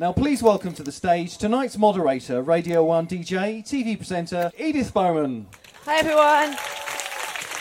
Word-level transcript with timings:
Now, 0.00 0.14
please 0.14 0.42
welcome 0.42 0.72
to 0.76 0.82
the 0.82 0.92
stage 0.92 1.36
tonight's 1.36 1.76
moderator, 1.76 2.40
Radio 2.40 2.82
1 2.82 3.06
DJ, 3.06 3.62
TV 3.62 3.98
presenter, 3.98 4.50
Edith 4.58 4.94
Bowman. 4.94 5.46
Hi 5.84 5.98
everyone. 5.98 6.56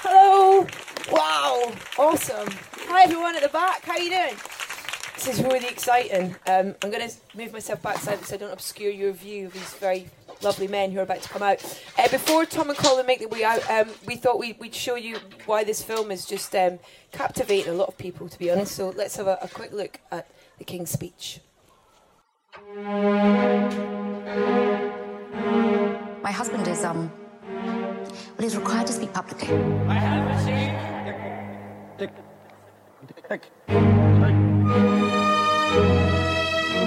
Hello. 0.01 0.65
Wow. 1.11 1.73
Awesome. 1.97 2.47
Hi 2.87 3.03
everyone 3.03 3.35
at 3.35 3.41
the 3.41 3.49
back. 3.49 3.83
How 3.83 3.91
are 3.91 3.99
you 3.99 4.11
doing? 4.11 4.37
This 5.15 5.27
is 5.27 5.43
really 5.43 5.67
exciting. 5.67 6.33
Um, 6.47 6.75
I'm 6.81 6.89
going 6.89 7.09
to 7.09 7.13
move 7.35 7.51
myself 7.51 7.81
back 7.81 7.97
slightly 7.97 8.23
so 8.23 8.35
I 8.35 8.37
don't 8.37 8.53
obscure 8.53 8.89
your 8.89 9.11
view 9.11 9.47
of 9.47 9.53
these 9.53 9.73
very 9.73 10.09
lovely 10.41 10.69
men 10.69 10.91
who 10.91 10.99
are 10.99 11.03
about 11.03 11.21
to 11.21 11.27
come 11.27 11.43
out. 11.43 11.61
Uh, 11.97 12.07
before 12.07 12.45
Tom 12.45 12.69
and 12.69 12.79
Colin 12.79 13.05
make 13.05 13.19
their 13.19 13.27
way 13.27 13.43
out, 13.43 13.69
um, 13.69 13.89
we 14.07 14.15
thought 14.15 14.39
we, 14.39 14.53
would 14.53 14.73
show 14.73 14.95
you 14.95 15.17
why 15.45 15.65
this 15.65 15.83
film 15.83 16.09
is 16.09 16.25
just 16.25 16.55
um, 16.55 16.79
captivating 17.11 17.73
a 17.73 17.75
lot 17.75 17.89
of 17.89 17.97
people, 17.97 18.29
to 18.29 18.39
be 18.39 18.49
honest. 18.49 18.77
So 18.77 18.91
let's 18.91 19.17
have 19.17 19.27
a, 19.27 19.37
a 19.41 19.49
quick 19.49 19.73
look 19.73 19.99
at 20.09 20.25
the 20.57 20.63
King's 20.63 20.89
speech. 20.89 21.41
My 22.55 22.61
husband 26.31 26.67
is, 26.67 26.83
um, 26.83 27.11
well, 27.45 28.39
he's 28.39 28.57
required 28.57 28.87
to 28.87 28.93
speak 28.93 29.13
publicly. 29.13 29.55
I 29.87 29.93
have 29.93 30.25
received 30.35 30.89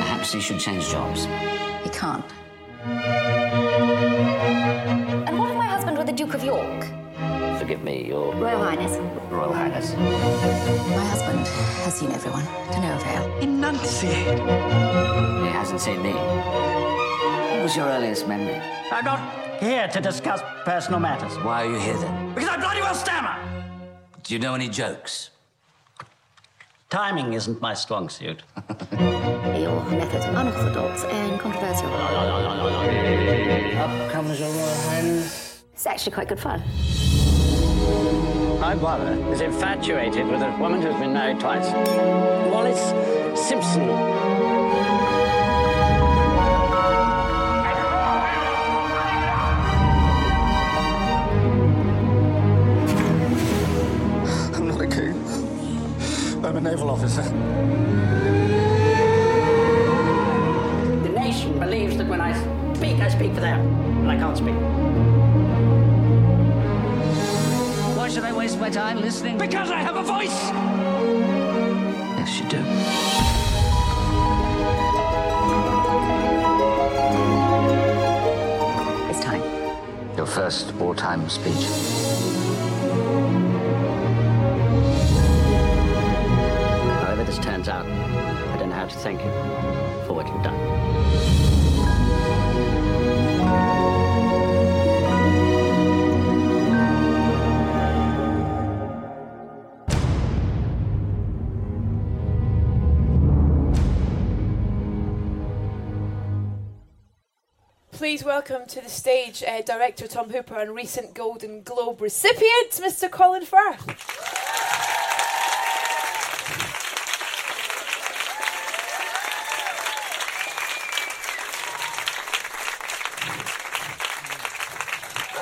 Perhaps 0.00 0.32
he 0.32 0.40
should 0.40 0.58
change 0.58 0.88
jobs. 0.88 1.26
He 1.84 1.90
can't. 1.90 2.24
And 5.28 5.38
what 5.38 5.50
of 5.50 5.56
my 5.56 5.66
husband 5.66 5.96
with 5.96 6.08
the 6.08 6.12
Duke 6.12 6.34
of 6.34 6.42
York? 6.42 6.81
Forgive 7.62 7.84
me, 7.84 8.08
Your 8.08 8.34
Royal 8.34 8.58
Highness. 8.60 8.98
Royal 9.30 9.52
Highness. 9.52 9.94
My 9.94 11.04
husband 11.04 11.46
has 11.46 11.94
seen 11.94 12.10
everyone, 12.10 12.44
to 12.44 12.80
no 12.80 12.96
avail. 12.96 13.38
enunciate. 13.38 14.40
He 14.40 15.46
hasn't 15.46 15.80
seen 15.80 16.02
me. 16.02 16.10
What 16.12 17.62
was 17.62 17.76
your 17.76 17.86
earliest 17.86 18.26
memory? 18.26 18.60
I'm 18.90 19.04
not 19.04 19.60
here 19.60 19.86
to 19.86 20.00
discuss 20.00 20.42
personal 20.64 20.98
matters. 20.98 21.36
Why 21.44 21.62
are 21.64 21.70
you 21.70 21.78
here 21.78 21.96
then? 21.98 22.34
Because 22.34 22.48
I 22.48 22.56
bloody 22.56 22.80
well 22.80 22.96
stammer. 22.96 23.38
Do 24.24 24.34
you 24.34 24.40
know 24.40 24.56
any 24.56 24.68
jokes? 24.68 25.30
Timing 26.90 27.34
isn't 27.34 27.60
my 27.62 27.74
strong 27.74 28.08
suit. 28.08 28.42
Your 28.90 29.84
methods 29.84 30.24
are 30.26 30.34
unorthodox 30.34 31.04
and 31.04 31.38
controversial. 31.38 31.94
Up 33.78 34.10
comes 34.10 34.40
your 34.40 34.50
Royal 34.50 34.80
Highness. 34.90 35.62
It's 35.74 35.86
actually 35.86 36.12
quite 36.12 36.28
good 36.28 36.40
fun. 36.40 36.60
My 38.60 38.74
brother 38.74 39.12
is 39.32 39.40
infatuated 39.40 40.26
with 40.26 40.40
a 40.40 40.56
woman 40.58 40.82
who's 40.82 40.94
been 40.94 41.12
married 41.12 41.40
twice. 41.40 41.66
Wallis 42.52 42.80
Simpson. 43.48 44.01
First 81.20 81.22
wartime 81.22 81.28
speech. 81.28 81.66
However 87.00 87.24
this 87.24 87.38
turns 87.38 87.68
out, 87.68 87.86
I 87.86 88.56
don't 88.58 88.70
know 88.70 88.76
how 88.76 88.86
to 88.86 88.98
thank 88.98 89.22
you 89.22 89.51
welcome 108.52 108.68
to 108.68 108.82
the 108.82 108.88
stage 108.88 109.42
uh, 109.48 109.62
director 109.62 110.06
Tom 110.06 110.28
Hooper 110.28 110.58
and 110.58 110.74
recent 110.74 111.14
Golden 111.14 111.62
Globe 111.62 112.02
recipient, 112.02 112.70
Mr. 112.72 113.10
Colin 113.10 113.46
Firth. 113.46 113.80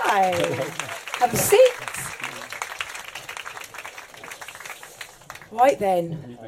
Hi. 0.04 0.30
Have 1.18 1.34
a 1.34 1.36
seat. 1.36 1.72
Right 5.50 5.78
then. 5.80 6.38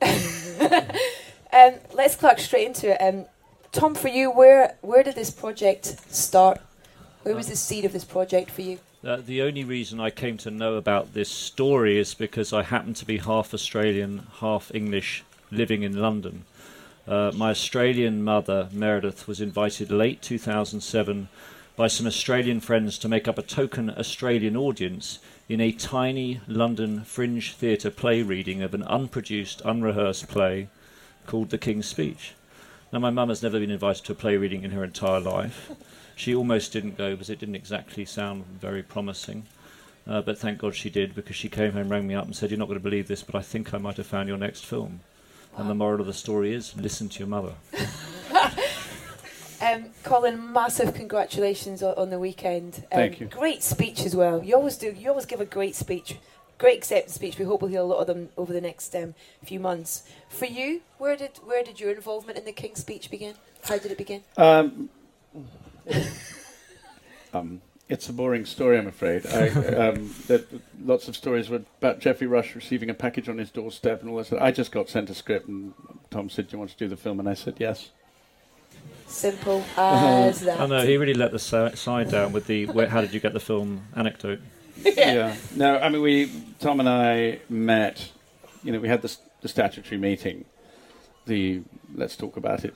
um, 1.52 1.80
let's 1.94 2.14
crack 2.14 2.38
straight 2.38 2.68
into 2.68 2.92
it. 2.92 2.98
Um, 3.02 3.26
Tom, 3.72 3.94
for 3.94 4.08
you, 4.08 4.30
where 4.30 4.76
where 4.82 5.02
did 5.02 5.14
this 5.14 5.30
project 5.30 5.96
start? 6.14 6.60
Where 7.22 7.34
was 7.34 7.46
the 7.46 7.56
seed 7.56 7.86
of 7.86 7.92
this 7.94 8.04
project 8.04 8.50
for 8.50 8.60
you? 8.60 8.78
Uh, 9.02 9.16
the 9.16 9.40
only 9.40 9.64
reason 9.64 9.98
I 9.98 10.10
came 10.10 10.36
to 10.38 10.50
know 10.50 10.74
about 10.74 11.14
this 11.14 11.30
story 11.30 11.98
is 11.98 12.12
because 12.12 12.52
I 12.52 12.64
happen 12.64 12.92
to 12.92 13.06
be 13.06 13.16
half 13.16 13.54
Australian, 13.54 14.26
half 14.40 14.70
English, 14.74 15.24
living 15.50 15.82
in 15.84 15.96
London. 15.96 16.44
Uh, 17.08 17.32
my 17.34 17.50
Australian 17.50 18.22
mother, 18.22 18.68
Meredith, 18.72 19.26
was 19.26 19.40
invited 19.40 19.90
late 19.90 20.20
2007 20.20 21.28
by 21.74 21.86
some 21.86 22.06
Australian 22.06 22.60
friends 22.60 22.98
to 22.98 23.08
make 23.08 23.26
up 23.26 23.38
a 23.38 23.42
token 23.42 23.88
Australian 23.88 24.54
audience 24.54 25.18
in 25.48 25.62
a 25.62 25.72
tiny 25.72 26.42
London 26.46 27.04
fringe 27.04 27.54
theatre 27.54 27.90
play 27.90 28.22
reading 28.22 28.62
of 28.62 28.74
an 28.74 28.82
unproduced, 28.82 29.62
unrehearsed 29.64 30.28
play 30.28 30.68
called 31.26 31.48
The 31.48 31.58
King's 31.58 31.86
Speech. 31.86 32.34
Now, 32.92 32.98
my 32.98 33.10
mum 33.10 33.30
has 33.30 33.42
never 33.42 33.58
been 33.58 33.70
invited 33.70 34.04
to 34.04 34.12
a 34.12 34.14
play 34.14 34.36
reading 34.36 34.64
in 34.64 34.70
her 34.72 34.84
entire 34.84 35.20
life. 35.20 35.70
She 36.14 36.34
almost 36.34 36.72
didn't 36.72 36.98
go 36.98 37.12
because 37.12 37.30
it 37.30 37.38
didn't 37.38 37.54
exactly 37.54 38.04
sound 38.04 38.44
very 38.60 38.82
promising. 38.82 39.46
Uh, 40.06 40.20
but 40.20 40.36
thank 40.36 40.58
God 40.58 40.74
she 40.74 40.90
did 40.90 41.14
because 41.14 41.36
she 41.36 41.48
came 41.48 41.72
home, 41.72 41.88
rang 41.88 42.06
me 42.06 42.14
up, 42.14 42.26
and 42.26 42.36
said, 42.36 42.50
You're 42.50 42.58
not 42.58 42.66
going 42.66 42.78
to 42.78 42.82
believe 42.82 43.08
this, 43.08 43.22
but 43.22 43.34
I 43.34 43.40
think 43.40 43.72
I 43.72 43.78
might 43.78 43.96
have 43.96 44.06
found 44.06 44.28
your 44.28 44.36
next 44.36 44.66
film. 44.66 45.00
And 45.56 45.70
the 45.70 45.74
moral 45.74 46.00
of 46.00 46.06
the 46.06 46.12
story 46.12 46.52
is 46.52 46.76
listen 46.76 47.08
to 47.08 47.18
your 47.18 47.28
mother. 47.28 47.54
Um, 49.62 49.90
Colin, 50.02 50.52
massive 50.52 50.92
congratulations 50.92 51.84
on, 51.84 51.94
on 51.94 52.10
the 52.10 52.18
weekend. 52.18 52.84
Um, 52.90 52.98
Thank 52.98 53.20
you. 53.20 53.26
Great 53.28 53.62
speech 53.62 54.00
as 54.04 54.16
well. 54.16 54.42
You 54.42 54.56
always 54.56 54.76
do. 54.76 54.90
You 54.90 55.10
always 55.10 55.24
give 55.24 55.40
a 55.40 55.44
great 55.44 55.76
speech, 55.76 56.16
great 56.62 56.78
acceptance 56.78 57.12
speech. 57.12 57.40
We 57.40 57.44
hope 57.44 57.60
we'll 57.60 57.72
hear 57.72 57.80
a 57.80 57.84
lot 57.84 57.98
of 57.98 58.06
them 58.06 58.28
over 58.36 58.52
the 58.52 58.60
next 58.60 58.94
um, 58.94 59.14
few 59.44 59.58
months. 59.58 60.04
For 60.28 60.46
you, 60.46 60.82
where 60.96 61.16
did 61.16 61.32
where 61.44 61.64
did 61.64 61.80
your 61.80 61.90
involvement 61.90 62.38
in 62.38 62.44
the 62.44 62.52
King's 62.52 62.78
speech 62.78 63.10
begin? 63.10 63.34
How 63.64 63.78
did 63.78 63.90
it 63.90 63.98
begin? 63.98 64.22
Um, 64.36 64.88
um, 67.34 67.60
it's 67.88 68.08
a 68.08 68.12
boring 68.12 68.46
story, 68.46 68.78
I'm 68.78 68.86
afraid. 68.86 69.26
I, 69.26 69.48
um, 69.48 70.14
there, 70.28 70.42
lots 70.84 71.08
of 71.08 71.16
stories 71.16 71.50
were 71.50 71.62
about 71.78 71.98
Geoffrey 71.98 72.28
Rush 72.28 72.54
receiving 72.54 72.90
a 72.90 72.94
package 72.94 73.28
on 73.28 73.38
his 73.38 73.50
doorstep 73.50 74.00
and 74.00 74.10
all 74.10 74.18
this. 74.18 74.32
I 74.32 74.52
just 74.52 74.70
got 74.70 74.88
sent 74.88 75.10
a 75.10 75.14
script, 75.14 75.48
and 75.48 75.74
Tom 76.10 76.30
said, 76.30 76.46
"Do 76.46 76.52
you 76.52 76.58
want 76.60 76.70
to 76.70 76.76
do 76.76 76.86
the 76.86 76.96
film?" 76.96 77.18
And 77.18 77.28
I 77.28 77.34
said, 77.34 77.56
"Yes." 77.58 77.90
Simple 79.08 79.64
as 79.76 80.40
that. 80.42 80.60
Oh 80.60 80.66
no, 80.68 80.86
he 80.86 80.96
really 80.96 81.14
let 81.14 81.32
the 81.32 81.40
side 81.40 82.08
down 82.08 82.30
with 82.32 82.46
the 82.46 82.66
where, 82.66 82.88
how 82.88 83.00
did 83.00 83.12
you 83.12 83.18
get 83.18 83.32
the 83.32 83.40
film 83.40 83.88
anecdote. 83.96 84.40
Yeah. 84.84 85.36
No, 85.54 85.78
I 85.78 85.88
mean, 85.88 86.02
we 86.02 86.30
Tom 86.60 86.80
and 86.80 86.88
I 86.88 87.40
met. 87.48 88.10
You 88.64 88.72
know, 88.72 88.78
we 88.80 88.88
had 88.88 89.02
this, 89.02 89.18
the 89.40 89.48
statutory 89.48 89.98
meeting. 89.98 90.44
The 91.26 91.62
let's 91.94 92.16
talk 92.16 92.36
about 92.36 92.64
it. 92.64 92.74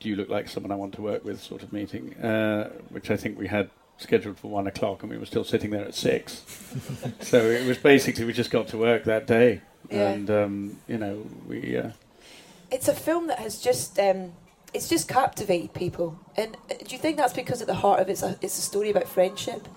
Do 0.00 0.08
you 0.08 0.16
look 0.16 0.28
like 0.28 0.48
someone 0.48 0.72
I 0.72 0.76
want 0.76 0.94
to 0.94 1.02
work 1.02 1.24
with? 1.24 1.40
Sort 1.40 1.62
of 1.62 1.72
meeting, 1.72 2.14
uh, 2.22 2.70
which 2.90 3.10
I 3.10 3.16
think 3.16 3.38
we 3.38 3.48
had 3.48 3.70
scheduled 3.98 4.38
for 4.38 4.50
one 4.50 4.66
o'clock, 4.66 5.02
and 5.02 5.10
we 5.10 5.18
were 5.18 5.26
still 5.26 5.44
sitting 5.44 5.70
there 5.70 5.84
at 5.84 5.94
six. 5.94 6.42
so 7.20 7.38
it 7.38 7.66
was 7.66 7.78
basically 7.78 8.24
we 8.24 8.32
just 8.32 8.50
got 8.50 8.68
to 8.68 8.78
work 8.78 9.04
that 9.04 9.26
day, 9.26 9.60
Yeah. 9.90 10.10
and 10.10 10.30
um, 10.30 10.78
you 10.88 10.98
know 10.98 11.26
we. 11.46 11.76
Uh, 11.76 11.90
It's 12.70 12.88
a 12.88 12.94
film 12.94 13.26
that 13.28 13.38
has 13.38 13.58
just 13.60 13.98
um, 13.98 14.32
it's 14.74 14.88
just 14.88 15.06
captivated 15.08 15.72
people. 15.74 16.18
And 16.36 16.56
uh, 16.70 16.74
do 16.84 16.94
you 16.94 16.98
think 16.98 17.16
that's 17.16 17.32
because 17.34 17.60
at 17.60 17.68
the 17.68 17.74
heart 17.74 18.00
of 18.00 18.08
it's 18.08 18.22
a 18.22 18.36
it's 18.42 18.58
a 18.58 18.62
story 18.62 18.90
about 18.90 19.06
friendship? 19.08 19.68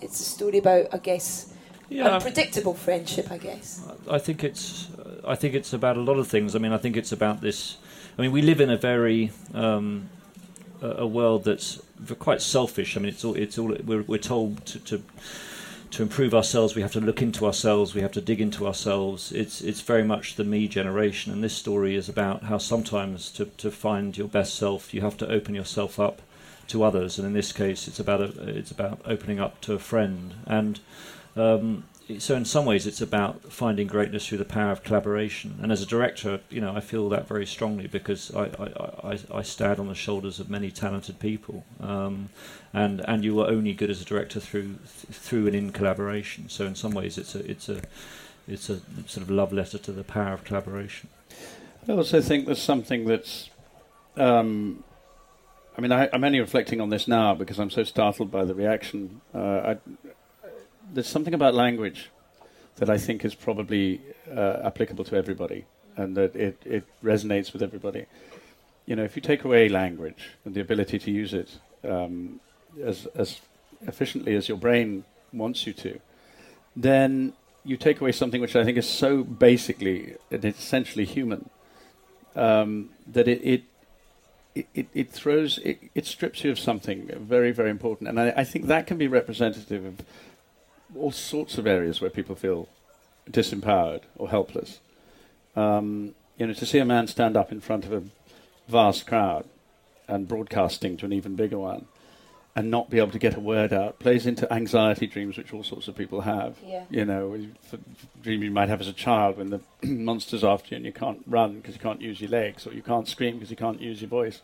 It's 0.00 0.20
a 0.20 0.24
story 0.24 0.58
about, 0.58 0.86
I 0.92 0.98
guess, 0.98 1.52
Yeah, 1.88 2.08
unpredictable 2.08 2.74
friendship. 2.74 3.30
I 3.30 3.38
guess. 3.38 3.86
I 4.10 4.18
think 4.18 4.44
it's 4.44 4.88
I 5.26 5.34
think 5.34 5.54
it's 5.54 5.72
about 5.72 5.96
a 5.96 6.00
lot 6.00 6.18
of 6.18 6.28
things. 6.28 6.54
I 6.54 6.58
mean, 6.58 6.72
I 6.72 6.78
think 6.78 6.96
it's 6.96 7.12
about 7.12 7.40
this 7.40 7.78
I 8.18 8.22
mean, 8.22 8.32
we 8.32 8.42
live 8.42 8.60
in 8.60 8.70
a 8.70 8.78
very 8.78 9.30
um, 9.52 10.08
a, 10.80 11.06
world 11.06 11.44
that's 11.44 11.82
quite 12.18 12.40
selfish. 12.40 12.96
I 12.96 13.00
mean, 13.00 13.10
it's 13.10 13.24
all 13.24 13.34
it's 13.34 13.58
all 13.58 13.76
we're, 13.84 14.02
we're 14.02 14.18
told 14.18 14.64
to, 14.66 14.78
to 14.80 15.02
to 15.90 16.02
improve 16.02 16.34
ourselves, 16.34 16.74
we 16.74 16.82
have 16.82 16.92
to 16.92 17.00
look 17.00 17.22
into 17.22 17.46
ourselves, 17.46 17.94
we 17.94 18.00
have 18.00 18.12
to 18.12 18.20
dig 18.20 18.40
into 18.40 18.66
ourselves. 18.66 19.32
It's 19.32 19.60
it's 19.60 19.82
very 19.82 20.02
much 20.02 20.36
the 20.36 20.44
me 20.44 20.66
generation, 20.66 21.30
and 21.30 21.44
this 21.44 21.54
story 21.54 21.94
is 21.94 22.08
about 22.08 22.44
how 22.44 22.56
sometimes 22.58 23.30
to, 23.32 23.44
to 23.44 23.70
find 23.70 24.16
your 24.16 24.28
best 24.28 24.54
self, 24.54 24.94
you 24.94 25.02
have 25.02 25.18
to 25.18 25.30
open 25.30 25.54
yourself 25.54 26.00
up 26.00 26.22
to 26.68 26.82
others, 26.82 27.18
and 27.18 27.26
in 27.26 27.32
this 27.32 27.52
case, 27.52 27.88
it's 27.88 28.00
about 28.00 28.20
a, 28.20 28.48
it's 28.48 28.70
about 28.70 29.00
opening 29.04 29.40
up 29.40 29.60
to 29.62 29.74
a 29.74 29.78
friend, 29.78 30.34
and 30.46 30.80
um, 31.36 31.84
so 32.18 32.36
in 32.36 32.44
some 32.44 32.64
ways, 32.64 32.86
it's 32.86 33.00
about 33.00 33.52
finding 33.52 33.88
greatness 33.88 34.26
through 34.26 34.38
the 34.38 34.44
power 34.44 34.70
of 34.70 34.84
collaboration. 34.84 35.58
And 35.60 35.72
as 35.72 35.82
a 35.82 35.86
director, 35.86 36.40
you 36.50 36.60
know, 36.60 36.74
I 36.74 36.80
feel 36.80 37.08
that 37.08 37.26
very 37.26 37.46
strongly 37.46 37.88
because 37.88 38.32
I, 38.32 38.44
I, 38.44 39.12
I, 39.12 39.18
I 39.34 39.42
stand 39.42 39.80
on 39.80 39.88
the 39.88 39.94
shoulders 39.94 40.38
of 40.38 40.48
many 40.48 40.70
talented 40.70 41.18
people, 41.18 41.64
um, 41.80 42.28
and 42.72 43.04
and 43.08 43.24
you 43.24 43.40
are 43.40 43.48
only 43.48 43.72
good 43.72 43.90
as 43.90 44.00
a 44.00 44.04
director 44.04 44.38
through 44.38 44.76
through 44.84 45.48
and 45.48 45.56
in 45.56 45.72
collaboration. 45.72 46.48
So 46.48 46.64
in 46.64 46.76
some 46.76 46.92
ways, 46.92 47.18
it's 47.18 47.34
a 47.34 47.50
it's 47.50 47.68
a 47.68 47.82
it's 48.46 48.70
a 48.70 48.80
sort 49.06 49.22
of 49.22 49.30
love 49.30 49.52
letter 49.52 49.78
to 49.78 49.92
the 49.92 50.04
power 50.04 50.32
of 50.32 50.44
collaboration. 50.44 51.08
I 51.88 51.92
also 51.92 52.20
think 52.20 52.46
there's 52.46 52.62
something 52.62 53.04
that's. 53.04 53.50
Um, 54.16 54.82
I 55.76 55.82
mean, 55.82 55.92
I, 55.92 56.08
am 56.12 56.24
only 56.24 56.40
reflecting 56.40 56.80
on 56.80 56.88
this 56.88 57.06
now 57.06 57.34
because 57.34 57.58
I'm 57.58 57.70
so 57.70 57.84
startled 57.84 58.30
by 58.30 58.44
the 58.46 58.54
reaction. 58.54 59.20
Uh, 59.34 59.38
I, 59.74 59.76
there's 60.92 61.08
something 61.08 61.34
about 61.34 61.54
language 61.54 62.10
that 62.76 62.88
I 62.88 62.96
think 62.96 63.24
is 63.24 63.34
probably 63.34 64.00
uh, 64.34 64.60
applicable 64.64 65.04
to 65.04 65.16
everybody, 65.16 65.66
and 65.96 66.16
that 66.16 66.34
it, 66.34 66.62
it 66.64 66.84
resonates 67.04 67.52
with 67.52 67.62
everybody. 67.62 68.06
You 68.86 68.96
know, 68.96 69.04
if 69.04 69.16
you 69.16 69.22
take 69.22 69.44
away 69.44 69.68
language 69.68 70.30
and 70.44 70.54
the 70.54 70.60
ability 70.60 70.98
to 70.98 71.10
use 71.10 71.34
it 71.34 71.58
um, 71.84 72.40
as 72.82 73.06
as 73.14 73.40
efficiently 73.86 74.34
as 74.34 74.48
your 74.48 74.56
brain 74.56 75.04
wants 75.32 75.66
you 75.66 75.74
to, 75.74 76.00
then 76.74 77.34
you 77.64 77.76
take 77.76 78.00
away 78.00 78.12
something 78.12 78.40
which 78.40 78.56
I 78.56 78.64
think 78.64 78.78
is 78.78 78.88
so 78.88 79.24
basically 79.24 80.14
and 80.30 80.44
essentially 80.44 81.04
human 81.04 81.50
um, 82.34 82.90
that 83.06 83.28
it, 83.28 83.40
it 83.42 83.62
it, 84.74 84.88
it, 84.94 85.10
throws 85.10 85.58
it, 85.58 85.78
it, 85.94 86.06
strips 86.06 86.44
you 86.44 86.50
of 86.50 86.58
something 86.58 87.10
very 87.20 87.52
very 87.52 87.70
important 87.70 88.08
and 88.08 88.20
I, 88.20 88.32
I, 88.36 88.44
think 88.44 88.66
that 88.66 88.86
can 88.86 88.96
be 88.96 89.08
representative 89.08 89.84
of 89.84 90.04
all 90.96 91.12
sorts 91.12 91.58
of 91.58 91.66
areas 91.66 92.00
where 92.00 92.10
people 92.10 92.36
feel 92.36 92.68
disempowered 93.30 94.02
or 94.16 94.28
helpless. 94.30 94.80
Um, 95.54 96.14
you 96.38 96.46
know, 96.46 96.52
to 96.52 96.66
see 96.66 96.78
a 96.78 96.84
man 96.84 97.06
stand 97.06 97.36
up 97.36 97.50
in 97.50 97.60
front 97.60 97.84
of 97.84 97.92
a 97.92 98.02
vast 98.68 99.06
crowd 99.06 99.46
and 100.08 100.28
broadcasting 100.28 100.96
to 100.98 101.06
an 101.06 101.12
even 101.12 101.34
bigger 101.34 101.58
one 101.58 101.86
and 102.56 102.70
not 102.70 102.88
be 102.88 102.98
able 102.98 103.10
to 103.10 103.18
get 103.18 103.36
a 103.36 103.40
word 103.40 103.70
out 103.74 103.98
plays 103.98 104.26
into 104.26 104.50
anxiety 104.50 105.06
dreams 105.06 105.36
which 105.36 105.52
all 105.52 105.62
sorts 105.62 105.88
of 105.88 105.94
people 105.94 106.22
have. 106.22 106.56
Yeah. 106.64 106.84
You 106.88 107.04
know, 107.04 107.34
a 107.34 107.78
dream 108.22 108.42
you 108.42 108.50
might 108.50 108.70
have 108.70 108.80
as 108.80 108.88
a 108.88 108.94
child 108.94 109.36
when 109.36 109.50
the 109.50 109.60
monster's 109.86 110.42
after 110.42 110.70
you 110.70 110.76
and 110.76 110.86
you 110.86 110.92
can't 110.92 111.22
run 111.26 111.56
because 111.56 111.74
you 111.74 111.80
can't 111.80 112.00
use 112.00 112.18
your 112.18 112.30
legs 112.30 112.66
or 112.66 112.72
you 112.72 112.82
can't 112.82 113.06
scream 113.06 113.34
because 113.34 113.50
you 113.50 113.58
can't 113.58 113.80
use 113.82 114.00
your 114.00 114.08
voice. 114.08 114.40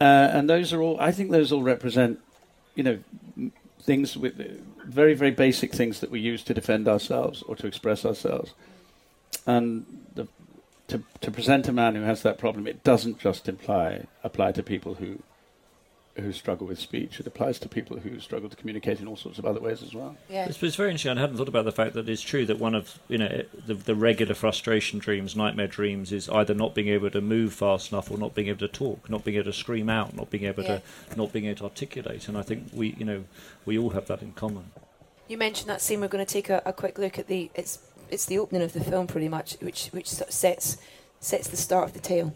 Uh, 0.00 0.04
and 0.04 0.48
those 0.48 0.72
are 0.72 0.80
all, 0.80 0.96
I 1.00 1.10
think 1.10 1.32
those 1.32 1.50
all 1.50 1.64
represent, 1.64 2.20
you 2.76 2.84
know, 2.84 2.98
things 3.80 4.16
with 4.16 4.40
very 4.86 5.14
very 5.14 5.30
basic 5.30 5.72
things 5.72 6.00
that 6.00 6.10
we 6.10 6.20
use 6.20 6.42
to 6.44 6.54
defend 6.54 6.88
ourselves 6.88 7.42
or 7.42 7.56
to 7.56 7.66
express 7.66 8.04
ourselves. 8.04 8.54
And 9.46 9.84
the, 10.14 10.28
to 10.88 11.02
to 11.20 11.30
present 11.30 11.66
a 11.66 11.72
man 11.72 11.96
who 11.96 12.02
has 12.02 12.22
that 12.22 12.38
problem, 12.38 12.68
it 12.68 12.84
doesn't 12.84 13.18
just 13.18 13.48
imply 13.48 14.06
apply 14.22 14.52
to 14.52 14.62
people 14.62 14.94
who 14.94 15.18
who 16.16 16.32
struggle 16.32 16.66
with 16.66 16.78
speech. 16.78 17.18
It 17.18 17.26
applies 17.26 17.58
to 17.60 17.68
people 17.68 17.98
who 17.98 18.20
struggle 18.20 18.48
to 18.48 18.56
communicate 18.56 19.00
in 19.00 19.08
all 19.08 19.16
sorts 19.16 19.38
of 19.38 19.44
other 19.46 19.60
ways 19.60 19.82
as 19.82 19.94
well. 19.94 20.16
Yeah. 20.28 20.46
It's, 20.46 20.62
it's 20.62 20.76
very 20.76 20.90
interesting. 20.90 21.16
I 21.18 21.20
hadn't 21.20 21.36
thought 21.36 21.48
about 21.48 21.64
the 21.64 21.72
fact 21.72 21.94
that 21.94 22.08
it's 22.08 22.22
true 22.22 22.46
that 22.46 22.58
one 22.58 22.74
of 22.74 22.98
you 23.08 23.18
know 23.18 23.42
the, 23.66 23.74
the 23.74 23.94
regular 23.94 24.34
frustration 24.34 25.00
dreams, 25.00 25.34
nightmare 25.34 25.66
dreams, 25.66 26.12
is 26.12 26.28
either 26.28 26.54
not 26.54 26.74
being 26.74 26.88
able 26.88 27.10
to 27.10 27.20
move 27.20 27.52
fast 27.52 27.90
enough 27.92 28.10
or 28.10 28.18
not 28.18 28.34
being 28.34 28.48
able 28.48 28.60
to 28.60 28.68
talk, 28.68 29.10
not 29.10 29.24
being 29.24 29.36
able 29.36 29.46
to 29.46 29.52
scream 29.52 29.88
out, 29.88 30.14
not 30.14 30.30
being 30.30 30.44
able 30.44 30.62
Yeah. 30.62 30.78
to 31.10 31.16
not 31.18 31.32
being 31.32 31.46
able 31.46 31.58
to 31.58 31.64
articulate. 31.64 32.28
And 32.28 32.38
I 32.38 32.42
think 32.42 32.68
we 32.72 32.94
you 32.98 33.04
know 33.04 33.24
we 33.64 33.76
all 33.76 33.90
have 33.90 34.06
that 34.06 34.22
in 34.22 34.32
common. 34.32 34.70
You 35.26 35.38
mentioned 35.38 35.70
that 35.70 35.80
scene. 35.80 36.00
We're 36.00 36.08
going 36.08 36.24
to 36.24 36.32
take 36.32 36.48
a, 36.50 36.62
a 36.64 36.72
quick 36.72 36.98
look 36.98 37.18
at 37.18 37.26
the. 37.26 37.50
It's 37.54 37.78
it's 38.10 38.26
the 38.26 38.38
opening 38.38 38.62
of 38.62 38.72
the 38.72 38.84
film, 38.84 39.06
pretty 39.08 39.28
much, 39.28 39.56
which 39.60 39.86
which 39.88 40.08
sort 40.08 40.28
of 40.28 40.34
sets 40.34 40.76
sets 41.18 41.48
the 41.48 41.56
start 41.56 41.88
of 41.88 41.92
the 41.94 42.00
tale. 42.00 42.34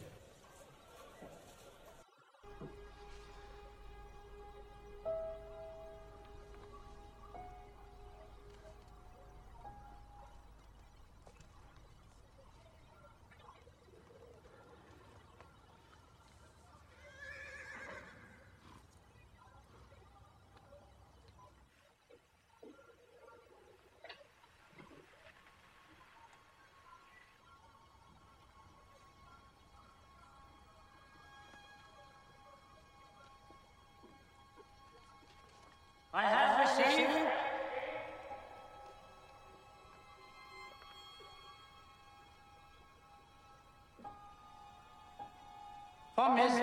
His 46.36 46.60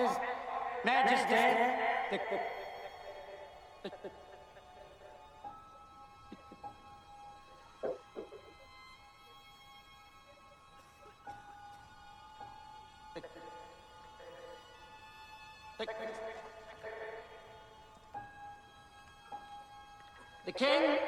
Majesty. 0.84 1.34
The, 2.12 2.20
the, 3.82 3.90
the, 3.90 4.00
the 20.46 20.52
King 20.52 20.98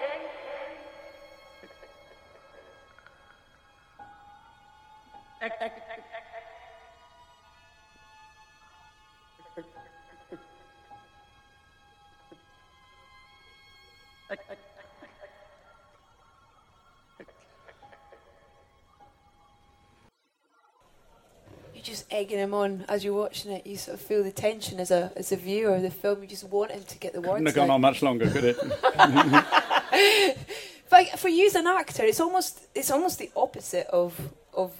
just 21.89 22.07
egging 22.11 22.39
him 22.39 22.55
on 22.55 22.85
as 22.89 23.05
you're 23.05 23.15
watching 23.15 23.53
it. 23.53 23.67
You 23.67 23.77
sort 23.77 23.97
of 23.99 24.01
feel 24.01 24.23
the 24.23 24.31
tension 24.31 24.81
as 24.81 24.91
a 24.91 25.13
as 25.17 25.33
a 25.33 25.37
viewer 25.37 25.75
of 25.75 25.83
the 25.83 25.91
film. 25.91 26.23
You 26.23 26.29
just 26.29 26.45
want 26.45 26.71
him 26.73 26.85
to 26.85 26.99
get 26.99 27.13
the 27.13 27.21
words 27.21 27.33
Couldn't 27.33 27.47
have 27.47 27.55
gone 27.55 27.71
out. 27.71 27.75
on 27.75 27.81
much 27.81 28.03
longer, 28.03 28.31
could 28.31 28.45
it? 28.45 28.57
But 30.91 31.19
for 31.19 31.29
you 31.29 31.47
as 31.47 31.55
an 31.55 31.67
actor, 31.67 32.05
it's 32.05 32.21
almost 32.21 32.67
it's 32.75 32.91
almost 32.91 33.19
the 33.19 33.31
opposite 33.37 33.87
of 33.89 34.33
of 34.55 34.73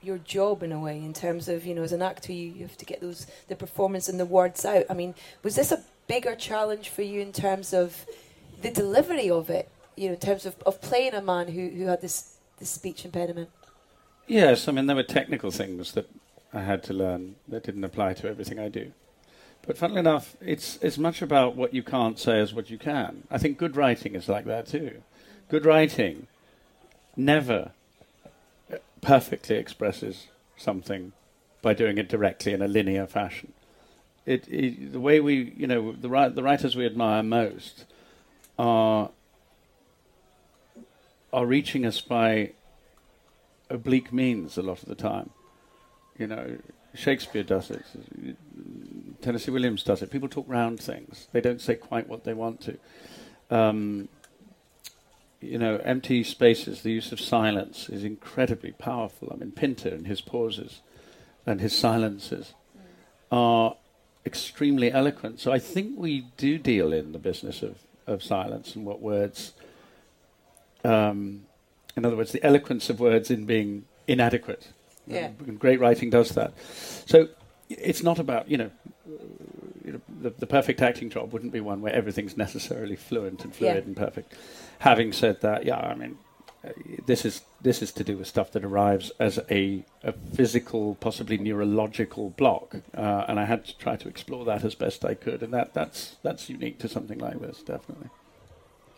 your 0.00 0.18
job 0.18 0.62
in 0.62 0.72
a 0.72 0.78
way. 0.78 0.98
In 0.98 1.12
terms 1.12 1.48
of 1.48 1.66
you 1.66 1.74
know, 1.74 1.82
as 1.82 1.92
an 1.92 2.02
actor, 2.02 2.32
you, 2.32 2.52
you 2.52 2.62
have 2.62 2.76
to 2.76 2.84
get 2.84 3.00
those 3.00 3.26
the 3.48 3.56
performance 3.56 4.08
and 4.08 4.20
the 4.20 4.26
words 4.26 4.64
out. 4.64 4.84
I 4.88 4.94
mean, 4.94 5.14
was 5.42 5.56
this 5.56 5.72
a 5.72 5.82
bigger 6.06 6.34
challenge 6.34 6.88
for 6.88 7.02
you 7.02 7.20
in 7.20 7.32
terms 7.32 7.72
of 7.72 8.06
the 8.60 8.70
delivery 8.70 9.30
of 9.30 9.50
it? 9.50 9.68
You 9.96 10.08
know, 10.08 10.14
in 10.14 10.20
terms 10.20 10.46
of, 10.46 10.54
of 10.64 10.80
playing 10.80 11.14
a 11.14 11.22
man 11.22 11.48
who, 11.48 11.68
who 11.68 11.86
had 11.86 12.00
this 12.00 12.36
this 12.58 12.70
speech 12.70 13.04
impediment. 13.04 13.50
Yes, 14.28 14.68
I 14.68 14.72
mean 14.72 14.86
there 14.86 14.96
were 14.96 15.02
technical 15.02 15.50
things 15.50 15.92
that 15.92 16.08
I 16.52 16.60
had 16.60 16.82
to 16.84 16.92
learn 16.92 17.36
that 17.48 17.64
didn't 17.64 17.84
apply 17.84 18.14
to 18.14 18.28
everything 18.28 18.58
I 18.58 18.68
do. 18.68 18.92
But 19.66 19.78
funnily 19.78 20.00
enough, 20.00 20.36
it's 20.40 20.76
as 20.78 20.98
much 20.98 21.22
about 21.22 21.54
what 21.56 21.72
you 21.72 21.82
can't 21.82 22.18
say 22.18 22.40
as 22.40 22.52
what 22.52 22.68
you 22.68 22.78
can. 22.78 23.22
I 23.30 23.38
think 23.38 23.58
good 23.58 23.76
writing 23.76 24.14
is 24.14 24.28
like 24.28 24.44
that 24.46 24.66
too. 24.66 25.02
Good 25.48 25.64
writing 25.64 26.26
never 27.16 27.72
perfectly 29.00 29.56
expresses 29.56 30.28
something 30.56 31.12
by 31.60 31.74
doing 31.74 31.98
it 31.98 32.08
directly 32.08 32.52
in 32.52 32.62
a 32.62 32.68
linear 32.68 33.06
fashion. 33.06 33.52
It, 34.26 34.48
it 34.48 34.92
the 34.92 35.00
way 35.00 35.20
we, 35.20 35.52
you 35.56 35.66
know, 35.66 35.92
the 35.92 36.32
the 36.34 36.42
writers 36.42 36.76
we 36.76 36.86
admire 36.86 37.22
most 37.22 37.84
are 38.58 39.10
are 41.32 41.46
reaching 41.46 41.86
us 41.86 42.00
by 42.00 42.52
oblique 43.70 44.12
means 44.12 44.58
a 44.58 44.62
lot 44.62 44.82
of 44.82 44.88
the 44.88 44.94
time. 44.94 45.30
You 46.18 46.26
know, 46.26 46.58
Shakespeare 46.94 47.42
does 47.42 47.70
it. 47.70 47.84
Tennessee 49.22 49.50
Williams 49.50 49.82
does 49.82 50.02
it. 50.02 50.10
People 50.10 50.28
talk 50.28 50.46
round 50.48 50.80
things. 50.80 51.28
They 51.32 51.40
don't 51.40 51.60
say 51.60 51.74
quite 51.74 52.08
what 52.08 52.24
they 52.24 52.34
want 52.34 52.60
to. 52.62 52.78
Um, 53.50 54.08
you 55.40 55.58
know, 55.58 55.76
empty 55.78 56.22
spaces, 56.22 56.82
the 56.82 56.92
use 56.92 57.12
of 57.12 57.20
silence 57.20 57.88
is 57.88 58.04
incredibly 58.04 58.72
powerful. 58.72 59.28
I 59.32 59.36
mean, 59.36 59.50
Pinter 59.50 59.88
and 59.88 60.06
his 60.06 60.20
pauses 60.20 60.80
and 61.44 61.60
his 61.60 61.76
silences 61.76 62.54
are 63.30 63.76
extremely 64.24 64.92
eloquent. 64.92 65.40
So 65.40 65.50
I 65.50 65.58
think 65.58 65.98
we 65.98 66.28
do 66.36 66.58
deal 66.58 66.92
in 66.92 67.12
the 67.12 67.18
business 67.18 67.62
of, 67.62 67.78
of 68.06 68.22
silence 68.22 68.76
and 68.76 68.84
what 68.86 69.00
words, 69.00 69.52
um, 70.84 71.46
in 71.96 72.04
other 72.04 72.16
words, 72.16 72.32
the 72.32 72.44
eloquence 72.44 72.88
of 72.88 73.00
words 73.00 73.30
in 73.30 73.44
being 73.44 73.84
inadequate. 74.06 74.68
Yeah. 75.06 75.30
And 75.46 75.58
great 75.58 75.80
writing 75.80 76.10
does 76.10 76.30
that. 76.30 76.52
So 77.06 77.28
it's 77.68 78.02
not 78.02 78.18
about, 78.18 78.50
you 78.50 78.56
know, 78.58 78.70
you 79.84 79.92
know 79.92 80.00
the, 80.20 80.30
the 80.30 80.46
perfect 80.46 80.80
acting 80.80 81.10
job 81.10 81.32
wouldn't 81.32 81.52
be 81.52 81.60
one 81.60 81.80
where 81.80 81.92
everything's 81.92 82.36
necessarily 82.36 82.96
fluent 82.96 83.44
and 83.44 83.54
fluid 83.54 83.76
Yeah. 83.76 83.82
and 83.82 83.96
perfect. 83.96 84.34
Having 84.80 85.12
said 85.12 85.40
that, 85.40 85.64
yeah, 85.64 85.78
I 85.78 85.94
mean, 85.94 86.18
uh, 86.64 86.70
this 87.06 87.24
is 87.24 87.42
this 87.60 87.82
is 87.82 87.92
to 87.92 88.04
do 88.04 88.16
with 88.16 88.28
stuff 88.28 88.52
that 88.52 88.64
arrives 88.64 89.10
as 89.18 89.40
a, 89.50 89.84
a 90.04 90.12
physical, 90.12 90.94
possibly 90.96 91.36
neurological 91.38 92.30
block, 92.30 92.76
uh, 92.96 93.24
and 93.28 93.40
I 93.40 93.44
had 93.46 93.64
to 93.66 93.78
try 93.78 93.96
to 93.96 94.08
explore 94.08 94.44
that 94.44 94.64
as 94.64 94.74
best 94.76 95.04
I 95.04 95.14
could, 95.14 95.42
and 95.42 95.52
that 95.52 95.74
that's 95.74 96.16
that's 96.22 96.48
unique 96.48 96.78
to 96.80 96.88
something 96.88 97.18
like 97.18 97.40
this, 97.40 97.62
definitely. 97.62 98.10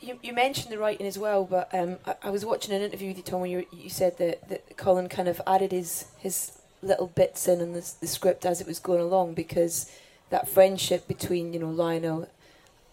You, 0.01 0.19
you 0.23 0.33
mentioned 0.33 0.73
the 0.73 0.79
writing 0.79 1.07
as 1.07 1.19
well, 1.19 1.45
but 1.45 1.75
um, 1.75 1.97
I, 2.07 2.15
I 2.25 2.31
was 2.31 2.45
watching 2.45 2.75
an 2.75 2.83
interview 2.83 3.09
with 3.09 3.17
you, 3.17 3.23
Tom, 3.23 3.41
where 3.41 3.51
you, 3.51 3.67
you 3.73 3.89
said 3.89 4.19
that, 4.19 4.49
that 4.49 4.77
Colin 4.77 5.09
kind 5.09 5.29
of 5.29 5.41
added 5.47 5.73
his 5.73 6.07
his 6.19 6.53
little 6.83 7.07
bits 7.07 7.49
in 7.49 7.61
on 7.61 7.73
the, 7.73 7.91
the 8.01 8.07
script 8.07 8.45
as 8.45 8.61
it 8.61 8.67
was 8.67 8.79
going 8.79 9.01
along 9.01 9.35
because 9.35 9.91
that 10.31 10.49
friendship 10.49 11.09
between 11.09 11.53
you 11.55 11.61
know 11.61 11.71
Lionel 11.71 12.29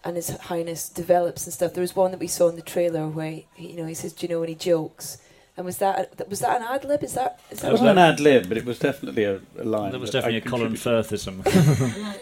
and 0.04 0.16
His 0.16 0.30
Highness 0.30 0.88
develops 0.88 1.44
and 1.44 1.52
stuff. 1.52 1.74
There 1.74 1.82
was 1.82 1.94
one 1.94 2.10
that 2.10 2.20
we 2.20 2.26
saw 2.26 2.48
in 2.48 2.56
the 2.56 2.62
trailer 2.62 3.06
where 3.08 3.42
he, 3.54 3.72
you 3.72 3.76
know 3.76 3.86
he 3.86 3.94
says, 3.94 4.12
"Do 4.12 4.26
you 4.26 4.34
know 4.34 4.42
any 4.42 4.54
jokes?" 4.54 5.18
And 5.56 5.66
was 5.66 5.76
that 5.78 6.28
was 6.30 6.40
that 6.40 6.62
an 6.62 6.66
ad 6.66 6.84
lib? 6.84 7.02
Is 7.04 7.12
that 7.14 7.38
is 7.50 7.58
It 7.58 7.62
that 7.62 7.72
wasn't 7.72 7.90
an 7.90 7.98
ad 7.98 8.20
lib, 8.20 8.48
but 8.48 8.56
it 8.56 8.64
was 8.64 8.78
definitely 8.78 9.24
a, 9.24 9.38
a 9.58 9.64
line. 9.64 9.90
There 9.90 10.00
was 10.00 10.10
that 10.12 10.22
definitely 10.22 10.38
a 10.38 10.50
Colin. 10.50 10.72
Firthism. 10.74 11.42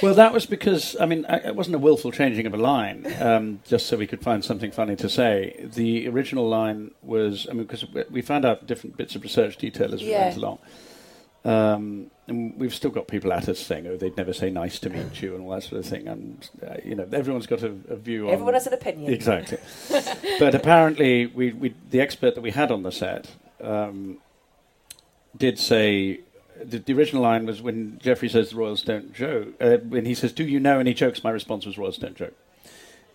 Well, 0.00 0.14
that 0.14 0.32
was 0.32 0.46
because 0.46 0.94
I 1.00 1.06
mean 1.06 1.26
I, 1.28 1.38
it 1.48 1.56
wasn't 1.56 1.74
a 1.74 1.78
willful 1.80 2.12
changing 2.12 2.46
of 2.46 2.54
a 2.54 2.56
line, 2.56 3.04
um, 3.20 3.60
just 3.66 3.86
so 3.86 3.96
we 3.96 4.06
could 4.06 4.20
find 4.22 4.44
something 4.44 4.70
funny 4.70 4.94
to 4.94 5.08
say. 5.08 5.66
The 5.74 6.06
original 6.08 6.48
line 6.48 6.92
was 7.02 7.48
I 7.50 7.54
mean 7.54 7.64
because 7.64 7.84
we 8.08 8.22
found 8.22 8.44
out 8.44 8.64
different 8.68 8.96
bits 8.96 9.16
of 9.16 9.22
research 9.24 9.56
detail 9.56 9.92
as 9.92 10.00
we 10.00 10.10
Yeah. 10.10 10.26
went 10.26 10.36
along, 10.36 10.58
um, 11.44 12.10
and 12.26 12.58
we've 12.58 12.74
still 12.74 12.90
got 12.90 13.08
people 13.08 13.32
at 13.32 13.48
us 13.48 13.58
saying, 13.58 13.86
"Oh, 13.86 13.96
they'd 13.96 14.16
never 14.16 14.32
say 14.32 14.50
nice 14.50 14.78
to 14.80 14.90
meet 14.90 15.22
you" 15.22 15.34
and 15.34 15.44
all 15.44 15.50
that 15.50 15.62
sort 15.62 15.80
of 15.80 15.86
thing. 15.86 16.08
And 16.08 16.48
uh, 16.62 16.76
you 16.84 16.94
know, 16.94 17.08
everyone's 17.12 17.46
got 17.46 17.62
a, 17.62 17.74
a 17.88 17.96
view 17.96 18.26
on 18.26 18.34
Everyone 18.34 18.54
has 18.54 18.66
an 18.66 18.74
opinion. 18.74 19.12
Exactly. 19.12 19.58
but 20.38 20.54
apparently, 20.54 21.26
we, 21.26 21.52
we, 21.52 21.74
the 21.90 22.00
expert 22.00 22.34
that 22.34 22.40
we 22.42 22.50
had 22.50 22.70
on 22.70 22.82
the 22.82 22.92
set 22.92 23.28
um, 23.62 24.18
did 25.36 25.58
say 25.58 26.20
the, 26.62 26.78
the 26.78 26.92
original 26.92 27.22
line 27.22 27.46
was 27.46 27.62
when 27.62 27.98
Geoffrey 27.98 28.28
says 28.28 28.50
the 28.50 28.56
royals 28.56 28.82
don't 28.82 29.14
joke. 29.14 29.54
Uh, 29.60 29.78
when 29.78 30.04
he 30.04 30.14
says, 30.14 30.32
"Do 30.32 30.44
you 30.44 30.60
know 30.60 30.80
any 30.80 30.94
jokes?" 30.94 31.24
My 31.24 31.30
response 31.30 31.64
was, 31.66 31.78
"Royals 31.78 31.98
don't 31.98 32.16
joke," 32.16 32.34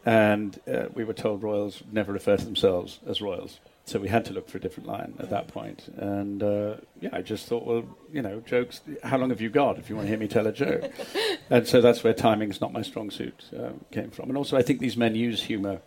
and 0.06 0.60
uh, 0.68 0.86
we 0.94 1.04
were 1.04 1.14
told 1.14 1.44
royals 1.44 1.84
never 1.92 2.14
refer 2.14 2.38
to 2.38 2.46
themselves 2.46 3.00
as 3.06 3.22
royals. 3.22 3.60
So 3.86 4.00
we 4.00 4.08
had 4.08 4.24
to 4.26 4.34
look 4.34 4.48
for 4.50 4.58
a 4.58 4.62
different 4.62 4.88
line 4.88 5.14
at 5.20 5.30
that 5.30 5.48
point. 5.50 5.94
And 5.98 6.42
uh, 6.42 6.76
yeah, 7.02 7.10
I 7.12 7.22
just 7.22 7.48
thought, 7.48 7.66
well, 7.66 7.84
you 8.12 8.22
know, 8.22 8.40
jokes. 8.40 8.80
How 9.04 9.18
long 9.18 9.30
have 9.30 9.42
you 9.42 9.50
got 9.50 9.78
if 9.78 9.90
you 9.90 9.96
want 9.96 10.06
to 10.06 10.10
hear 10.10 10.18
me 10.18 10.28
tell 10.30 10.48
a 10.48 10.54
joke? 10.54 10.90
and 11.50 11.68
so 11.68 11.82
that's 11.82 12.02
where 12.04 12.14
timing's 12.14 12.62
not 12.62 12.72
my 12.72 12.82
strong 12.82 13.12
suit 13.12 13.44
um, 13.58 13.82
came 13.92 14.10
from. 14.10 14.30
And 14.30 14.38
also, 14.38 14.56
I 14.58 14.62
think 14.62 14.80
these 14.80 14.96
men 14.96 15.16
use 15.16 15.44
humour 15.44 15.82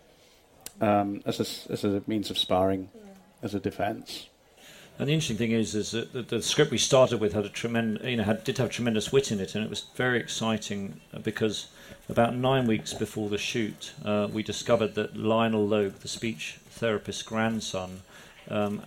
um, 0.79 1.21
as, 1.25 1.39
a, 1.39 1.43
s- 1.43 1.65
as 1.71 1.83
a 1.83 2.03
means 2.05 2.29
of 2.29 2.37
sparring, 2.37 2.89
as 3.41 3.55
a 3.55 3.59
defence. 3.59 4.27
And 4.99 5.09
the 5.09 5.13
interesting 5.13 5.37
thing 5.37 5.51
is, 5.51 5.73
is 5.75 5.91
that 5.91 6.13
the, 6.13 6.21
the 6.21 6.41
script 6.41 6.71
we 6.71 6.77
started 6.77 7.19
with 7.19 7.33
had 7.33 7.45
a 7.45 7.49
tremendous, 7.49 8.03
you 8.05 8.17
know, 8.17 8.23
had, 8.23 8.43
did 8.43 8.57
have 8.59 8.69
tremendous 8.69 9.11
wit 9.11 9.31
in 9.31 9.39
it, 9.39 9.55
and 9.55 9.63
it 9.63 9.69
was 9.69 9.85
very 9.95 10.19
exciting 10.19 11.01
uh, 11.13 11.19
because 11.19 11.67
about 12.09 12.35
nine 12.35 12.67
weeks 12.67 12.93
before 12.93 13.29
the 13.29 13.37
shoot, 13.37 13.93
uh, 14.05 14.27
we 14.31 14.41
discovered 14.43 14.95
that 14.95 15.15
Lionel 15.15 15.67
Logue, 15.67 15.93
the 15.95 16.07
speech 16.07 16.59
therapist's 16.77 17.23
grandson, 17.23 18.01
um, 18.49 18.81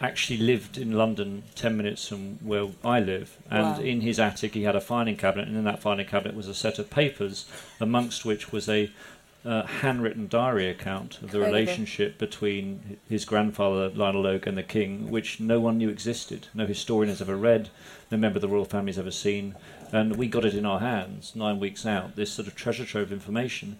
actually 0.00 0.38
lived 0.38 0.76
in 0.76 0.92
London, 0.92 1.44
ten 1.54 1.76
minutes 1.76 2.08
from 2.08 2.38
where 2.42 2.66
I 2.84 3.00
live, 3.00 3.36
and 3.50 3.76
Wow. 3.78 3.80
in 3.80 4.00
his 4.00 4.18
attic 4.18 4.54
he 4.54 4.64
had 4.64 4.76
a 4.76 4.80
filing 4.80 5.16
cabinet, 5.16 5.48
and 5.48 5.56
in 5.56 5.64
that 5.64 5.80
filing 5.80 6.06
cabinet 6.06 6.34
was 6.36 6.48
a 6.48 6.54
set 6.54 6.78
of 6.78 6.90
papers, 6.90 7.46
amongst 7.80 8.24
which 8.24 8.52
was 8.52 8.68
a 8.68 8.90
uh, 9.46 9.66
handwritten 9.66 10.26
diary 10.26 10.68
account 10.70 11.16
of 11.16 11.30
the 11.30 11.36
Incredible. 11.38 11.52
relationship 11.52 12.16
between 12.18 12.96
his 13.10 13.26
grandfather 13.26 13.90
Lionel 13.90 14.22
Logue 14.22 14.46
and 14.46 14.56
the 14.56 14.62
king, 14.62 15.10
which 15.10 15.38
no 15.38 15.60
one 15.60 15.76
knew 15.76 15.90
existed. 15.90 16.48
No 16.54 16.66
historian 16.66 17.10
has 17.10 17.20
ever 17.20 17.36
read, 17.36 17.68
no 18.10 18.16
member 18.16 18.38
of 18.38 18.40
the 18.40 18.48
royal 18.48 18.64
family 18.64 18.90
has 18.92 18.98
ever 18.98 19.10
seen, 19.10 19.54
and 19.92 20.16
we 20.16 20.28
got 20.28 20.46
it 20.46 20.54
in 20.54 20.64
our 20.64 20.80
hands 20.80 21.36
nine 21.36 21.60
weeks 21.60 21.84
out. 21.84 22.16
This 22.16 22.32
sort 22.32 22.48
of 22.48 22.54
treasure 22.56 22.86
trove 22.86 23.08
of 23.08 23.12
information. 23.12 23.76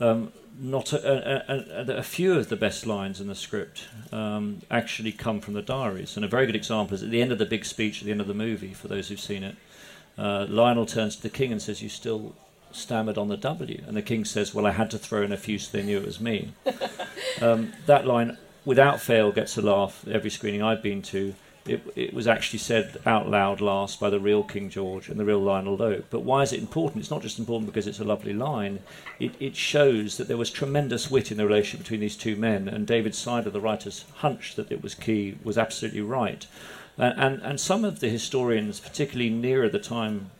Um, 0.00 0.32
not 0.58 0.92
a, 0.92 1.52
a, 1.52 1.94
a, 1.94 1.96
a 1.98 2.02
few 2.02 2.34
of 2.34 2.48
the 2.48 2.56
best 2.56 2.86
lines 2.86 3.20
in 3.20 3.26
the 3.26 3.34
script 3.34 3.88
um, 4.12 4.60
actually 4.70 5.12
come 5.12 5.40
from 5.40 5.54
the 5.54 5.62
diaries, 5.62 6.16
and 6.16 6.24
a 6.24 6.28
very 6.28 6.46
good 6.46 6.56
example 6.56 6.94
is 6.94 7.02
at 7.02 7.10
the 7.10 7.22
end 7.22 7.32
of 7.32 7.38
the 7.38 7.46
big 7.46 7.64
speech 7.64 8.00
at 8.00 8.06
the 8.06 8.10
end 8.10 8.20
of 8.20 8.26
the 8.26 8.34
movie. 8.34 8.74
For 8.74 8.88
those 8.88 9.08
who've 9.08 9.20
seen 9.20 9.42
it, 9.42 9.56
uh, 10.18 10.46
Lionel 10.48 10.86
turns 10.86 11.16
to 11.16 11.22
the 11.22 11.30
king 11.30 11.52
and 11.52 11.60
says, 11.60 11.82
"You 11.82 11.88
still." 11.88 12.34
Stammered 12.74 13.18
on 13.18 13.28
the 13.28 13.36
W, 13.36 13.82
and 13.86 13.94
the 13.94 14.00
king 14.00 14.24
says, 14.24 14.54
"Well, 14.54 14.64
I 14.64 14.70
had 14.70 14.90
to 14.92 14.98
throw 14.98 15.20
in 15.20 15.30
a 15.30 15.36
few 15.36 15.58
so 15.58 15.76
they 15.76 15.84
knew 15.84 15.98
it 15.98 16.06
was 16.06 16.22
me." 16.22 16.54
um, 17.42 17.74
that 17.84 18.06
line, 18.06 18.38
without 18.64 18.98
fail, 18.98 19.30
gets 19.30 19.58
a 19.58 19.60
laugh 19.60 20.08
every 20.08 20.30
screening 20.30 20.62
I've 20.62 20.82
been 20.82 21.02
to. 21.02 21.34
It, 21.64 21.82
it 21.94 22.12
was 22.12 22.26
actually 22.26 22.58
said 22.58 22.98
out 23.06 23.28
loud 23.28 23.60
last 23.60 24.00
by 24.00 24.10
the 24.10 24.18
real 24.18 24.42
King 24.42 24.68
George 24.68 25.08
and 25.08 25.18
the 25.18 25.24
real 25.24 25.38
Lionel 25.38 25.76
Logue. 25.76 26.04
But 26.10 26.20
why 26.20 26.42
is 26.42 26.52
it 26.52 26.58
important? 26.58 27.00
It's 27.00 27.10
not 27.10 27.22
just 27.22 27.38
important 27.38 27.66
because 27.66 27.86
it's 27.86 28.00
a 28.00 28.04
lovely 28.04 28.32
line. 28.32 28.80
It, 29.20 29.34
it 29.38 29.54
shows 29.54 30.16
that 30.16 30.26
there 30.26 30.36
was 30.36 30.50
tremendous 30.50 31.08
wit 31.08 31.30
in 31.30 31.36
the 31.36 31.46
relationship 31.46 31.84
between 31.84 32.00
these 32.00 32.16
two 32.16 32.34
men, 32.34 32.68
and 32.68 32.84
David 32.84 33.12
Seidler, 33.12 33.52
the 33.52 33.60
writer's 33.60 34.04
hunch 34.16 34.56
that 34.56 34.72
it 34.72 34.82
was 34.82 34.96
key, 34.96 35.38
was 35.44 35.56
absolutely 35.56 36.00
right. 36.00 36.46
And, 36.98 37.40
and 37.42 37.60
some 37.60 37.84
of 37.84 38.00
the 38.00 38.08
historians, 38.08 38.80
particularly 38.80 39.30
nearer 39.30 39.68
the 39.68 39.78
time 39.78 40.30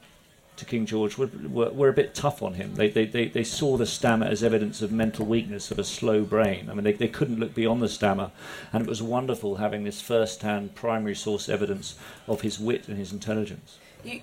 to 0.56 0.64
King 0.64 0.86
George 0.86 1.16
were, 1.16 1.30
were, 1.48 1.70
were 1.70 1.88
a 1.88 1.92
bit 1.92 2.14
tough 2.14 2.42
on 2.42 2.54
him. 2.54 2.74
They, 2.74 2.90
they, 2.90 3.06
they, 3.06 3.28
they 3.28 3.44
saw 3.44 3.76
the 3.76 3.86
stammer 3.86 4.26
as 4.26 4.42
evidence 4.42 4.82
of 4.82 4.92
mental 4.92 5.24
weakness, 5.24 5.70
of 5.70 5.78
a 5.78 5.84
slow 5.84 6.22
brain. 6.22 6.68
I 6.70 6.74
mean, 6.74 6.84
they, 6.84 6.92
they 6.92 7.08
couldn't 7.08 7.40
look 7.40 7.54
beyond 7.54 7.82
the 7.82 7.88
stammer. 7.88 8.30
And 8.72 8.82
it 8.82 8.88
was 8.88 9.02
wonderful 9.02 9.56
having 9.56 9.84
this 9.84 10.00
first 10.00 10.42
hand 10.42 10.74
primary 10.74 11.14
source 11.14 11.48
evidence 11.48 11.96
of 12.26 12.42
his 12.42 12.58
wit 12.58 12.88
and 12.88 12.98
his 12.98 13.12
intelligence. 13.12 13.78
You, 14.04 14.20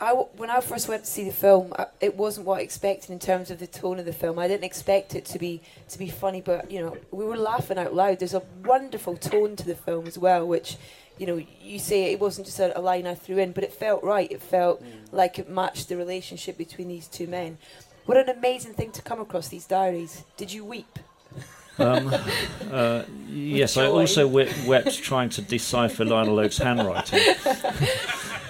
I 0.00 0.12
when 0.12 0.48
I 0.48 0.60
first 0.60 0.88
went 0.88 1.04
to 1.04 1.10
see 1.10 1.24
the 1.24 1.32
film, 1.32 1.74
it 2.00 2.16
wasn't 2.16 2.46
what 2.46 2.60
I 2.60 2.62
expected 2.62 3.10
in 3.10 3.18
terms 3.18 3.50
of 3.50 3.58
the 3.58 3.66
tone 3.66 3.98
of 3.98 4.06
the 4.06 4.12
film. 4.12 4.38
I 4.38 4.48
didn't 4.48 4.64
expect 4.64 5.14
it 5.14 5.26
to 5.26 5.38
be 5.38 5.60
to 5.88 5.98
be 5.98 6.08
funny, 6.08 6.40
but 6.40 6.70
you 6.70 6.80
know, 6.80 6.96
we 7.10 7.24
were 7.24 7.36
laughing 7.36 7.78
out 7.78 7.94
loud. 7.94 8.18
There's 8.18 8.34
a 8.34 8.42
wonderful 8.64 9.16
tone 9.16 9.56
to 9.56 9.64
the 9.64 9.74
film 9.74 10.06
as 10.06 10.16
well, 10.16 10.46
which 10.46 10.78
you 11.20 11.26
know, 11.26 11.44
you 11.62 11.78
say 11.78 12.12
it 12.12 12.18
wasn't 12.18 12.46
just 12.46 12.58
a, 12.60 12.76
a 12.76 12.80
line 12.80 13.06
I 13.06 13.14
threw 13.14 13.36
in, 13.36 13.52
but 13.52 13.62
it 13.62 13.74
felt 13.74 14.02
right. 14.02 14.32
It 14.32 14.40
felt 14.40 14.82
mm. 14.82 14.86
like 15.12 15.38
it 15.38 15.50
matched 15.50 15.90
the 15.90 15.98
relationship 15.98 16.56
between 16.56 16.88
these 16.88 17.08
two 17.08 17.26
men. 17.26 17.58
What 18.06 18.16
an 18.16 18.30
amazing 18.30 18.72
thing 18.72 18.90
to 18.92 19.02
come 19.02 19.20
across 19.20 19.48
these 19.48 19.66
diaries. 19.66 20.24
Did 20.38 20.50
you 20.50 20.64
weep? 20.64 20.98
Um, 21.78 22.12
uh, 22.70 23.04
yes, 23.28 23.76
I 23.76 23.86
also 23.86 24.26
we- 24.26 24.52
wept 24.66 25.02
trying 25.02 25.30
to 25.30 25.42
decipher 25.42 26.04
Lionel 26.04 26.34
Logue's 26.34 26.58
handwriting. 26.58 27.20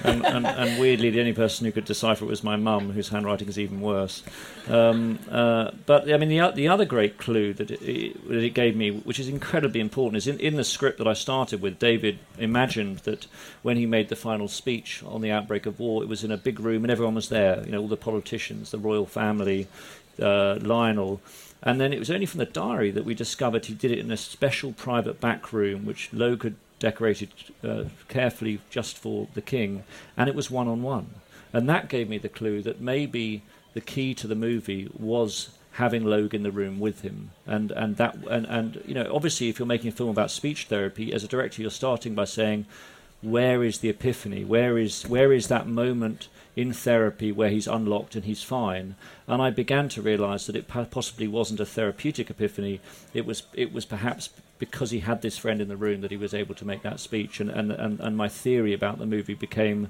and, 0.04 0.24
and, 0.24 0.46
and 0.46 0.80
weirdly, 0.80 1.10
the 1.10 1.20
only 1.20 1.32
person 1.32 1.66
who 1.66 1.72
could 1.72 1.84
decipher 1.84 2.24
it 2.24 2.28
was 2.28 2.42
my 2.42 2.56
mum, 2.56 2.90
whose 2.92 3.08
handwriting 3.08 3.48
is 3.48 3.58
even 3.58 3.80
worse. 3.80 4.22
Um, 4.68 5.18
uh, 5.30 5.72
but 5.86 6.12
I 6.12 6.16
mean, 6.16 6.28
the, 6.28 6.50
the 6.52 6.68
other 6.68 6.84
great 6.84 7.18
clue 7.18 7.52
that 7.54 7.70
it, 7.70 7.82
it, 7.82 8.28
that 8.28 8.42
it 8.42 8.54
gave 8.54 8.76
me, 8.76 8.90
which 8.90 9.18
is 9.18 9.28
incredibly 9.28 9.80
important, 9.80 10.16
is 10.16 10.26
in, 10.26 10.38
in 10.38 10.56
the 10.56 10.64
script 10.64 10.98
that 10.98 11.06
I 11.08 11.12
started 11.12 11.60
with. 11.60 11.78
David 11.78 12.18
imagined 12.38 12.98
that 13.00 13.26
when 13.62 13.76
he 13.76 13.86
made 13.86 14.08
the 14.08 14.16
final 14.16 14.48
speech 14.48 15.02
on 15.04 15.20
the 15.20 15.30
outbreak 15.30 15.66
of 15.66 15.78
war, 15.78 16.02
it 16.02 16.08
was 16.08 16.24
in 16.24 16.30
a 16.30 16.36
big 16.36 16.60
room 16.60 16.84
and 16.84 16.90
everyone 16.90 17.14
was 17.14 17.28
there. 17.28 17.62
You 17.64 17.72
know, 17.72 17.80
all 17.82 17.88
the 17.88 17.96
politicians, 17.96 18.70
the 18.70 18.78
royal 18.78 19.06
family, 19.06 19.68
uh, 20.20 20.58
Lionel. 20.60 21.20
And 21.62 21.80
then 21.80 21.92
it 21.92 21.98
was 21.98 22.10
only 22.10 22.26
from 22.26 22.38
the 22.38 22.46
diary 22.46 22.90
that 22.90 23.04
we 23.04 23.14
discovered 23.14 23.66
he 23.66 23.74
did 23.74 23.90
it 23.90 23.98
in 23.98 24.10
a 24.10 24.16
special 24.16 24.72
private 24.72 25.20
back 25.20 25.52
room, 25.52 25.84
which 25.84 26.10
Logue 26.12 26.44
had 26.44 26.54
decorated 26.78 27.28
uh, 27.62 27.84
carefully 28.08 28.60
just 28.70 28.96
for 28.96 29.28
the 29.34 29.42
king, 29.42 29.84
and 30.16 30.28
it 30.28 30.34
was 30.34 30.50
one 30.50 30.68
on 30.68 30.82
one. 30.82 31.14
And 31.52 31.68
that 31.68 31.88
gave 31.88 32.08
me 32.08 32.18
the 32.18 32.28
clue 32.28 32.62
that 32.62 32.80
maybe 32.80 33.42
the 33.74 33.80
key 33.80 34.14
to 34.14 34.26
the 34.26 34.34
movie 34.34 34.90
was 34.98 35.50
having 35.72 36.04
Logue 36.04 36.34
in 36.34 36.42
the 36.42 36.50
room 36.50 36.80
with 36.80 37.02
him. 37.02 37.30
And, 37.46 37.70
and 37.72 37.96
that 37.96 38.16
and, 38.28 38.46
and 38.46 38.82
you 38.86 38.94
know, 38.94 39.10
obviously 39.12 39.48
if 39.48 39.58
you're 39.58 39.66
making 39.66 39.88
a 39.88 39.92
film 39.92 40.10
about 40.10 40.30
speech 40.30 40.66
therapy, 40.66 41.12
as 41.12 41.22
a 41.22 41.28
director 41.28 41.62
you're 41.62 41.70
starting 41.70 42.14
by 42.14 42.24
saying 42.24 42.66
where 43.22 43.62
is 43.62 43.78
the 43.78 43.90
epiphany? 43.90 44.44
Where 44.44 44.78
is 44.78 45.06
where 45.06 45.32
is 45.32 45.48
that 45.48 45.66
moment 45.66 46.28
in 46.56 46.72
therapy 46.72 47.30
where 47.30 47.50
he's 47.50 47.66
unlocked 47.66 48.14
and 48.14 48.24
he's 48.24 48.42
fine? 48.42 48.94
And 49.26 49.42
I 49.42 49.50
began 49.50 49.88
to 49.90 50.02
realise 50.02 50.46
that 50.46 50.56
it 50.56 50.68
possibly 50.68 51.28
wasn't 51.28 51.60
a 51.60 51.66
therapeutic 51.66 52.30
epiphany. 52.30 52.80
It 53.12 53.26
was 53.26 53.42
it 53.52 53.72
was 53.72 53.84
perhaps 53.84 54.30
because 54.58 54.90
he 54.90 55.00
had 55.00 55.22
this 55.22 55.38
friend 55.38 55.60
in 55.60 55.68
the 55.68 55.76
room 55.76 56.00
that 56.00 56.10
he 56.10 56.16
was 56.16 56.34
able 56.34 56.54
to 56.54 56.64
make 56.64 56.82
that 56.82 57.00
speech. 57.00 57.40
And 57.40 57.50
and 57.50 57.72
and, 57.72 58.00
and 58.00 58.16
my 58.16 58.28
theory 58.28 58.72
about 58.72 58.98
the 58.98 59.06
movie 59.06 59.34
became. 59.34 59.88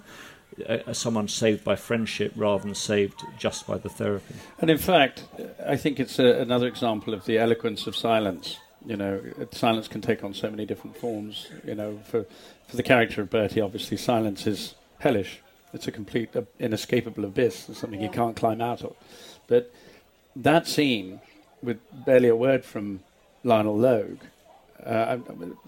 Uh, 0.69 0.93
someone 0.93 1.29
saved 1.29 1.63
by 1.63 1.77
friendship 1.77 2.33
rather 2.35 2.65
than 2.65 2.75
saved 2.75 3.23
just 3.39 3.69
by 3.69 3.79
the 3.79 3.89
therapy. 3.89 4.35
And 4.59 4.69
in 4.69 4.79
fact, 4.79 5.23
I 5.65 5.77
think 5.77 6.01
it's 6.01 6.19
a, 6.19 6.41
another 6.41 6.67
example 6.67 7.15
of 7.15 7.25
the 7.25 7.39
eloquence 7.39 7.87
of 7.87 7.95
silence. 7.95 8.59
You 8.85 8.97
know, 8.97 9.23
silence 9.53 9.87
can 9.87 10.01
take 10.01 10.25
on 10.25 10.35
so 10.35 10.51
many 10.51 10.67
different 10.67 10.97
forms. 10.97 11.47
You 11.65 11.77
know, 11.77 12.01
for 12.05 12.27
for 12.71 12.77
the 12.77 12.83
character 12.83 13.21
of 13.21 13.31
Bertie, 13.31 13.61
obviously, 13.61 13.97
silence 13.97 14.47
is 14.47 14.75
hellish. 15.01 15.41
It's 15.73 15.89
a 15.89 15.93
complete 15.93 16.35
uh, 16.37 16.43
inescapable 16.59 17.25
abyss. 17.25 17.69
It's 17.69 17.81
something 17.81 18.01
yeah. 18.01 18.07
you 18.07 18.13
can't 18.13 18.37
climb 18.37 18.61
out 18.61 18.83
of. 18.83 18.95
But 19.49 19.73
that 20.37 20.69
scene, 20.69 21.21
with 21.63 21.79
barely 22.07 22.29
a 22.29 22.37
word 22.37 22.65
from 22.65 23.01
Lionel 23.43 23.77
Logue, 23.77 24.21
uh, 24.85 25.19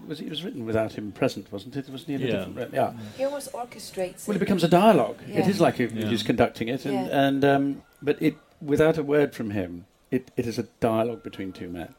was 0.07 0.21
it 0.21 0.29
was 0.29 0.43
written 0.43 0.65
without 0.65 0.93
him 0.93 1.11
present, 1.11 1.51
wasn't 1.51 1.75
it? 1.75 1.87
Wasn't 1.89 2.19
he? 2.19 2.27
yeah. 2.27 2.47
yeah. 2.71 2.93
He 3.17 3.25
almost 3.25 3.51
orchestrates. 3.51 4.27
Well, 4.27 4.35
it 4.35 4.39
becomes 4.39 4.63
a 4.63 4.67
dialogue. 4.67 5.19
Yeah. 5.27 5.41
It 5.41 5.47
is 5.49 5.61
like 5.61 5.75
he, 5.75 5.85
yeah. 5.85 6.07
he's 6.07 6.23
conducting 6.23 6.69
it, 6.69 6.85
and, 6.85 7.07
yeah. 7.07 7.27
and 7.27 7.45
um, 7.45 7.83
but 8.01 8.19
it 8.21 8.37
without 8.61 8.97
a 8.97 9.03
word 9.03 9.35
from 9.35 9.51
him, 9.51 9.85
it, 10.09 10.31
it 10.35 10.47
is 10.47 10.57
a 10.57 10.63
dialogue 10.79 11.21
between 11.21 11.51
two 11.51 11.69
men, 11.69 11.93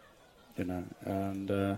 you 0.56 0.64
know, 0.64 0.84
and. 1.04 1.50
Uh, 1.50 1.76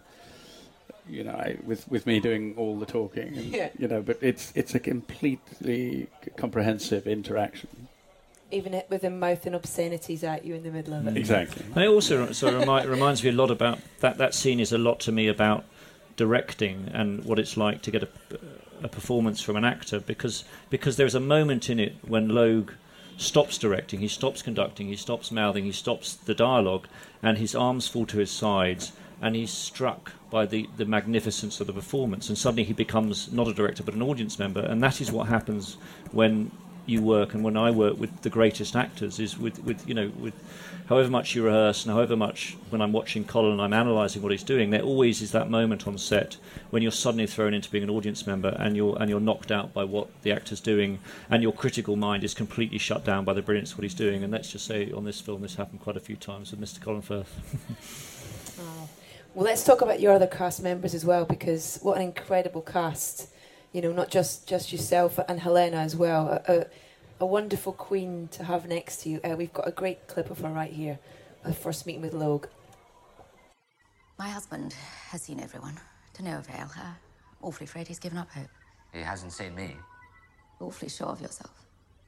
you 1.09 1.25
know, 1.25 1.33
I, 1.33 1.57
with 1.65 1.89
with 1.89 2.07
me 2.07 2.21
doing 2.21 2.55
all 2.57 2.79
the 2.79 2.87
talking, 2.87 3.29
and, 3.29 3.45
yeah. 3.45 3.71
you 3.79 3.89
know, 3.89 4.03
but 4.03 4.19
it's 4.21 4.53
it's 4.55 4.75
a 4.75 4.81
completely 4.81 6.09
comprehensive 6.37 7.07
interaction. 7.07 7.89
Even 8.51 8.75
it, 8.75 8.87
with 8.89 9.03
him 9.03 9.19
mouthing 9.19 9.55
obscenities 9.55 10.23
at 10.23 10.45
you 10.45 10.55
in 10.55 10.63
the 10.63 10.71
middle 10.71 10.95
of 10.95 11.07
it. 11.07 11.15
Mm. 11.15 11.17
Exactly. 11.17 11.65
And 11.75 11.85
it 11.85 11.89
also 11.89 12.33
so 12.33 12.59
remi- 12.59 12.87
reminds 12.89 13.23
me 13.25 13.31
a 13.31 13.33
lot 13.33 13.51
about 13.51 13.79
that. 14.01 14.19
That 14.19 14.35
scene 14.35 14.61
is 14.61 14.73
a 14.73 14.79
lot 14.79 15.01
to 15.01 15.13
me 15.13 15.29
about 15.29 15.65
directing 16.17 16.91
and 16.93 17.25
what 17.25 17.39
it's 17.39 17.57
like 17.57 17.83
to 17.83 17.91
get 17.91 18.03
a, 18.03 18.09
a 18.83 18.89
performance 18.89 19.43
from 19.43 19.57
an 19.57 19.65
actor 19.65 20.01
because 20.01 20.45
because 20.71 20.97
there's 20.97 21.15
a 21.15 21.21
moment 21.21 21.69
in 21.69 21.79
it 21.79 21.97
when 22.07 22.29
Logue 22.29 22.73
stops 23.17 23.59
directing, 23.59 24.01
he 24.01 24.09
stops 24.09 24.43
conducting, 24.43 24.89
he 24.89 24.97
stops 24.97 25.31
mouthing, 25.31 25.65
he 25.65 25.73
stops 25.73 26.15
the 26.15 26.35
dialogue, 26.35 26.87
and 27.23 27.39
his 27.39 27.55
arms 27.55 27.89
fall 27.89 28.07
to 28.07 28.19
his 28.19 28.31
sides 28.31 28.93
and 29.21 29.35
he's 29.35 29.51
struck 29.51 30.13
by 30.31 30.47
the, 30.47 30.69
the 30.77 30.85
magnificence 30.85 31.61
of 31.61 31.67
the 31.67 31.73
performance, 31.73 32.29
and 32.29 32.37
suddenly 32.37 32.65
he 32.65 32.73
becomes 32.73 33.33
not 33.33 33.49
a 33.49 33.55
director 33.55 33.83
but 33.83 33.95
an 33.95 34.03
audience 34.03 34.39
member, 34.39 34.61
and 34.61 34.83
that 34.83 35.01
is 35.01 35.11
what 35.11 35.29
happens 35.29 35.77
when 36.13 36.51
you 36.87 37.03
work 37.03 37.35
and 37.35 37.43
when 37.43 37.57
I 37.57 37.71
work 37.71 37.99
with 37.99 38.23
the 38.23 38.31
greatest 38.31 38.77
actors 38.77 39.19
is 39.19 39.37
with, 39.37 39.63
with 39.65 39.87
you 39.89 39.95
know 39.95 40.13
with 40.21 40.35
however 40.89 41.11
much 41.11 41.35
you 41.35 41.45
rehearse 41.45 41.85
and 41.85 41.93
however 41.93 42.17
much 42.17 42.57
when 42.71 42.81
I'm 42.81 42.93
watching 42.93 43.25
Colin 43.25 43.53
and 43.53 43.61
I'm 43.61 43.73
analysing 43.73 44.23
what 44.23 44.31
he's 44.31 44.45
doing, 44.45 44.71
there 44.71 44.83
always 44.83 45.21
is 45.21 45.33
that 45.33 45.51
moment 45.51 45.87
on 45.89 45.99
set 45.99 46.37
when 46.71 46.83
you're 46.83 46.93
suddenly 46.93 47.27
thrown 47.27 47.55
into 47.55 47.71
being 47.71 47.83
an 47.83 47.91
audience 47.91 48.27
member 48.27 48.57
and 48.61 48.77
you're 48.77 48.97
and 49.01 49.11
you're 49.11 49.21
knocked 49.21 49.51
out 49.51 49.75
by 49.75 49.85
what 49.85 50.09
the 50.23 50.31
actor's 50.31 50.61
doing 50.61 51.01
and 51.29 51.43
your 51.43 51.53
critical 51.53 51.97
mind 51.97 52.23
is 52.23 52.35
completely 52.35 52.79
shut 52.79 53.05
down 53.05 53.25
by 53.25 53.33
the 53.33 53.43
brilliance 53.43 53.73
of 53.73 53.79
what 53.79 53.83
he's 53.83 53.95
doing. 53.95 54.23
And 54.23 54.33
let's 54.33 54.53
just 54.53 54.65
say 54.65 54.93
on 54.93 55.05
this 55.05 55.21
film 55.21 55.43
this 55.43 55.57
happened 55.57 55.81
quite 55.81 55.97
a 55.97 56.01
few 56.01 56.17
times 56.17 56.53
with 56.53 56.61
Mr. 56.61 56.81
Colin 56.81 57.03
Firth. 57.03 57.35
oh. 58.61 58.89
Well, 59.37 59.45
let's 59.45 59.65
talk 59.65 59.83
about 59.83 60.01
your 60.01 60.15
other 60.15 60.27
cast 60.27 60.63
members 60.63 60.95
as 60.95 61.05
well, 61.05 61.27
because 61.27 61.79
what 61.83 61.99
an 61.99 62.03
incredible 62.05 62.63
cast. 62.63 63.29
You 63.71 63.83
know, 63.83 63.93
not 63.93 64.11
just, 64.11 64.49
just 64.49 64.73
yourself 64.73 65.21
and 65.29 65.39
Helena 65.39 65.77
as 65.77 65.95
well. 65.95 66.43
A, 66.49 66.53
a, 66.55 66.67
a 67.21 67.27
wonderful 67.27 67.75
queen 67.75 68.29
to 68.33 68.45
have 68.45 68.67
next 68.67 69.03
to 69.03 69.11
you. 69.11 69.21
Uh, 69.23 69.37
we've 69.37 69.53
got 69.53 69.69
a 69.69 69.73
great 69.73 70.09
clip 70.09 70.31
of 70.31 70.39
her 70.39 70.49
right 70.49 70.73
here. 70.73 70.99
Our 71.45 71.53
first 71.53 71.85
meeting 71.85 72.01
with 72.01 72.15
Logue. 72.15 72.47
My 74.19 74.31
husband 74.31 74.73
has 75.11 75.21
seen 75.21 75.39
everyone, 75.39 75.79
to 76.15 76.25
no 76.25 76.39
avail. 76.39 76.71
Uh, 76.75 76.95
awfully 77.43 77.65
afraid 77.65 77.89
he's 77.89 77.99
given 77.99 78.17
up 78.17 78.31
hope. 78.31 78.49
He 78.95 79.01
hasn't 79.01 79.35
seen 79.35 79.55
me. 79.55 79.77
Awfully 80.61 80.89
sure 80.89 81.09
of 81.09 81.21
yourself. 81.21 81.53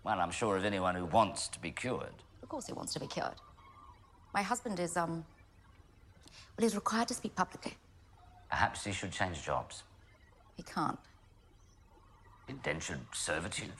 Well, 0.02 0.18
I'm 0.18 0.30
sure 0.30 0.56
of 0.56 0.64
anyone 0.64 0.94
who 0.94 1.04
wants 1.04 1.48
to 1.48 1.58
be 1.58 1.72
cured. 1.72 2.22
Of 2.42 2.48
course 2.48 2.68
he 2.68 2.72
wants 2.72 2.94
to 2.94 3.00
be 3.00 3.06
cured. 3.06 3.34
My 4.32 4.40
husband 4.40 4.80
is, 4.80 4.96
um, 4.96 5.26
well, 6.58 6.64
he's 6.64 6.74
required 6.74 7.06
to 7.06 7.14
speak 7.14 7.36
publicly. 7.36 7.74
Perhaps 8.50 8.84
he 8.84 8.92
should 8.92 9.12
change 9.12 9.44
jobs. 9.44 9.84
He 10.56 10.64
can't. 10.64 10.98
Indentured 12.48 12.98
servitude? 13.12 13.72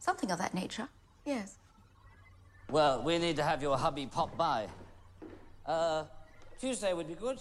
Something 0.00 0.32
of 0.32 0.38
that 0.38 0.52
nature, 0.52 0.88
yes. 1.24 1.58
Well, 2.68 3.04
we 3.04 3.18
need 3.18 3.36
to 3.36 3.44
have 3.44 3.62
your 3.62 3.76
hubby 3.76 4.06
pop 4.06 4.36
by. 4.36 4.66
Uh, 5.64 6.04
Tuesday 6.60 6.92
would 6.92 7.06
be 7.06 7.14
good. 7.14 7.38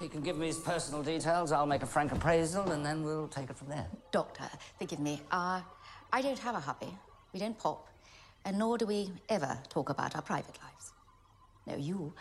He 0.00 0.08
can 0.08 0.20
give 0.20 0.36
me 0.36 0.48
his 0.48 0.58
personal 0.58 1.02
details, 1.02 1.50
I'll 1.50 1.64
make 1.64 1.82
a 1.82 1.86
frank 1.86 2.12
appraisal, 2.12 2.72
and 2.72 2.84
then 2.84 3.02
we'll 3.02 3.28
take 3.28 3.48
it 3.48 3.56
from 3.56 3.68
there. 3.68 3.86
Doctor, 4.12 4.44
forgive 4.78 5.00
me. 5.00 5.22
Uh, 5.30 5.62
I 6.12 6.20
don't 6.20 6.38
have 6.40 6.54
a 6.54 6.60
hubby. 6.60 6.94
We 7.32 7.40
don't 7.40 7.58
pop. 7.58 7.88
And 8.44 8.58
nor 8.58 8.76
do 8.76 8.84
we 8.84 9.10
ever 9.30 9.58
talk 9.70 9.88
about 9.88 10.14
our 10.14 10.20
private 10.20 10.58
lives. 10.62 10.92
No, 11.66 11.76
you 11.76 12.12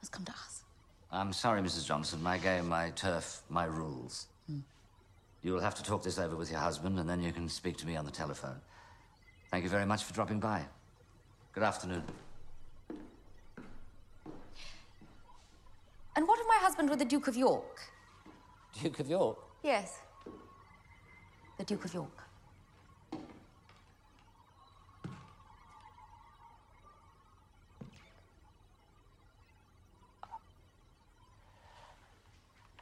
must 0.00 0.12
come 0.12 0.24
to 0.26 0.32
us. 0.32 0.62
I'm 1.10 1.32
sorry, 1.32 1.60
Mrs. 1.62 1.86
Johnson. 1.86 2.22
My 2.22 2.38
game, 2.38 2.68
my 2.68 2.90
turf, 2.90 3.42
my 3.48 3.64
rules. 3.64 4.26
Hmm. 4.48 4.58
You 5.42 5.52
will 5.52 5.60
have 5.60 5.74
to 5.76 5.82
talk 5.82 6.02
this 6.02 6.18
over 6.18 6.36
with 6.36 6.50
your 6.50 6.60
husband, 6.60 6.98
and 6.98 7.08
then 7.08 7.22
you 7.22 7.32
can 7.32 7.48
speak 7.48 7.76
to 7.78 7.86
me 7.86 7.96
on 7.96 8.04
the 8.04 8.10
telephone. 8.10 8.60
Thank 9.50 9.64
you 9.64 9.70
very 9.70 9.86
much 9.86 10.04
for 10.04 10.12
dropping 10.12 10.40
by. 10.40 10.64
Good 11.52 11.62
afternoon. 11.62 12.02
And 16.16 16.26
what 16.26 16.40
of 16.40 16.46
my 16.48 16.58
husband 16.60 16.90
with 16.90 16.98
the 16.98 17.04
Duke 17.04 17.28
of 17.28 17.36
York? 17.36 17.80
Duke 18.82 19.00
of 19.00 19.08
York? 19.08 19.38
Yes. 19.62 20.00
The 21.58 21.64
Duke 21.64 21.84
of 21.84 21.94
York. 21.94 22.25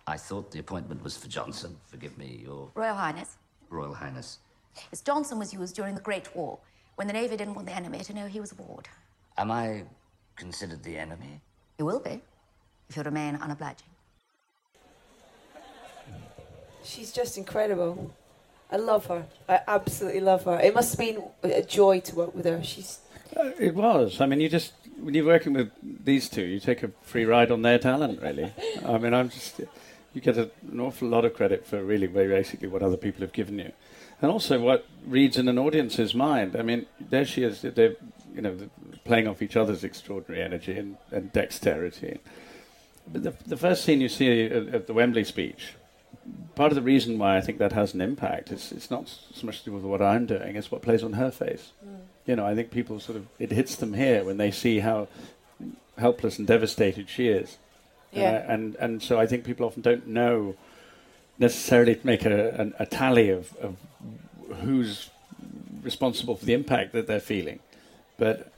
I 0.07 0.17
thought 0.17 0.51
the 0.51 0.59
appointment 0.59 1.03
was 1.03 1.17
for 1.17 1.29
Johnson. 1.29 1.77
Forgive 1.87 2.19
me, 2.19 2.43
your... 2.45 2.71
Royal 2.75 2.95
Highness. 2.95 3.37
Royal 3.71 3.95
Highness. 3.95 4.39
Yes, 4.93 5.01
Johnson 5.01 5.39
was 5.39 5.55
used 5.55 5.75
during 5.75 5.95
the 5.95 6.01
Great 6.01 6.35
War, 6.37 6.59
when 6.97 7.07
the 7.07 7.13
Navy 7.13 7.37
didn't 7.37 7.55
want 7.55 7.67
the 7.67 7.75
enemy 7.75 8.01
to 8.01 8.13
know 8.15 8.27
he 8.27 8.41
was 8.41 8.53
aboard. 8.53 8.89
Am 9.39 9.51
I 9.51 9.85
considered 10.37 10.83
the 10.83 10.99
enemy? 10.99 11.41
You 11.79 11.87
will 11.87 12.01
be, 12.01 12.21
if 12.89 12.97
you 12.97 13.03
remain 13.03 13.39
unobliging. 13.39 13.83
She's 16.85 17.11
just 17.11 17.39
incredible. 17.39 18.13
I 18.71 18.77
love 18.77 19.07
her. 19.07 19.25
I 19.49 19.61
absolutely 19.67 20.21
love 20.21 20.45
her. 20.45 20.61
It 20.61 20.75
must 20.75 20.91
have 20.93 20.99
been 20.99 21.23
a 21.43 21.63
joy 21.63 22.01
to 22.01 22.15
work 22.15 22.35
with 22.35 22.45
her. 22.45 22.63
She's. 22.63 22.99
Uh, 23.35 23.51
it 23.59 23.75
was. 23.75 24.21
I 24.21 24.27
mean, 24.27 24.41
you 24.41 24.49
just 24.51 24.75
when 25.01 25.15
you're 25.15 25.25
working 25.25 25.55
with 25.55 25.71
these 25.83 26.29
two, 26.29 26.45
you 26.45 26.61
take 26.61 26.83
a 26.83 26.91
free 27.03 27.25
ride 27.25 27.51
on 27.51 27.63
their 27.63 27.79
talent. 27.79 28.21
Really. 28.21 28.53
I 28.85 28.99
mean, 28.99 29.15
I'm 29.15 29.31
just 29.31 29.61
you 30.15 30.21
get 30.21 30.39
a, 30.39 30.51
an 30.71 30.81
awful 30.81 31.09
lot 31.09 31.25
of 31.25 31.35
credit 31.35 31.67
for 31.67 31.83
really 31.83 32.07
basically 32.07 32.69
what 32.69 32.83
other 32.83 32.97
people 32.97 33.21
have 33.21 33.33
given 33.33 33.59
you, 33.59 33.73
and 34.23 34.31
also 34.31 34.61
what 34.61 34.87
reads 35.05 35.37
in 35.37 35.49
an 35.49 35.59
audience's 35.59 36.15
mind. 36.15 36.57
I 36.57 36.63
mean, 36.63 36.87
there 37.01 37.25
she 37.25 37.43
is. 37.43 37.63
They're 37.63 37.97
you 38.35 38.41
know 38.41 38.57
playing 39.05 39.27
off 39.27 39.43
each 39.43 39.57
other's 39.57 39.85
extraordinary 39.85 40.43
energy 40.43 40.79
and, 40.79 40.97
and 41.11 41.33
dexterity. 41.33 42.21
But 43.13 43.25
the, 43.25 43.35
the 43.45 43.57
first 43.57 43.85
scene 43.85 44.01
you 44.01 44.09
see 44.09 44.47
of 44.47 44.87
the 44.87 44.95
Wembley 44.95 45.25
speech, 45.25 45.75
part 46.55 46.71
of 46.71 46.77
the 46.77 46.83
reason 46.83 47.19
why 47.19 47.37
I 47.37 47.43
think 47.43 47.59
that 47.59 47.73
has 47.73 47.93
an 47.93 48.01
impact 48.01 48.51
is 48.51 48.73
it's 48.73 48.91
not 48.91 49.09
so 49.09 49.47
much 49.47 49.59
to 49.59 49.65
do 49.67 49.73
with 49.73 49.83
what 49.83 50.01
I'm 50.01 50.27
doing; 50.27 50.55
it's 50.55 50.71
what 50.71 50.83
plays 50.83 51.03
on 51.03 51.15
her 51.15 51.33
face. 51.33 51.73
Mm. 51.85 51.99
You 52.27 52.37
know, 52.37 52.47
I 52.47 52.55
think 52.55 52.71
people 52.71 53.01
sort 53.01 53.17
of 53.17 53.27
it 53.41 53.51
hits 53.51 53.75
them 53.75 53.95
here 53.95 54.25
when 54.25 54.37
they 54.37 54.53
see 54.53 54.79
how 54.79 55.09
helpless 55.99 56.39
and 56.39 56.47
devastated 56.47 57.09
she 57.09 57.29
is 57.29 57.59
yeah. 58.15 58.45
Uh, 58.49 58.53
and 58.53 58.77
and 58.77 59.03
so 59.03 59.19
I 59.19 59.27
think 59.27 59.45
people 59.45 59.67
often 59.67 59.83
don't 59.83 60.07
know 60.07 60.57
necessarily 61.39 61.97
to 61.97 62.07
make 62.07 62.25
a, 62.25 62.73
a, 62.79 62.83
a 62.83 62.87
tally 62.87 63.29
of, 63.31 63.57
of 63.57 63.77
who's 64.63 65.11
responsible 65.83 66.37
for 66.37 66.45
the 66.45 66.55
impact 66.55 66.93
that 66.93 67.07
they're 67.07 67.21
feeling, 67.21 67.61
but 68.19 68.53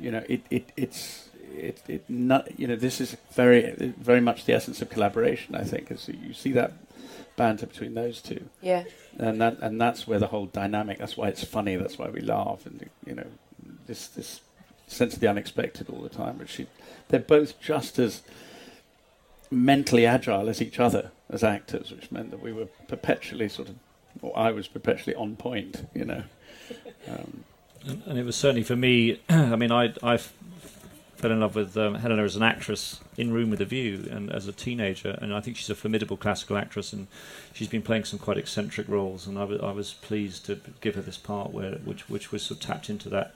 you 0.00 0.10
know 0.10 0.24
it, 0.28 0.42
it 0.50 0.70
it's 0.76 1.28
it, 1.54 1.82
it 1.86 2.04
not 2.08 2.58
you 2.58 2.66
know 2.66 2.76
this 2.76 3.00
is 3.00 3.16
very 3.32 3.94
very 3.98 4.20
much 4.20 4.44
the 4.44 4.52
essence 4.52 4.80
of 4.82 4.88
collaboration. 4.90 5.54
I 5.54 5.64
think 5.64 5.90
as 5.90 6.08
you 6.08 6.32
see 6.32 6.52
that 6.52 6.72
banter 7.36 7.66
between 7.66 7.94
those 7.94 8.20
two. 8.20 8.48
Yeah. 8.60 8.84
And 9.18 9.40
that 9.40 9.58
and 9.60 9.80
that's 9.80 10.06
where 10.06 10.18
the 10.18 10.28
whole 10.28 10.46
dynamic. 10.46 10.98
That's 10.98 11.16
why 11.16 11.28
it's 11.28 11.44
funny. 11.44 11.76
That's 11.76 11.98
why 11.98 12.08
we 12.08 12.20
laugh. 12.20 12.66
And 12.66 12.88
you 13.06 13.14
know, 13.14 13.26
this 13.86 14.08
this 14.08 14.40
sense 14.86 15.14
of 15.14 15.20
the 15.20 15.28
unexpected 15.28 15.88
all 15.88 16.00
the 16.00 16.08
time. 16.08 16.36
But 16.38 16.48
she, 16.48 16.66
they're 17.08 17.20
both 17.20 17.60
just 17.60 17.98
as 17.98 18.22
mentally 19.54 20.06
agile 20.06 20.48
as 20.48 20.60
each 20.60 20.78
other 20.78 21.10
as 21.30 21.42
actors, 21.42 21.90
which 21.90 22.10
meant 22.10 22.30
that 22.30 22.42
we 22.42 22.52
were 22.52 22.66
perpetually 22.88 23.48
sort 23.48 23.68
of 23.68 23.76
or 24.22 24.36
I 24.36 24.50
was 24.52 24.68
perpetually 24.68 25.14
on 25.16 25.36
point. 25.36 25.88
You 25.94 26.04
know. 26.04 26.22
Um, 27.08 27.44
and, 27.86 28.02
and, 28.06 28.18
it 28.18 28.24
was 28.24 28.36
certainly 28.36 28.62
for 28.62 28.76
me. 28.76 29.20
I 29.28 29.56
mean, 29.56 29.72
I 29.72 29.92
I 30.02 30.16
fell 30.16 31.30
in 31.30 31.40
love 31.40 31.54
with 31.54 31.76
um, 31.76 31.96
Helena 31.96 32.22
as 32.22 32.36
an 32.36 32.42
actress 32.42 33.00
in 33.16 33.32
Room 33.32 33.50
with 33.50 33.60
a 33.60 33.64
View, 33.64 34.08
and 34.10 34.30
as 34.32 34.48
a 34.48 34.52
teenager, 34.52 35.18
and 35.20 35.34
I 35.34 35.40
think 35.40 35.56
she's 35.56 35.70
a 35.70 35.74
formidable 35.74 36.16
classical 36.16 36.56
actress, 36.56 36.92
and 36.92 37.06
she's 37.52 37.68
been 37.68 37.82
playing 37.82 38.04
some 38.04 38.18
quite 38.18 38.38
eccentric 38.38 38.88
roles, 38.88 39.26
and 39.26 39.38
I, 39.38 39.42
w- 39.42 39.60
I 39.62 39.72
was 39.72 39.94
pleased 39.94 40.46
to 40.46 40.60
give 40.80 40.94
her 40.94 41.02
this 41.02 41.18
part 41.18 41.52
where 41.52 41.72
which 41.84 42.08
which 42.08 42.32
was 42.32 42.42
sort 42.42 42.60
of 42.60 42.66
tapped 42.66 42.90
into 42.90 43.08
that 43.10 43.34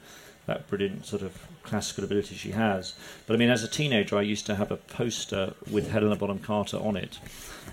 that 0.49 0.67
brilliant 0.67 1.07
sort 1.07 1.23
of 1.23 1.47
classical 1.63 2.03
ability 2.03 2.35
she 2.35 2.51
has. 2.51 2.95
But 3.27 3.35
I 3.35 3.37
mean, 3.37 3.51
as 3.51 3.63
a 3.63 3.69
teenager, 3.69 4.17
I 4.17 4.23
used 4.23 4.47
to 4.47 4.57
have 4.57 4.73
a 4.73 4.77
poster 4.77 5.55
with 5.71 5.91
Helena 5.91 6.17
Bonham 6.17 6.41
Carter 6.41 6.79
on 6.79 6.97
it. 6.97 7.21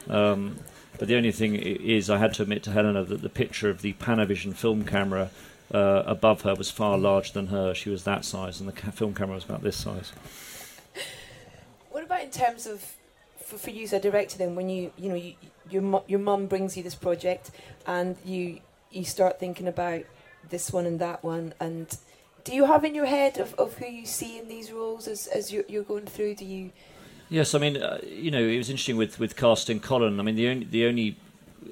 Um, 0.07 0.59
but 0.99 1.07
the 1.07 1.15
only 1.15 1.31
thing 1.31 1.55
is, 1.55 2.09
I 2.09 2.17
had 2.17 2.33
to 2.35 2.43
admit 2.43 2.63
to 2.63 2.71
Helena 2.71 3.03
that 3.05 3.21
the 3.21 3.29
picture 3.29 3.69
of 3.69 3.81
the 3.81 3.93
Panavision 3.93 4.53
film 4.53 4.83
camera 4.83 5.31
uh, 5.73 6.03
above 6.05 6.41
her 6.41 6.53
was 6.53 6.69
far 6.69 6.97
larger 6.97 7.33
than 7.33 7.47
her. 7.47 7.73
She 7.73 7.89
was 7.89 8.03
that 8.03 8.23
size, 8.25 8.59
and 8.59 8.69
the 8.69 8.73
ca- 8.73 8.91
film 8.91 9.15
camera 9.15 9.35
was 9.35 9.45
about 9.45 9.63
this 9.63 9.77
size. 9.77 10.11
What 11.89 12.03
about 12.03 12.21
in 12.21 12.29
terms 12.29 12.67
of 12.67 12.83
for, 13.41 13.57
for 13.57 13.69
you 13.71 13.83
as 13.83 13.93
a 13.93 13.99
director? 13.99 14.37
Then, 14.37 14.55
when 14.55 14.69
you 14.69 14.91
you 14.97 15.09
know 15.09 15.15
you, 15.15 15.33
your 15.69 15.81
mu- 15.81 16.03
your 16.07 16.19
mum 16.19 16.47
brings 16.47 16.75
you 16.77 16.83
this 16.83 16.95
project, 16.95 17.51
and 17.87 18.17
you 18.25 18.59
you 18.91 19.05
start 19.05 19.39
thinking 19.39 19.67
about 19.67 20.03
this 20.49 20.71
one 20.71 20.85
and 20.85 20.99
that 20.99 21.23
one, 21.23 21.53
and 21.59 21.97
do 22.45 22.53
you 22.53 22.65
have 22.65 22.85
in 22.85 22.95
your 22.95 23.07
head 23.07 23.37
of, 23.39 23.53
of 23.55 23.73
who 23.77 23.87
you 23.87 24.05
see 24.05 24.37
in 24.37 24.47
these 24.47 24.71
roles 24.71 25.07
as 25.07 25.27
as 25.27 25.51
you're, 25.51 25.65
you're 25.67 25.83
going 25.83 26.05
through? 26.05 26.35
Do 26.35 26.45
you? 26.45 26.71
Yes, 27.27 27.55
I 27.55 27.59
mean, 27.59 27.77
uh, 27.77 27.99
you 28.07 28.29
know, 28.29 28.39
it 28.39 28.57
was 28.57 28.69
interesting 28.69 28.97
with, 28.97 29.19
with 29.19 29.35
casting 29.35 29.79
Colin. 29.79 30.19
I 30.19 30.23
mean, 30.23 30.35
the 30.35 30.47
only 30.47 30.65
the 30.65 30.85
only 30.85 31.17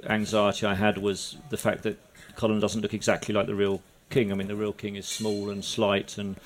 anxiety 0.10 0.66
I 0.66 0.74
had 0.74 0.98
was 0.98 1.38
the 1.50 1.58
fact 1.58 1.84
that 1.84 2.00
Colin 2.36 2.60
doesn't 2.60 2.82
look 2.82 2.94
exactly 2.94 3.34
like 3.34 3.46
the 3.46 3.56
real 3.56 3.82
king. 4.10 4.32
I 4.32 4.36
mean, 4.36 4.48
the 4.48 4.56
real 4.56 4.74
king 4.74 4.96
is 4.96 5.08
small 5.08 5.52
and 5.52 5.64
slight, 5.64 6.18
and 6.18 6.38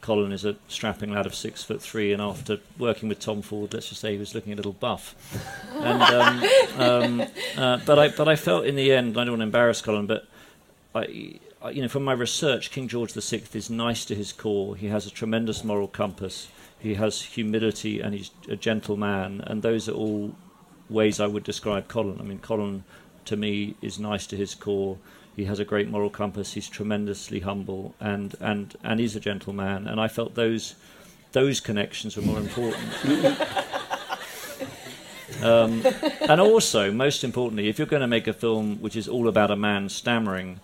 Colin 0.00 0.32
is 0.32 0.46
a 0.46 0.56
strapping 0.68 1.12
lad 1.12 1.26
of 1.26 1.34
six 1.34 1.62
foot 1.62 1.82
three. 1.82 2.14
And 2.14 2.22
after 2.22 2.58
working 2.78 3.10
with 3.10 3.20
Tom 3.20 3.42
Ford, 3.42 3.74
let's 3.74 3.90
just 3.90 4.00
say 4.00 4.12
he 4.12 4.18
was 4.18 4.34
looking 4.34 4.54
a 4.54 4.56
little 4.56 4.72
buff. 4.72 5.14
And 5.74 6.02
um, 6.02 6.42
um, 7.20 7.28
uh, 7.58 7.80
but 7.84 7.98
I 7.98 8.08
but 8.08 8.26
I 8.26 8.36
felt 8.36 8.64
in 8.64 8.74
the 8.74 8.90
end, 8.90 9.18
I 9.18 9.24
don't 9.24 9.32
want 9.32 9.40
to 9.40 9.44
embarrass 9.44 9.82
Colin, 9.82 10.06
but 10.06 10.26
I. 10.94 11.40
You 11.72 11.82
know, 11.82 11.88
from 11.88 12.04
my 12.04 12.12
research, 12.12 12.70
King 12.70 12.86
George 12.86 13.12
VI 13.12 13.42
is 13.54 13.70
nice 13.70 14.04
to 14.04 14.14
his 14.14 14.32
core. 14.32 14.76
He 14.76 14.86
has 14.88 15.06
a 15.06 15.10
tremendous 15.10 15.64
moral 15.64 15.88
compass. 15.88 16.48
He 16.78 16.94
has 16.94 17.22
humility, 17.22 18.00
and 18.00 18.14
he's 18.14 18.30
a 18.48 18.56
gentle 18.56 18.96
man. 18.96 19.40
And 19.44 19.62
those 19.62 19.88
are 19.88 19.92
all 19.92 20.36
ways 20.88 21.18
I 21.18 21.26
would 21.26 21.44
describe 21.44 21.88
Colin. 21.88 22.20
I 22.20 22.24
mean, 22.24 22.38
Colin 22.38 22.84
to 23.24 23.36
me 23.36 23.74
is 23.82 23.98
nice 23.98 24.26
to 24.28 24.36
his 24.36 24.54
core. 24.54 24.98
He 25.34 25.44
has 25.44 25.58
a 25.58 25.64
great 25.64 25.90
moral 25.90 26.10
compass. 26.10 26.54
He's 26.54 26.68
tremendously 26.68 27.40
humble 27.40 27.94
and 28.00 28.34
and 28.40 28.74
and 28.82 28.98
he's 28.98 29.14
a 29.16 29.20
gentle 29.20 29.52
man. 29.52 29.86
And 29.86 30.00
I 30.00 30.08
felt 30.08 30.34
those 30.34 30.76
those 31.32 31.60
connections 31.60 32.16
were 32.16 32.22
more 32.22 32.38
important. 32.38 33.04
um, 35.42 35.84
and 36.22 36.40
also, 36.40 36.90
most 36.90 37.22
importantly, 37.22 37.68
if 37.68 37.78
you're 37.78 37.86
going 37.86 38.00
to 38.00 38.06
make 38.06 38.26
a 38.26 38.32
film 38.32 38.80
which 38.80 38.96
is 38.96 39.06
all 39.08 39.28
about 39.28 39.50
a 39.50 39.56
man 39.56 39.90
stammering, 39.90 40.60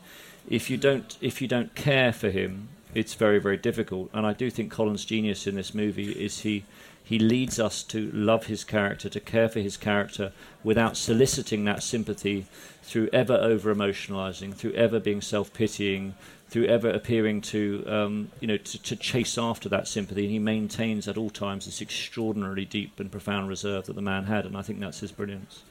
if 0.48 0.70
you 0.70 0.76
don't 0.76 1.16
if 1.20 1.40
you 1.40 1.48
don't 1.48 1.74
care 1.74 2.12
for 2.12 2.30
him, 2.30 2.68
it's 2.94 3.14
very 3.14 3.38
very 3.38 3.56
difficult. 3.56 4.10
And 4.12 4.26
I 4.26 4.32
do 4.32 4.50
think 4.50 4.70
Colin's 4.70 5.04
genius 5.04 5.46
in 5.46 5.54
this 5.54 5.74
movie 5.74 6.12
is 6.12 6.40
he 6.40 6.64
he 7.04 7.18
leads 7.18 7.58
us 7.58 7.82
to 7.84 8.10
love 8.12 8.46
his 8.46 8.64
character, 8.64 9.08
to 9.08 9.20
care 9.20 9.48
for 9.48 9.60
his 9.60 9.76
character, 9.76 10.32
without 10.62 10.96
soliciting 10.96 11.64
that 11.64 11.82
sympathy 11.82 12.46
through 12.82 13.08
ever 13.12 13.34
over 13.34 13.74
emotionalizing, 13.74 14.54
through 14.54 14.72
ever 14.72 15.00
being 15.00 15.20
self 15.20 15.52
pitying, 15.52 16.14
through 16.48 16.66
ever 16.66 16.88
appearing 16.88 17.40
to, 17.40 17.84
um, 17.86 18.30
you 18.40 18.46
know, 18.46 18.56
to, 18.56 18.82
to, 18.82 18.94
chase 18.94 19.36
after 19.36 19.68
that 19.68 19.88
sympathy. 19.88 20.22
And 20.22 20.30
he 20.30 20.38
maintains 20.38 21.08
at 21.08 21.16
all 21.16 21.30
times 21.30 21.66
this 21.66 21.80
extraordinarily 21.80 22.64
deep 22.64 23.00
and 23.00 23.10
profound 23.10 23.48
reserve 23.48 23.86
that 23.86 23.96
the 23.96 24.02
man 24.02 24.24
had, 24.24 24.44
and 24.44 24.56
I 24.56 24.62
think 24.62 24.78
that's 24.78 25.00
his 25.00 25.12
brilliance. 25.12 25.62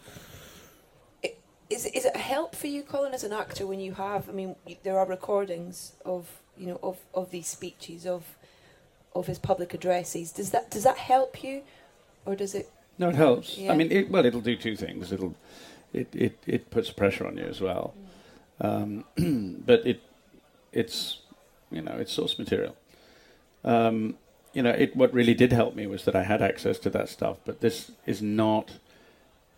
Is, 1.71 1.85
is 1.85 2.05
it 2.05 2.15
a 2.15 2.19
help 2.19 2.55
for 2.55 2.67
you, 2.67 2.83
Colin, 2.83 3.13
as 3.13 3.23
an 3.23 3.33
actor, 3.33 3.65
when 3.65 3.79
you 3.79 3.93
have? 3.93 4.29
I 4.29 4.33
mean, 4.33 4.55
there 4.83 4.99
are 4.99 5.05
recordings 5.05 5.93
of 6.05 6.41
you 6.57 6.67
know 6.67 6.79
of, 6.83 6.97
of 7.13 7.31
these 7.31 7.47
speeches 7.47 8.05
of 8.05 8.23
of 9.15 9.27
his 9.27 9.39
public 9.39 9.73
addresses. 9.73 10.31
Does 10.31 10.51
that 10.51 10.69
does 10.69 10.83
that 10.83 10.97
help 10.97 11.43
you, 11.43 11.63
or 12.25 12.35
does 12.35 12.55
it? 12.55 12.69
No, 12.97 13.09
it 13.09 13.15
helps. 13.15 13.57
Yeah. 13.57 13.71
I 13.71 13.75
mean, 13.75 13.91
it, 13.91 14.09
well, 14.11 14.25
it'll 14.25 14.41
do 14.41 14.55
two 14.55 14.75
things. 14.75 15.11
It'll 15.11 15.35
it, 15.93 16.13
it, 16.13 16.37
it 16.45 16.71
puts 16.71 16.89
pressure 16.91 17.25
on 17.25 17.37
you 17.37 17.45
as 17.45 17.61
well, 17.61 17.93
mm. 18.61 19.05
um, 19.17 19.61
but 19.65 19.85
it 19.85 20.01
it's 20.71 21.19
you 21.71 21.81
know 21.81 21.93
it's 21.93 22.11
source 22.11 22.37
material. 22.37 22.75
Um, 23.63 24.15
you 24.53 24.61
know, 24.61 24.71
it 24.71 24.95
what 24.95 25.13
really 25.13 25.33
did 25.33 25.53
help 25.53 25.75
me 25.75 25.87
was 25.87 26.05
that 26.05 26.15
I 26.15 26.23
had 26.23 26.41
access 26.41 26.77
to 26.79 26.89
that 26.91 27.09
stuff. 27.09 27.37
But 27.45 27.61
this 27.61 27.91
is 28.05 28.21
not, 28.21 28.71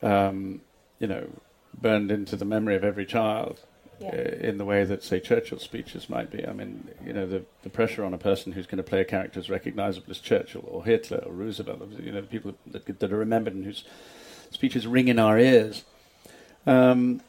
um, 0.02 0.62
you 1.00 1.08
know, 1.08 1.28
burned 1.84 2.12
into 2.12 2.36
the 2.36 2.46
memory 2.46 2.76
of 2.76 2.84
every 2.84 3.06
child 3.06 3.60
yeah. 4.00 4.08
uh, 4.08 4.48
in 4.48 4.58
the 4.58 4.66
way 4.66 4.84
that, 4.84 5.04
say, 5.04 5.20
Churchill's 5.20 5.62
speeches 5.62 6.10
might 6.10 6.32
be. 6.32 6.48
I 6.48 6.54
mean, 6.54 6.88
you 7.06 7.14
know, 7.14 7.28
the, 7.28 7.44
the 7.62 7.70
pressure 7.70 8.04
on 8.04 8.14
a 8.16 8.18
person 8.18 8.54
who's 8.54 8.66
going 8.66 8.78
to 8.78 8.90
play 8.90 9.02
a 9.02 9.06
character 9.06 9.40
as 9.40 9.50
recognizable 9.50 10.10
as 10.10 10.20
Churchill 10.20 10.64
or 10.68 10.84
Hitler 10.84 11.22
or 11.26 11.34
Roosevelt, 11.34 11.80
you 12.00 12.12
know, 12.12 12.22
the 12.22 12.28
people 12.28 12.56
that, 12.66 13.00
that 13.00 13.14
are 13.14 13.18
remembered 13.18 13.54
and 13.54 13.66
whose 13.66 13.84
speeches 14.50 14.88
ring 14.88 15.08
in 15.10 15.20
our 15.20 15.38
ears. 15.38 15.84
Um, 16.66 17.22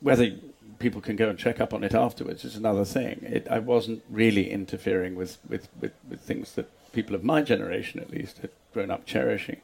whether 0.00 0.32
people 0.80 1.00
can 1.00 1.14
go 1.14 1.28
and 1.28 1.38
check 1.38 1.60
up 1.60 1.72
on 1.72 1.84
it 1.84 1.94
afterwards 1.94 2.44
is 2.44 2.56
another 2.56 2.84
thing. 2.84 3.20
It, 3.22 3.46
I 3.48 3.60
wasn't 3.60 4.02
really 4.10 4.50
interfering 4.50 5.14
with, 5.14 5.38
with, 5.48 5.68
with, 5.80 5.92
with 6.08 6.20
things 6.20 6.52
that 6.54 6.68
people 6.92 7.14
of 7.14 7.22
my 7.22 7.42
generation, 7.42 8.00
at 8.00 8.10
least, 8.10 8.38
had 8.38 8.50
grown 8.72 8.90
up 8.90 9.06
cherishing. 9.06 9.60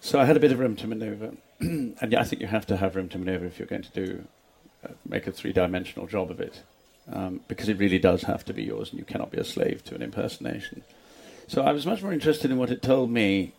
So 0.00 0.18
I 0.18 0.24
had 0.24 0.36
a 0.36 0.40
bit 0.40 0.52
of 0.52 0.58
room 0.58 0.76
to 0.76 0.86
maneuver. 0.86 1.32
and 1.60 2.14
I 2.16 2.24
think 2.24 2.40
you 2.40 2.48
have 2.48 2.66
to 2.66 2.76
have 2.76 2.96
room 2.96 3.08
to 3.10 3.18
maneuver 3.18 3.44
if 3.44 3.58
you're 3.58 3.66
going 3.68 3.82
to 3.82 3.92
do 3.92 4.24
uh, 4.84 4.92
make 5.06 5.26
a 5.26 5.32
three-dimensional 5.32 6.06
job 6.06 6.30
of 6.30 6.40
it, 6.40 6.62
um, 7.12 7.40
because 7.48 7.68
it 7.68 7.78
really 7.78 7.98
does 7.98 8.22
have 8.22 8.44
to 8.46 8.54
be 8.54 8.62
yours, 8.62 8.90
and 8.90 8.98
you 8.98 9.04
cannot 9.04 9.30
be 9.30 9.38
a 9.38 9.44
slave 9.44 9.84
to 9.84 9.94
an 9.94 10.02
impersonation. 10.02 10.82
So 11.48 11.62
I 11.62 11.72
was 11.72 11.84
much 11.84 12.02
more 12.02 12.12
interested 12.12 12.50
in 12.50 12.56
what 12.56 12.70
it 12.70 12.80
told 12.80 13.10
me 13.10 13.52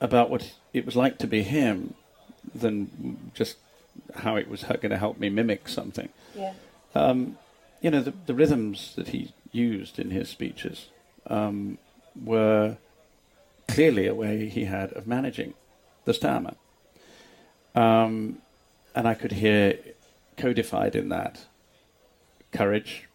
about 0.00 0.30
what 0.30 0.54
it 0.72 0.86
was 0.86 0.96
like 0.96 1.18
to 1.18 1.26
be 1.26 1.42
him 1.42 1.94
than 2.54 3.32
just 3.34 3.56
how 4.14 4.36
it 4.36 4.48
was 4.48 4.62
going 4.64 4.90
to 4.90 4.98
help 4.98 5.18
me 5.18 5.28
mimic 5.28 5.68
something. 5.68 6.08
Yeah. 6.34 6.54
Um, 6.94 7.38
you 7.80 7.90
know, 7.90 8.00
the, 8.00 8.14
the, 8.26 8.34
rhythms 8.34 8.94
that 8.96 9.08
he 9.08 9.32
used 9.50 9.98
in 9.98 10.10
his 10.10 10.28
speeches 10.28 10.86
um, 11.26 11.78
were 12.20 12.76
clearly 13.72 14.06
a 14.06 14.14
way 14.14 14.48
he 14.48 14.64
had 14.64 14.92
of 14.92 15.06
managing 15.06 15.54
the 16.04 16.12
stammer. 16.12 16.54
Um, 17.74 18.38
and 18.94 19.08
I 19.08 19.14
could 19.14 19.32
hear 19.32 19.78
codified 20.36 20.94
in 20.94 21.08
that 21.08 21.46
courage, 22.52 23.08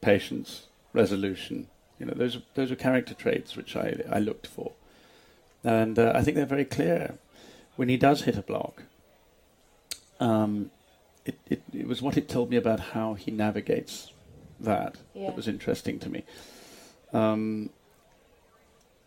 patience, 0.00 0.66
resolution. 0.92 1.68
You 1.98 2.06
know, 2.06 2.14
those 2.14 2.38
those 2.54 2.72
are 2.72 2.76
character 2.76 3.14
traits 3.14 3.56
which 3.56 3.76
I 3.76 4.02
I 4.10 4.18
looked 4.18 4.48
for, 4.48 4.72
and 5.62 5.96
uh, 5.98 6.12
I 6.14 6.22
think 6.22 6.36
they're 6.36 6.46
very 6.46 6.64
clear. 6.64 7.18
When 7.76 7.88
he 7.88 7.96
does 7.96 8.22
hit 8.22 8.36
a 8.36 8.42
block, 8.42 8.82
um, 10.18 10.72
it, 11.24 11.38
it 11.48 11.62
it 11.72 11.86
was 11.86 12.02
what 12.02 12.16
it 12.16 12.28
told 12.28 12.50
me 12.50 12.56
about 12.56 12.80
how 12.80 13.14
he 13.14 13.30
navigates 13.30 14.10
that 14.58 14.96
yeah. 15.14 15.26
that 15.26 15.36
was 15.36 15.46
interesting 15.46 16.00
to 16.00 16.10
me. 16.10 16.24
Um, 17.12 17.70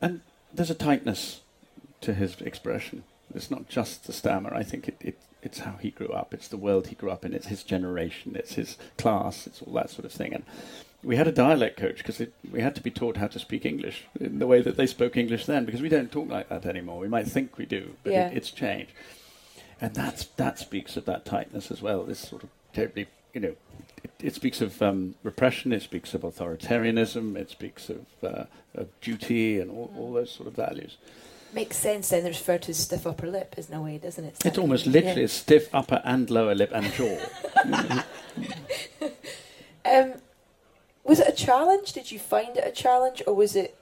and 0.02 0.22
there's 0.56 0.70
a 0.70 0.76
tightness 0.76 1.42
to 2.02 2.14
his 2.14 2.40
expression. 2.42 3.04
It's 3.34 3.52
not 3.52 3.68
just 3.68 4.06
the 4.06 4.14
stammer. 4.14 4.54
I 4.54 4.64
think 4.64 4.88
it, 4.88 4.98
it, 5.02 5.18
it's 5.42 5.60
how 5.60 5.76
he 5.80 5.92
grew 5.92 6.10
up. 6.10 6.34
It's 6.34 6.48
the 6.48 6.58
world 6.58 6.88
he 6.88 6.96
grew 6.96 7.12
up 7.12 7.26
in. 7.26 7.34
It's 7.34 7.48
his 7.48 7.64
generation. 7.64 8.36
It's 8.36 8.54
his 8.54 8.78
class. 8.98 9.48
It's 9.48 9.62
all 9.62 9.74
that 9.74 9.90
sort 9.90 10.06
of 10.06 10.12
thing. 10.12 10.34
And 10.34 10.44
we 11.04 11.16
had 11.16 11.28
a 11.28 11.32
dialect 11.32 11.78
coach 11.78 11.98
because 11.98 12.22
we 12.52 12.62
had 12.62 12.76
to 12.76 12.82
be 12.82 12.92
taught 12.92 13.18
how 13.18 13.28
to 13.28 13.40
speak 13.40 13.66
English 13.66 14.06
in 14.20 14.40
the 14.40 14.48
way 14.48 14.62
that 14.62 14.78
they 14.78 14.88
spoke 14.88 15.18
English 15.18 15.46
then 15.46 15.66
because 15.66 15.82
we 15.82 15.90
don't 15.90 16.12
talk 16.12 16.30
like 16.30 16.50
that 16.50 16.66
anymore. 16.66 17.00
We 17.00 17.08
might 17.08 17.28
think 17.28 17.58
we 17.58 17.66
do, 17.66 17.96
but 18.04 18.14
yeah. 18.14 18.28
it, 18.30 18.38
it's 18.38 18.52
changed. 18.52 18.92
And 19.80 19.94
that's 19.94 20.26
that 20.38 20.58
speaks 20.58 20.98
of 20.98 21.06
that 21.06 21.26
tightness 21.26 21.70
as 21.70 21.82
well. 21.82 22.04
This 22.04 22.20
sort 22.20 22.44
of 22.44 22.50
terribly, 22.74 23.08
you 23.36 23.42
know, 23.42 23.56
it, 24.04 24.12
it 24.20 24.34
speaks 24.34 24.62
of 24.62 24.82
um, 24.82 25.14
repression. 25.22 25.72
It 25.72 25.84
speaks 25.84 26.16
of 26.16 26.22
authoritarianism. 26.22 27.36
It 27.36 27.52
speaks 27.52 27.92
of, 27.92 28.06
uh, 28.24 28.46
of 28.74 28.88
duty 29.02 29.60
and 29.60 29.70
all, 29.70 29.94
all 29.96 30.14
those 30.14 30.32
sort 30.32 30.48
of 30.48 30.56
values 30.56 30.98
makes 31.56 31.78
sense 31.78 32.10
then. 32.10 32.26
It's 32.26 32.40
referred 32.40 32.64
to 32.64 32.72
as 32.72 32.78
stiff 32.78 33.08
upper 33.08 33.28
lip, 33.28 33.56
isn't 33.58 33.74
a 33.74 33.82
way, 33.82 33.98
doesn't 33.98 34.24
it? 34.24 34.36
It's, 34.36 34.46
it's 34.46 34.58
almost 34.58 34.86
literally 34.86 35.22
yeah. 35.22 35.26
a 35.26 35.30
stiff 35.30 35.74
upper 35.74 36.02
and 36.04 36.30
lower 36.30 36.54
lip 36.54 36.70
and 36.74 36.92
jaw. 36.94 37.18
um, 39.86 40.14
was 41.04 41.20
it 41.20 41.30
a 41.30 41.32
challenge? 41.32 41.94
Did 41.94 42.12
you 42.12 42.20
find 42.20 42.58
it 42.58 42.68
a 42.68 42.72
challenge, 42.72 43.24
or 43.26 43.34
was 43.34 43.56
it 43.56 43.76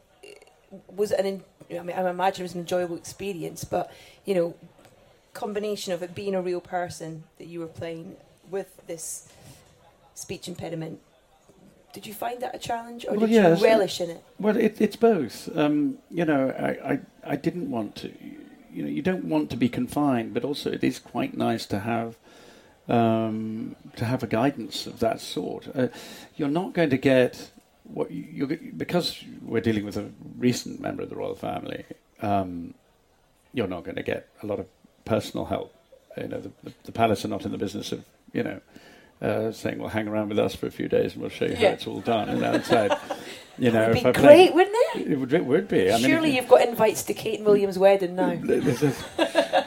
was 0.96 1.12
it 1.12 1.26
an? 1.26 1.44
I 1.72 1.82
mean, 1.82 1.96
I 1.98 2.10
imagine 2.10 2.44
it 2.44 2.46
was 2.46 2.54
an 2.54 2.62
enjoyable 2.62 2.96
experience, 2.96 3.64
but 3.64 3.92
you 4.24 4.36
know, 4.36 4.54
combination 5.34 5.94
of 5.94 6.04
it 6.04 6.14
being 6.14 6.36
a 6.36 6.42
real 6.42 6.62
person 6.62 7.24
that 7.40 7.48
you 7.48 7.60
were 7.60 7.68
playing 7.68 8.16
with 8.50 8.86
this 8.88 9.28
speech 10.14 10.48
impediment. 10.48 11.00
Did 11.94 12.08
you 12.08 12.14
find 12.14 12.42
that 12.42 12.56
a 12.56 12.58
challenge, 12.58 13.06
or 13.06 13.12
Well, 13.12 13.22
did 13.22 13.30
yes. 13.30 13.60
you 13.60 13.66
relish 13.66 14.02
in 14.02 14.10
it? 14.10 14.24
Well, 14.40 14.58
it, 14.58 14.82
it's 14.82 14.96
both. 14.96 15.56
Um, 15.56 16.00
you 16.10 16.26
know, 16.26 16.50
I, 16.50 16.94
I, 16.94 17.00
I 17.24 17.36
didn't 17.36 17.70
want 17.70 17.96
to. 17.98 18.12
You 18.72 18.82
know, 18.84 18.90
you 18.90 19.04
don't 19.04 19.26
want 19.26 19.52
to 19.52 19.56
be 19.58 19.70
confined, 19.70 20.34
but 20.34 20.44
also 20.44 20.72
it 20.72 20.84
is 20.84 20.98
quite 20.98 21.38
nice 21.38 21.68
to 21.68 21.80
have 21.80 22.18
um, 22.88 23.76
to 23.96 24.06
have 24.06 24.24
a 24.24 24.28
guidance 24.28 24.88
of 24.88 25.00
that 25.00 25.22
sort. 25.22 25.68
Uh, 25.76 25.90
you're 26.36 26.50
not 26.50 26.74
going 26.74 26.90
to 26.90 26.98
get 26.98 27.52
what 27.84 28.10
you, 28.10 28.26
you're 28.32 28.58
because 28.76 29.24
we're 29.44 29.62
dealing 29.62 29.86
with 29.86 29.98
a 29.98 30.10
recent 30.38 30.80
member 30.80 31.04
of 31.04 31.10
the 31.10 31.16
royal 31.16 31.36
family. 31.36 31.86
Um, 32.22 32.74
you're 33.54 33.68
not 33.68 33.84
going 33.84 33.98
to 33.98 34.04
get 34.04 34.30
a 34.42 34.48
lot 34.48 34.60
of 34.60 34.66
personal 35.06 35.46
help. 35.46 35.76
You 36.18 36.28
know, 36.28 36.42
the, 36.42 36.52
the, 36.64 36.74
the 36.86 36.92
palace 36.92 37.24
are 37.24 37.28
not 37.28 37.46
in 37.46 37.52
the 37.52 37.58
business 37.58 37.92
of 37.92 38.04
you 38.34 38.44
know. 38.44 38.62
Uh, 39.24 39.54
saying, 39.54 39.80
"Well, 39.80 39.88
hang 39.88 40.10
around 40.10 40.28
with 40.30 40.38
us 40.38 40.54
for 40.54 40.68
a 40.68 40.72
few 40.72 40.90
days, 40.90 41.14
and 41.14 41.22
we'll 41.22 41.30
show 41.30 41.46
you 41.46 41.54
Yeah. 41.58 41.70
how 41.70 41.74
it's 41.76 41.88
all 41.88 42.02
done." 42.02 42.28
And 42.28 42.44
outside, 42.44 42.92
you 43.58 43.72
know, 43.72 43.84
It'd 43.84 43.96
if 43.96 44.04
be 44.04 44.10
I 44.10 44.12
great, 44.12 44.24
play, 44.24 44.50
wouldn't 44.50 44.76
it? 44.96 45.12
it 45.14 45.18
would, 45.18 45.32
it 45.34 45.46
would 45.46 45.68
be. 45.70 45.90
I 45.92 45.98
Surely 45.98 46.32
it- 46.32 46.36
you've 46.36 46.50
got 46.50 46.68
invites 46.68 47.04
to 47.04 47.14
Kate 47.14 47.38
and 47.40 47.46
William's 47.48 47.80
wedding 47.80 48.16
now. 48.16 48.38
this 48.42 48.84
is- 48.84 49.02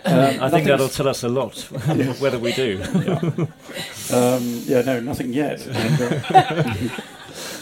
I 0.05 0.51
think 0.51 0.66
that'll 0.66 0.90
tell 0.90 1.09
us 1.09 1.23
a 1.23 1.29
lot 1.31 1.59
whether 2.21 2.38
we 2.38 2.53
do. 2.53 2.83
um, 4.12 4.62
yeah, 4.66 4.83
no, 4.83 5.01
nothing 5.01 5.33
yet. 5.33 5.66
Uh, 5.66 6.62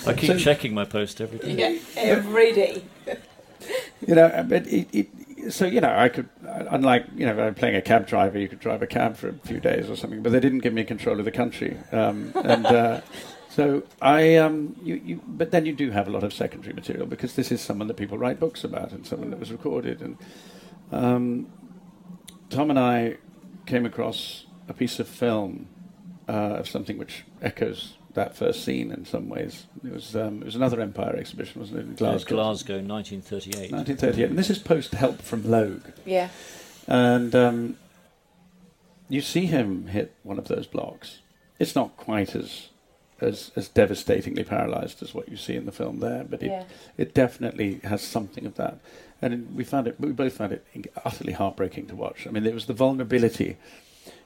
I 0.07 0.13
keep 0.15 0.31
So- 0.33 0.39
checking 0.39 0.75
my 0.75 0.85
post 0.85 1.21
every 1.21 1.39
day. 1.39 1.55
Yeah, 1.55 1.79
every 1.97 2.53
day. 2.53 2.83
you 4.07 4.15
know, 4.17 4.45
but 4.49 4.67
it, 4.67 4.89
it, 4.93 5.07
so 5.51 5.67
you 5.67 5.81
know, 5.81 5.95
I 5.95 6.09
could, 6.09 6.29
unlike 6.43 7.07
you 7.15 7.27
know, 7.27 7.39
I'm 7.39 7.55
playing 7.55 7.77
a 7.77 7.83
cab 7.83 8.07
driver, 8.07 8.39
you 8.39 8.49
could 8.49 8.61
drive 8.61 8.83
a 8.83 8.87
cab 8.87 9.17
for 9.17 9.29
a 9.29 9.35
few 9.45 9.61
days 9.61 9.91
or 9.91 9.97
something, 9.97 10.23
but 10.23 10.33
they 10.33 10.41
didn't 10.41 10.61
give 10.61 10.73
me 10.73 10.85
control 10.85 11.19
of 11.19 11.25
the 11.25 11.31
country, 11.31 11.79
um, 11.93 12.33
and 12.37 12.67
uh, 12.67 13.01
so 13.49 13.85
I, 14.03 14.37
um, 14.37 14.77
you, 14.83 15.01
you, 15.05 15.23
but 15.27 15.51
then 15.51 15.65
you 15.65 15.73
do 15.73 15.91
have 15.91 16.09
a 16.09 16.11
lot 16.11 16.25
of 16.25 16.33
secondary 16.33 16.75
material 16.75 17.07
because 17.07 17.35
this 17.35 17.53
is 17.53 17.61
someone 17.61 17.89
that 17.89 17.95
people 17.95 18.19
write 18.19 18.41
books 18.41 18.65
about 18.65 18.93
and 18.93 19.07
someone 19.07 19.31
that 19.31 19.39
was 19.39 19.53
recorded, 19.53 20.03
and 20.03 20.17
um, 20.93 21.47
Tom 22.51 22.71
and 22.71 22.79
I 22.79 23.19
came 23.67 23.87
across 23.87 24.47
a 24.69 24.75
piece 24.75 24.99
of 24.99 25.09
film 25.09 25.69
uh, 26.29 26.61
of 26.61 26.69
something 26.69 26.99
which 26.99 27.25
echoes 27.43 27.95
that 28.15 28.37
first 28.37 28.65
scene 28.65 28.91
in 28.91 29.05
some 29.05 29.29
ways. 29.29 29.67
It 29.85 29.93
was 29.93 30.17
um, 30.17 30.41
it 30.43 30.47
was 30.47 30.57
another 30.57 30.81
Empire 30.81 31.17
exhibition, 31.17 31.61
wasn't 31.61 31.81
it, 31.81 31.87
in 31.87 31.95
Glasgow? 31.95 32.37
Glasgow, 32.37 32.75
1938. 32.81 33.73
1938. 33.73 34.31
And 34.31 34.39
this 34.39 34.51
is 34.51 34.59
post 34.59 34.93
help 34.95 35.21
from 35.23 35.49
Logue. 35.49 35.87
Yeah. 36.05 36.29
And 36.87 37.35
um, 37.35 37.77
you 39.09 39.21
see 39.21 39.47
him 39.47 39.89
hit 39.89 40.15
one 40.23 40.39
of 40.39 40.49
those 40.49 40.67
blocks. 40.67 41.21
It's 41.59 41.75
not 41.75 41.97
quite 41.97 42.35
as 42.35 42.69
as, 43.21 43.53
as 43.57 43.69
devastatingly 43.69 44.45
paralysed 44.45 45.03
as 45.03 45.15
what 45.15 45.29
you 45.29 45.37
see 45.37 45.55
in 45.55 45.67
the 45.67 45.73
film 45.73 46.01
there, 46.01 46.25
but 46.25 46.43
it, 46.43 46.49
Yeah. 46.49 46.65
it 46.97 47.15
definitely 47.15 47.81
has 47.85 48.03
something 48.03 48.45
of 48.45 48.57
that. 48.57 48.79
And 49.23 49.55
we 49.55 49.65
found 49.65 49.87
it, 49.87 49.99
we 49.99 50.13
both 50.13 50.35
found 50.37 50.53
it 50.53 50.67
utterly 51.05 51.33
heartbreaking 51.33 51.87
to 51.87 51.95
watch. 51.97 52.27
I 52.27 52.31
mean, 52.31 52.45
it 52.45 52.53
was 52.53 52.67
the 52.67 52.75
vulnerability, 52.75 53.57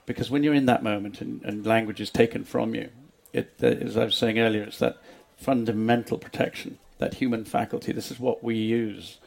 because 0.06 0.30
when 0.30 0.42
you're 0.42 0.54
in 0.54 0.66
that 0.66 0.82
moment 0.82 1.20
and, 1.20 1.42
and 1.44 1.66
language 1.66 2.00
is 2.00 2.10
taken 2.10 2.44
from 2.44 2.74
you, 2.74 2.88
it, 3.32 3.54
uh, 3.62 3.66
as 3.66 3.96
I 3.96 4.04
was 4.04 4.16
saying 4.16 4.38
earlier, 4.38 4.62
it's 4.62 4.78
that 4.78 4.98
fundamental 5.36 6.18
protection, 6.18 6.78
that 6.98 7.14
human 7.14 7.44
faculty. 7.44 7.92
This 7.92 8.10
is 8.10 8.18
what 8.18 8.42
we 8.42 8.56
use 8.56 9.18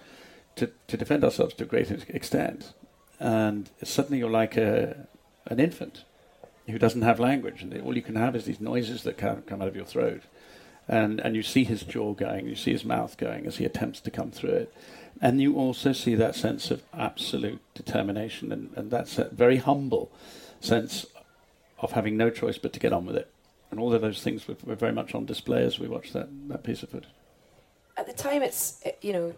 to, 0.55 0.71
to 0.87 0.97
defend 0.97 1.23
ourselves 1.23 1.53
to 1.55 1.63
a 1.63 1.67
great 1.67 1.91
extent. 2.09 2.73
And 3.19 3.69
suddenly 3.83 4.19
you're 4.19 4.29
like 4.29 4.57
a, 4.57 5.07
an 5.47 5.59
infant 5.59 6.03
who 6.67 6.77
doesn't 6.77 7.01
have 7.01 7.19
language, 7.19 7.61
and 7.61 7.79
all 7.81 7.95
you 7.95 8.01
can 8.01 8.15
have 8.15 8.35
is 8.35 8.45
these 8.45 8.61
noises 8.61 9.03
that 9.03 9.17
come, 9.17 9.41
come 9.43 9.61
out 9.61 9.67
of 9.67 9.75
your 9.75 9.85
throat. 9.85 10.21
And, 10.87 11.19
and 11.19 11.35
you 11.35 11.43
see 11.43 11.63
his 11.63 11.83
jaw 11.83 12.13
going, 12.13 12.47
you 12.47 12.55
see 12.55 12.71
his 12.71 12.83
mouth 12.83 13.17
going 13.17 13.45
as 13.45 13.57
he 13.57 13.65
attempts 13.65 13.99
to 14.01 14.11
come 14.11 14.31
through 14.31 14.51
it. 14.51 14.73
And 15.21 15.39
you 15.41 15.55
also 15.55 15.93
see 15.93 16.15
that 16.15 16.35
sense 16.35 16.71
of 16.71 16.81
absolute 16.93 17.61
determination 17.75 18.51
and, 18.51 18.71
and 18.75 18.91
that 18.91 19.07
very 19.31 19.57
humble 19.57 20.11
sense 20.59 21.05
of 21.79 21.91
having 21.91 22.17
no 22.17 22.29
choice 22.29 22.57
but 22.57 22.73
to 22.73 22.79
get 22.79 22.93
on 22.93 23.05
with 23.05 23.15
it. 23.15 23.29
And 23.71 23.79
all 23.79 23.93
of 23.93 24.01
those 24.01 24.21
things 24.21 24.47
were, 24.47 24.57
were 24.63 24.75
very 24.75 24.91
much 24.91 25.15
on 25.15 25.25
display 25.25 25.63
as 25.63 25.79
we 25.79 25.87
watched 25.87 26.13
that, 26.13 26.29
that 26.49 26.63
piece 26.63 26.83
of 26.83 26.89
footage. 26.89 27.09
At 27.97 28.05
the 28.05 28.13
time, 28.13 28.43
it's 28.43 28.83
you 29.01 29.13
know, 29.13 29.33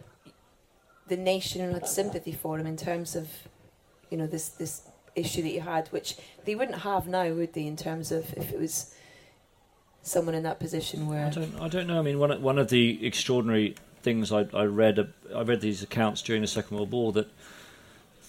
the 1.07 1.17
nation 1.17 1.71
had 1.71 1.87
sympathy 1.87 2.31
for 2.31 2.59
him 2.59 2.65
in 2.65 2.77
terms 2.77 3.15
of, 3.15 3.29
you 4.09 4.17
know, 4.17 4.27
this 4.27 4.49
this 4.49 4.81
issue 5.15 5.43
that 5.43 5.51
you 5.51 5.61
had, 5.61 5.87
which 5.89 6.15
they 6.45 6.55
wouldn't 6.55 6.79
have 6.79 7.07
now, 7.07 7.29
would 7.31 7.53
they? 7.53 7.67
In 7.67 7.75
terms 7.75 8.11
of 8.11 8.33
if 8.33 8.51
it 8.51 8.59
was 8.59 8.95
someone 10.01 10.35
in 10.35 10.43
that 10.43 10.59
position 10.59 11.07
where 11.07 11.27
I 11.27 11.29
don't, 11.29 11.59
I 11.61 11.67
don't 11.67 11.87
know. 11.87 11.99
I 11.99 12.01
mean, 12.01 12.19
one 12.19 12.31
of, 12.31 12.41
one 12.41 12.57
of 12.57 12.69
the 12.69 13.05
extraordinary 13.05 13.75
things 14.01 14.31
I, 14.31 14.47
I 14.53 14.65
read, 14.65 15.13
I 15.33 15.41
read 15.41 15.61
these 15.61 15.81
accounts 15.81 16.21
during 16.21 16.41
the 16.41 16.47
Second 16.47 16.77
World 16.77 16.91
War 16.91 17.11
that 17.13 17.29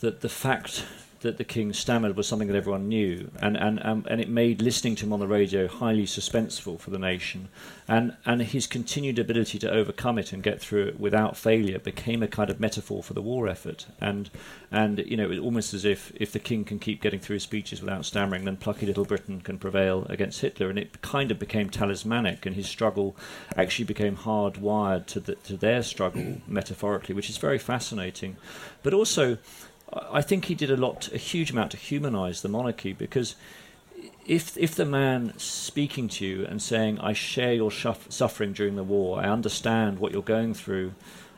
that 0.00 0.20
the 0.20 0.28
fact 0.28 0.84
that 1.24 1.38
the 1.38 1.44
king 1.44 1.72
stammered 1.72 2.16
was 2.16 2.28
something 2.28 2.48
that 2.48 2.56
everyone 2.56 2.88
knew, 2.88 3.30
and 3.42 3.56
and 3.56 3.84
um, 3.84 4.06
and 4.08 4.20
it 4.20 4.28
made 4.28 4.62
listening 4.62 4.94
to 4.96 5.06
him 5.06 5.12
on 5.12 5.20
the 5.20 5.26
radio 5.26 5.66
highly 5.66 6.04
suspenseful 6.04 6.78
for 6.78 6.90
the 6.90 6.98
nation, 6.98 7.48
and 7.88 8.16
and 8.24 8.42
his 8.42 8.66
continued 8.66 9.18
ability 9.18 9.58
to 9.58 9.70
overcome 9.70 10.18
it 10.18 10.32
and 10.32 10.42
get 10.42 10.60
through 10.60 10.86
it 10.86 11.00
without 11.00 11.36
failure 11.36 11.78
became 11.78 12.22
a 12.22 12.28
kind 12.28 12.50
of 12.50 12.60
metaphor 12.60 13.02
for 13.02 13.14
the 13.14 13.22
war 13.22 13.48
effort, 13.48 13.86
and 14.00 14.30
and 14.70 14.98
you 14.98 15.16
know 15.16 15.30
it 15.30 15.38
almost 15.38 15.74
as 15.74 15.84
if 15.84 16.12
if 16.14 16.30
the 16.30 16.38
king 16.38 16.62
can 16.64 16.78
keep 16.78 17.02
getting 17.02 17.18
through 17.18 17.34
his 17.34 17.42
speeches 17.42 17.80
without 17.80 18.04
stammering, 18.04 18.44
then 18.44 18.56
plucky 18.56 18.86
little 18.86 19.04
Britain 19.04 19.40
can 19.40 19.58
prevail 19.58 20.06
against 20.08 20.42
Hitler, 20.42 20.68
and 20.68 20.78
it 20.78 21.00
kind 21.02 21.30
of 21.30 21.38
became 21.38 21.70
talismanic, 21.70 22.46
and 22.46 22.54
his 22.54 22.68
struggle 22.68 23.16
actually 23.56 23.86
became 23.86 24.16
hardwired 24.18 25.06
to 25.06 25.20
the, 25.20 25.34
to 25.36 25.56
their 25.56 25.82
struggle 25.82 26.42
metaphorically, 26.46 27.14
which 27.14 27.30
is 27.30 27.38
very 27.38 27.58
fascinating, 27.58 28.36
but 28.82 28.92
also. 28.92 29.38
I 30.10 30.22
think 30.22 30.46
he 30.46 30.54
did 30.54 30.70
a 30.70 30.76
lot, 30.76 31.12
a 31.12 31.18
huge 31.18 31.50
amount 31.50 31.70
to 31.72 31.76
humanise 31.76 32.42
the 32.42 32.48
monarchy 32.48 32.92
because 32.92 33.36
if 34.26 34.56
if 34.56 34.74
the 34.74 34.84
man 34.84 35.34
speaking 35.38 36.08
to 36.08 36.26
you 36.26 36.44
and 36.46 36.60
saying, 36.60 36.98
"I 36.98 37.12
share 37.12 37.54
your 37.54 37.70
shuff- 37.70 38.10
suffering 38.10 38.52
during 38.52 38.76
the 38.76 38.82
war, 38.82 39.20
I 39.20 39.28
understand 39.28 39.98
what 39.98 40.12
you're 40.12 40.22
going 40.22 40.54
through," 40.54 40.94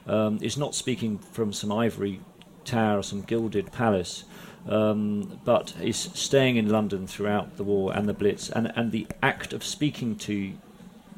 um, 0.06 0.38
is 0.40 0.56
not 0.56 0.74
speaking 0.74 1.18
from 1.18 1.52
some 1.52 1.72
ivory 1.72 2.20
tower 2.64 2.98
or 2.98 3.02
some 3.02 3.22
gilded 3.22 3.72
palace, 3.72 4.24
um, 4.68 5.40
but 5.44 5.74
is 5.82 5.96
staying 5.96 6.56
in 6.56 6.68
London 6.68 7.06
throughout 7.06 7.56
the 7.56 7.64
war 7.64 7.92
and 7.94 8.08
the 8.08 8.14
Blitz, 8.14 8.48
and 8.50 8.72
and 8.76 8.92
the 8.92 9.06
act 9.22 9.52
of 9.52 9.64
speaking 9.64 10.16
to 10.16 10.52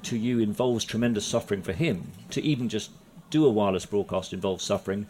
to 0.02 0.16
you 0.16 0.38
involves 0.38 0.84
tremendous 0.84 1.26
suffering 1.26 1.62
for 1.62 1.72
him. 1.72 2.12
To 2.30 2.42
even 2.42 2.68
just 2.68 2.90
do 3.30 3.44
a 3.44 3.50
wireless 3.50 3.84
broadcast 3.84 4.32
involves 4.32 4.64
suffering 4.64 5.06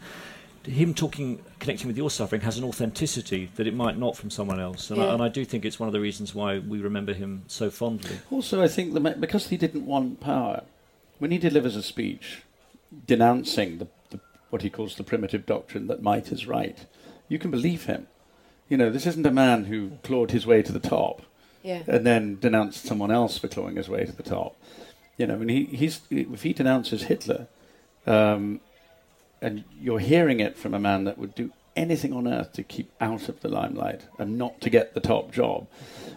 him 0.63 0.93
talking, 0.93 1.43
connecting 1.59 1.87
with 1.87 1.97
your 1.97 2.09
suffering 2.09 2.41
has 2.41 2.57
an 2.57 2.63
authenticity 2.63 3.49
that 3.55 3.67
it 3.67 3.73
might 3.73 3.97
not 3.97 4.15
from 4.15 4.29
someone 4.29 4.59
else, 4.59 4.89
and, 4.89 5.01
I, 5.01 5.13
and 5.13 5.23
I 5.23 5.29
do 5.29 5.45
think 5.45 5.65
it's 5.65 5.79
one 5.79 5.87
of 5.87 5.93
the 5.93 5.99
reasons 5.99 6.35
why 6.35 6.59
we 6.59 6.79
remember 6.79 7.13
him 7.13 7.43
so 7.47 7.69
fondly. 7.69 8.19
Also, 8.31 8.61
I 8.61 8.67
think 8.67 8.93
the, 8.93 8.99
because 8.99 9.47
he 9.47 9.57
didn't 9.57 9.85
want 9.85 10.19
power, 10.19 10.63
when 11.17 11.31
he 11.31 11.37
delivers 11.37 11.75
a 11.75 11.83
speech 11.83 12.43
denouncing 13.07 13.77
the, 13.77 13.87
the, 14.09 14.19
what 14.49 14.61
he 14.61 14.69
calls 14.69 14.95
the 14.95 15.03
primitive 15.03 15.45
doctrine 15.45 15.87
that 15.87 16.01
might 16.01 16.31
is 16.31 16.47
right, 16.47 16.85
you 17.27 17.39
can 17.39 17.51
believe 17.51 17.85
him. 17.85 18.07
You 18.67 18.77
know, 18.77 18.89
this 18.89 19.05
isn't 19.05 19.25
a 19.25 19.31
man 19.31 19.65
who 19.65 19.91
clawed 20.03 20.31
his 20.31 20.45
way 20.45 20.61
to 20.61 20.71
the 20.71 20.79
top 20.79 21.23
yeah 21.63 21.83
and 21.87 22.05
then 22.05 22.39
denounced 22.39 22.85
someone 22.85 23.11
else 23.11 23.37
for 23.37 23.47
clawing 23.47 23.75
his 23.75 23.89
way 23.89 24.05
to 24.05 24.11
the 24.11 24.23
top. 24.23 24.55
You 25.17 25.27
know, 25.27 25.35
and 25.35 25.49
he, 25.49 25.65
he's 25.65 26.01
if 26.09 26.43
he 26.43 26.53
denounces 26.53 27.03
Hitler, 27.03 27.47
um, 28.07 28.61
and 29.41 29.63
you're 29.79 29.99
hearing 29.99 30.39
it 30.39 30.57
from 30.57 30.73
a 30.73 30.79
man 30.79 31.03
that 31.05 31.17
would 31.17 31.35
do 31.35 31.51
anything 31.75 32.13
on 32.13 32.27
earth 32.27 32.51
to 32.53 32.63
keep 32.63 32.91
out 32.99 33.29
of 33.29 33.39
the 33.41 33.47
limelight 33.47 34.01
and 34.17 34.37
not 34.37 34.59
to 34.61 34.69
get 34.69 34.93
the 34.93 34.99
top 34.99 35.31
job, 35.31 35.67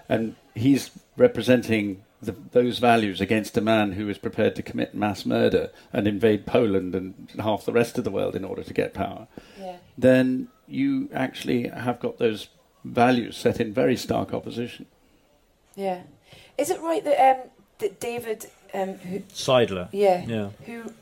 and 0.09 0.35
he's 0.55 0.91
representing 1.17 2.03
the, 2.21 2.33
those 2.53 2.79
values 2.79 3.21
against 3.21 3.57
a 3.57 3.61
man 3.61 3.93
who 3.93 4.09
is 4.09 4.19
prepared 4.19 4.55
to 4.57 4.63
commit 4.63 4.95
mass 4.95 5.27
murder 5.27 5.71
and 5.93 6.07
invade 6.07 6.47
Poland 6.47 6.95
and 6.95 7.29
half 7.41 7.65
the 7.65 7.73
rest 7.73 7.99
of 7.99 8.05
the 8.05 8.11
world 8.11 8.37
in 8.37 8.45
order 8.45 8.63
to 8.63 8.73
get 8.75 8.95
power 8.95 9.27
yeah 9.59 9.77
then 9.99 10.49
you 10.69 11.09
actually 11.13 11.67
have 11.69 11.99
got 12.01 12.19
those 12.19 12.49
values 12.85 13.37
set 13.37 13.61
in 13.61 13.73
very 13.75 13.97
stark 13.97 14.33
opposition. 14.33 14.87
yeah. 15.75 16.03
Is 16.57 16.71
it 16.71 16.81
right 16.81 17.05
that 17.05 17.19
um 17.37 17.51
that 17.79 17.99
David 18.01 18.47
um 18.73 18.95
who 18.95 19.21
Seidler. 19.35 19.89
yeah 19.93 20.25
Yeah. 20.27 20.49
who 20.67 20.93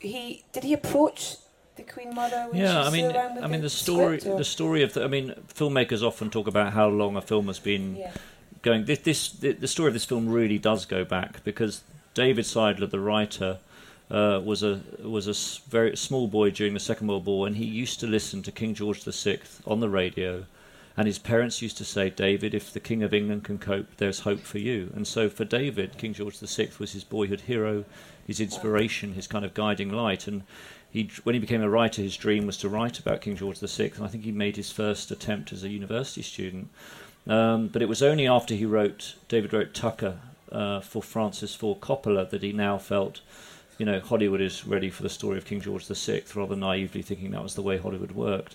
he 0.00 0.42
did 0.52 0.64
he 0.64 0.72
approach 0.72 1.36
the 1.76 1.82
Queen 1.82 2.14
Mother 2.14 2.48
Yeah, 2.52 2.82
I 2.82 2.90
mean, 2.90 3.16
I 3.16 3.46
mean, 3.46 3.52
the, 3.52 3.58
the 3.58 3.70
story, 3.70 4.20
script, 4.20 4.38
the 4.38 4.44
story 4.44 4.82
of 4.82 4.94
the. 4.94 5.04
I 5.04 5.08
mean, 5.08 5.34
filmmakers 5.48 6.02
often 6.02 6.30
talk 6.30 6.46
about 6.46 6.72
how 6.72 6.88
long 6.88 7.16
a 7.16 7.22
film 7.22 7.46
has 7.48 7.58
been 7.58 7.96
yeah 7.96 8.12
going. 8.64 8.86
This, 8.86 8.98
this, 9.00 9.28
the, 9.30 9.52
the 9.52 9.68
story 9.68 9.88
of 9.88 9.94
this 9.94 10.04
film 10.04 10.28
really 10.28 10.58
does 10.58 10.84
go 10.86 11.04
back 11.04 11.44
because 11.44 11.82
David 12.14 12.44
Seidler, 12.44 12.90
the 12.90 12.98
writer, 12.98 13.58
uh, 14.10 14.40
was 14.44 14.64
a 14.64 14.80
was 15.00 15.28
a 15.28 15.70
very 15.70 15.96
small 15.96 16.26
boy 16.26 16.50
during 16.50 16.74
the 16.74 16.80
Second 16.80 17.06
World 17.06 17.26
War, 17.26 17.46
and 17.46 17.56
he 17.56 17.64
used 17.64 18.00
to 18.00 18.08
listen 18.08 18.42
to 18.42 18.50
King 18.50 18.74
George 18.74 19.04
VI 19.04 19.38
on 19.64 19.78
the 19.78 19.88
radio, 19.88 20.46
And 20.96 21.06
his 21.06 21.18
parents 21.18 21.62
used 21.62 21.76
to 21.78 21.84
say, 21.84 22.10
David, 22.10 22.54
if 22.54 22.72
the 22.72 22.80
King 22.80 23.02
of 23.02 23.14
England 23.14 23.44
can 23.44 23.58
cope, 23.58 23.96
there's 23.96 24.20
hope 24.20 24.40
for 24.40 24.58
you. 24.58 24.92
And 24.94 25.06
so 25.06 25.28
for 25.28 25.44
David, 25.44 25.98
King 25.98 26.14
George 26.14 26.38
VI 26.38 26.70
was 26.78 26.92
his 26.92 27.04
boyhood 27.04 27.42
hero, 27.42 27.84
his 28.26 28.40
inspiration, 28.40 29.14
his 29.14 29.26
kind 29.26 29.44
of 29.44 29.54
guiding 29.54 29.90
light. 29.90 30.28
And 30.28 30.42
he, 30.94 31.10
when 31.24 31.34
he 31.34 31.40
became 31.40 31.60
a 31.60 31.68
writer, 31.68 32.00
his 32.00 32.16
dream 32.16 32.46
was 32.46 32.56
to 32.58 32.68
write 32.68 33.00
about 33.00 33.20
King 33.20 33.34
George 33.34 33.58
VI. 33.58 33.90
And 33.96 34.04
I 34.04 34.06
think 34.06 34.22
he 34.22 34.30
made 34.30 34.54
his 34.54 34.70
first 34.70 35.10
attempt 35.10 35.52
as 35.52 35.64
a 35.64 35.68
university 35.68 36.22
student. 36.22 36.68
Um, 37.26 37.66
but 37.66 37.82
it 37.82 37.88
was 37.88 38.00
only 38.00 38.28
after 38.28 38.54
he 38.54 38.64
wrote, 38.64 39.16
David 39.26 39.52
wrote 39.52 39.74
Tucker 39.74 40.20
uh, 40.52 40.78
for 40.78 41.02
Francis 41.02 41.52
Ford 41.52 41.80
Coppola 41.80 42.30
that 42.30 42.44
he 42.44 42.52
now 42.52 42.78
felt, 42.78 43.22
you 43.76 43.84
know, 43.84 43.98
Hollywood 43.98 44.40
is 44.40 44.64
ready 44.68 44.88
for 44.88 45.02
the 45.02 45.08
story 45.08 45.36
of 45.36 45.44
King 45.44 45.60
George 45.60 45.84
VI, 45.84 46.22
rather 46.36 46.54
naively 46.54 47.02
thinking 47.02 47.32
that 47.32 47.42
was 47.42 47.56
the 47.56 47.62
way 47.62 47.76
Hollywood 47.76 48.12
worked. 48.12 48.54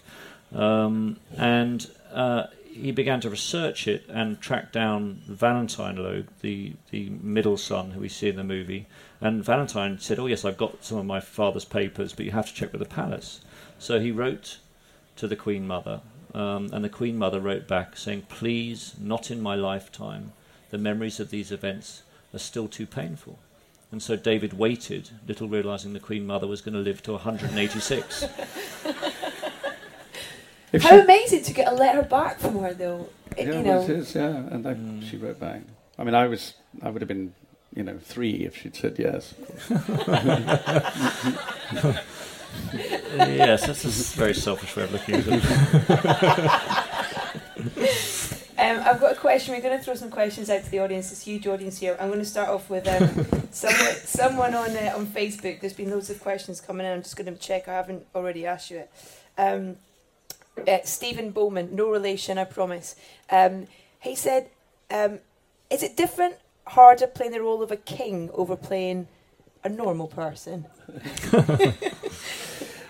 Um, 0.56 1.18
and 1.36 1.92
uh, 2.14 2.46
he 2.72 2.94
began 2.94 3.20
to 3.20 3.30
research 3.30 3.86
it 3.86 4.06
and 4.08 4.40
track 4.40 4.72
down 4.72 5.24
Valentine 5.28 5.98
Logue, 5.98 6.28
the, 6.40 6.72
the 6.92 7.10
middle 7.10 7.58
son 7.58 7.92
who 7.92 8.00
we 8.00 8.08
see 8.08 8.30
in 8.30 8.38
the 8.38 8.46
movie. 8.46 8.88
And 9.22 9.44
Valentine 9.44 10.00
said, 10.00 10.20
Oh, 10.20 10.28
yes, 10.28 10.46
I've 10.46 10.58
got 10.58 10.84
some 10.84 10.98
of 10.98 11.06
my 11.06 11.20
father's 11.20 11.66
papers, 11.66 12.14
but 12.14 12.26
you 12.26 12.32
have 12.32 12.48
to 12.48 12.54
check 12.54 12.72
with 12.72 12.80
the 12.80 12.88
palace. 12.88 13.42
So 13.78 14.00
he 14.00 14.12
wrote 14.12 14.60
to 15.18 15.28
the 15.28 15.36
Queen 15.36 15.68
Mother, 15.68 16.02
um, 16.34 16.70
and 16.72 16.84
the 16.84 16.90
Queen 16.90 17.18
Mother 17.18 17.40
wrote 17.40 17.68
back 17.68 17.98
saying, 17.98 18.24
Please, 18.30 18.96
not 19.00 19.30
in 19.30 19.42
my 19.42 19.56
lifetime. 19.56 20.32
The 20.70 20.78
memories 20.78 21.20
of 21.20 21.32
these 21.32 21.52
events 21.52 22.04
are 22.34 22.40
still 22.40 22.68
too 22.68 22.86
painful. 22.86 23.40
And 23.92 24.04
so 24.04 24.16
David 24.16 24.54
waited, 24.54 25.10
little 25.28 25.48
realizing 25.48 25.94
the 25.94 26.00
Queen 26.00 26.26
Mother 26.28 26.46
was 26.46 26.62
going 26.62 26.76
to 26.76 26.80
live 26.80 27.02
to 27.04 27.14
186. 27.14 28.26
If 30.72 30.84
How 30.84 30.90
she- 30.90 31.00
amazing 31.00 31.44
to 31.44 31.54
get 31.54 31.68
a 31.68 31.74
letter 31.76 32.04
back 32.04 32.38
from 32.40 32.60
her, 32.60 32.74
though. 32.74 33.10
It- 33.36 33.48
yeah, 33.48 33.54
you 33.58 33.64
know, 33.64 33.82
it 33.82 33.90
is, 33.90 34.14
yeah. 34.14 34.28
And 34.28 34.68
I, 34.68 34.76
she 35.06 35.18
wrote 35.18 35.40
back. 35.40 35.62
I 35.98 36.04
mean, 36.04 36.14
I 36.14 36.28
was, 36.28 36.54
I 36.84 36.90
would 36.90 37.02
have 37.02 37.08
been, 37.08 37.34
you 37.76 37.84
know, 37.84 37.98
three 37.98 38.46
if 38.46 38.58
she'd 38.58 38.76
said 38.76 38.98
yes. 38.98 39.34
yes, 43.16 43.68
that's 43.68 43.86
a 43.86 44.18
very 44.18 44.34
selfish 44.34 44.76
way 44.76 44.84
of 44.84 44.92
looking 44.92 45.16
at 45.16 45.26
it. 47.68 48.40
Um, 48.60 48.82
I've 48.86 49.00
got 49.00 49.14
a 49.14 49.16
question. 49.16 49.56
We're 49.56 49.62
going 49.62 49.78
to 49.78 49.84
throw 49.84 49.96
some 49.96 50.12
questions 50.12 50.50
out 50.50 50.66
to 50.66 50.70
the 50.70 50.80
audience. 50.80 51.10
This 51.10 51.22
huge 51.22 51.48
audience 51.48 51.80
here. 51.80 51.96
I'm 51.98 52.10
going 52.10 52.20
to 52.20 52.26
start 52.26 52.50
off 52.50 52.70
with 52.70 52.86
um, 52.90 53.26
someone, 53.52 53.96
someone 54.04 54.54
on 54.54 54.76
uh, 54.76 54.94
on 54.98 55.08
Facebook. 55.08 55.62
There's 55.62 55.72
been 55.74 55.90
loads 55.90 56.10
of 56.10 56.20
questions 56.20 56.60
coming 56.60 56.86
in. 56.86 56.92
I'm 56.92 57.02
just 57.02 57.16
going 57.16 57.34
to 57.34 57.40
check. 57.40 57.70
I 57.70 57.74
haven't 57.74 58.06
already 58.14 58.46
asked 58.46 58.70
you 58.70 58.80
it. 58.80 58.92
Um, 59.38 59.78
uh, 60.68 60.80
Stephen 60.84 61.32
Bowman, 61.32 61.74
no 61.74 61.90
relation, 61.90 62.38
I 62.38 62.44
promise. 62.44 62.98
Um, 63.30 63.68
he 64.02 64.14
said, 64.14 64.50
um, 64.92 65.20
"Is 65.70 65.82
it 65.82 65.96
different, 65.96 66.36
harder 66.70 67.08
playing 67.08 67.32
the 67.34 67.42
role 67.42 67.62
of 67.62 67.72
a 67.72 67.78
king 67.78 68.30
over 68.34 68.56
playing 68.56 69.08
a 69.64 69.70
normal 69.70 70.08
person?" 70.08 70.66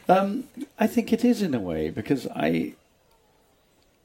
Um, 0.07 0.45
I 0.79 0.87
think 0.87 1.13
it 1.13 1.23
is 1.23 1.43
in 1.43 1.53
a 1.53 1.59
way 1.59 1.91
because 1.91 2.25
I 2.35 2.73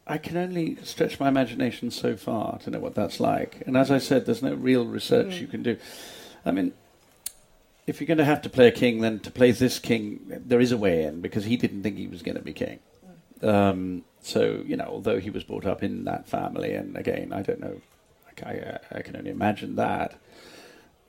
I 0.06 0.18
can 0.18 0.36
only 0.36 0.76
stretch 0.82 1.18
my 1.18 1.28
imagination 1.28 1.90
so 1.90 2.14
far 2.14 2.58
to 2.58 2.70
know 2.70 2.78
what 2.78 2.94
that's 2.94 3.20
like. 3.20 3.62
And 3.66 3.74
as 3.74 3.90
I 3.90 3.96
said, 3.96 4.26
there's 4.26 4.42
no 4.42 4.52
real 4.52 4.84
research 4.84 5.36
Mm. 5.36 5.40
you 5.40 5.46
can 5.46 5.62
do. 5.62 5.78
I 6.44 6.50
mean, 6.50 6.74
if 7.86 8.00
you're 8.00 8.06
going 8.06 8.18
to 8.18 8.24
have 8.26 8.42
to 8.42 8.50
play 8.50 8.68
a 8.68 8.70
king, 8.70 9.00
then 9.00 9.18
to 9.20 9.30
play 9.30 9.50
this 9.52 9.78
king, 9.78 10.20
there 10.28 10.60
is 10.60 10.72
a 10.72 10.76
way 10.76 11.04
in 11.04 11.22
because 11.22 11.46
he 11.46 11.56
didn't 11.56 11.82
think 11.82 11.96
he 11.96 12.06
was 12.06 12.20
going 12.20 12.36
to 12.36 12.42
be 12.42 12.52
king. 12.52 12.80
Um, 13.42 14.04
so 14.20 14.62
you 14.66 14.76
know, 14.76 14.84
although 14.84 15.18
he 15.20 15.30
was 15.30 15.42
brought 15.42 15.64
up 15.64 15.82
in 15.82 16.04
that 16.04 16.28
family, 16.28 16.74
and 16.74 16.98
again, 16.98 17.32
I 17.32 17.40
don't 17.40 17.60
know, 17.60 17.80
I, 18.42 18.78
I, 18.90 19.02
can 19.02 19.16
only 19.16 19.30
imagine 19.30 19.76
that. 19.76 20.18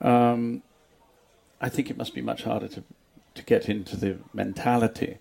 Um, 0.00 0.62
I 1.60 1.68
think 1.68 1.90
it 1.90 1.96
must 1.96 2.14
be 2.14 2.22
much 2.22 2.42
harder 2.42 2.68
to 2.68 2.82
to 3.34 3.42
get 3.42 3.68
into 3.68 3.96
the 3.96 4.16
mentality 4.32 5.18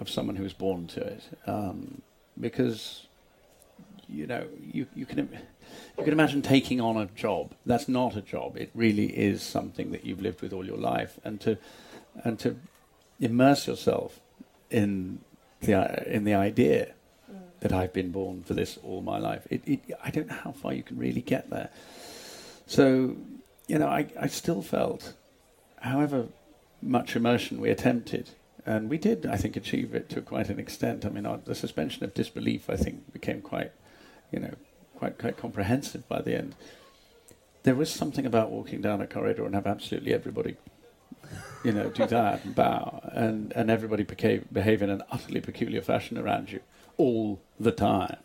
of 0.00 0.10
someone 0.10 0.36
who 0.36 0.42
was 0.42 0.52
born 0.52 0.88
to 0.88 1.00
it, 1.00 1.22
um, 1.46 2.02
because 2.40 3.06
you 4.08 4.26
know 4.26 4.46
you 4.72 4.86
you 4.94 5.06
can 5.06 5.28
you 5.96 6.04
can 6.04 6.12
imagine 6.12 6.42
taking 6.42 6.80
on 6.80 6.96
a 6.96 7.06
job 7.06 7.54
that's 7.66 7.88
not 7.88 8.16
a 8.16 8.22
job. 8.22 8.56
It 8.56 8.70
really 8.74 9.06
is 9.06 9.42
something 9.42 9.90
that 9.92 10.04
you've 10.04 10.22
lived 10.22 10.42
with 10.42 10.52
all 10.52 10.64
your 10.64 10.78
life, 10.78 11.18
and 11.24 11.40
to 11.42 11.58
and 12.24 12.38
to 12.40 12.56
immerse 13.20 13.66
yourself 13.66 14.20
in 14.70 15.20
the 15.60 16.12
in 16.12 16.24
the 16.24 16.34
idea 16.34 16.94
that 17.60 17.72
I've 17.72 17.92
been 17.92 18.10
born 18.10 18.42
for 18.42 18.54
this 18.54 18.78
all 18.82 19.02
my 19.02 19.18
life. 19.18 19.46
It, 19.50 19.62
it, 19.66 19.80
I 20.02 20.10
don't 20.10 20.28
know 20.28 20.38
how 20.44 20.52
far 20.52 20.72
you 20.72 20.82
can 20.82 20.96
really 20.96 21.20
get 21.20 21.50
there. 21.50 21.70
So, 22.66 23.16
you 23.66 23.78
know, 23.78 23.88
I, 23.88 24.06
I 24.20 24.26
still 24.28 24.62
felt, 24.62 25.14
however 25.80 26.26
much 26.80 27.16
immersion 27.16 27.60
we 27.60 27.70
attempted, 27.70 28.30
and 28.64 28.88
we 28.90 28.98
did, 28.98 29.26
I 29.26 29.36
think, 29.36 29.56
achieve 29.56 29.94
it 29.94 30.08
to 30.10 30.20
quite 30.20 30.50
an 30.50 30.58
extent. 30.58 31.04
I 31.04 31.08
mean, 31.08 31.26
our, 31.26 31.38
the 31.38 31.54
suspension 31.54 32.04
of 32.04 32.14
disbelief, 32.14 32.68
I 32.68 32.76
think, 32.76 33.12
became 33.12 33.40
quite, 33.40 33.72
you 34.30 34.38
know, 34.38 34.54
quite 34.96 35.18
quite 35.18 35.36
comprehensive 35.36 36.06
by 36.08 36.20
the 36.20 36.36
end. 36.36 36.54
There 37.62 37.74
was 37.74 37.90
something 37.90 38.26
about 38.26 38.50
walking 38.50 38.80
down 38.80 39.00
a 39.00 39.06
corridor 39.06 39.44
and 39.44 39.54
have 39.54 39.66
absolutely 39.66 40.12
everybody, 40.14 40.56
you 41.64 41.72
know, 41.72 41.88
do 41.88 42.06
that 42.06 42.44
and 42.44 42.54
bow, 42.54 43.00
and 43.12 43.52
and 43.52 43.70
everybody 43.70 44.04
behave, 44.04 44.44
behave 44.52 44.82
in 44.82 44.90
an 44.90 45.02
utterly 45.10 45.40
peculiar 45.40 45.82
fashion 45.82 46.18
around 46.18 46.52
you 46.52 46.60
all 46.98 47.40
the 47.58 47.72
time 47.72 48.18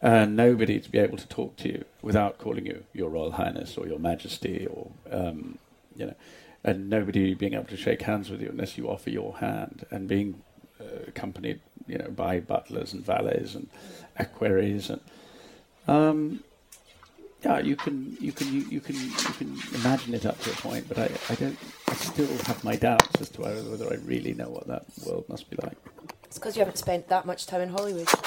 and 0.00 0.36
nobody 0.36 0.80
to 0.80 0.90
be 0.90 0.98
able 0.98 1.16
to 1.16 1.26
talk 1.28 1.56
to 1.56 1.68
you 1.68 1.84
without 2.02 2.38
calling 2.38 2.66
you 2.66 2.84
Your 2.92 3.08
Royal 3.08 3.32
Highness 3.32 3.76
or 3.76 3.86
Your 3.86 3.98
Majesty 4.00 4.66
or 4.66 4.90
um, 5.10 5.58
you 5.96 6.06
know, 6.06 6.14
and 6.64 6.90
nobody 6.90 7.34
being 7.34 7.54
able 7.54 7.64
to 7.64 7.76
shake 7.76 8.02
hands 8.02 8.30
with 8.30 8.40
you 8.40 8.48
unless 8.48 8.78
you 8.78 8.88
offer 8.88 9.10
your 9.10 9.38
hand, 9.38 9.84
and 9.90 10.08
being 10.08 10.42
uh, 10.80 11.04
accompanied 11.06 11.60
you 11.86 11.98
know 11.98 12.08
by 12.08 12.40
butlers 12.40 12.92
and 12.92 13.04
valets 13.04 13.54
and 13.54 13.68
equerries 14.18 14.90
and 14.90 15.00
um, 15.88 16.42
yeah, 17.44 17.58
you 17.58 17.74
can 17.74 18.16
you 18.20 18.32
can 18.32 18.52
you, 18.52 18.60
you 18.62 18.80
can 18.80 18.94
you 18.94 19.10
can 19.10 19.58
imagine 19.74 20.14
it 20.14 20.26
up 20.26 20.40
to 20.42 20.50
a 20.50 20.54
point, 20.54 20.88
but 20.88 20.98
I, 20.98 21.10
I 21.28 21.34
don't 21.34 21.58
I 21.88 21.94
still 21.94 22.28
have 22.46 22.62
my 22.62 22.76
doubts 22.76 23.20
as 23.20 23.28
to 23.30 23.42
whether, 23.42 23.62
whether 23.68 23.92
I 23.92 23.96
really 24.04 24.34
know 24.34 24.48
what 24.48 24.68
that 24.68 24.84
world 25.04 25.28
must 25.28 25.50
be 25.50 25.56
like. 25.62 25.76
It's 26.32 26.38
because 26.38 26.56
you 26.56 26.60
haven't 26.60 26.78
spent 26.78 27.08
that 27.08 27.26
much 27.26 27.46
time 27.46 27.60
in 27.60 27.68
Hollywood. 27.68 28.08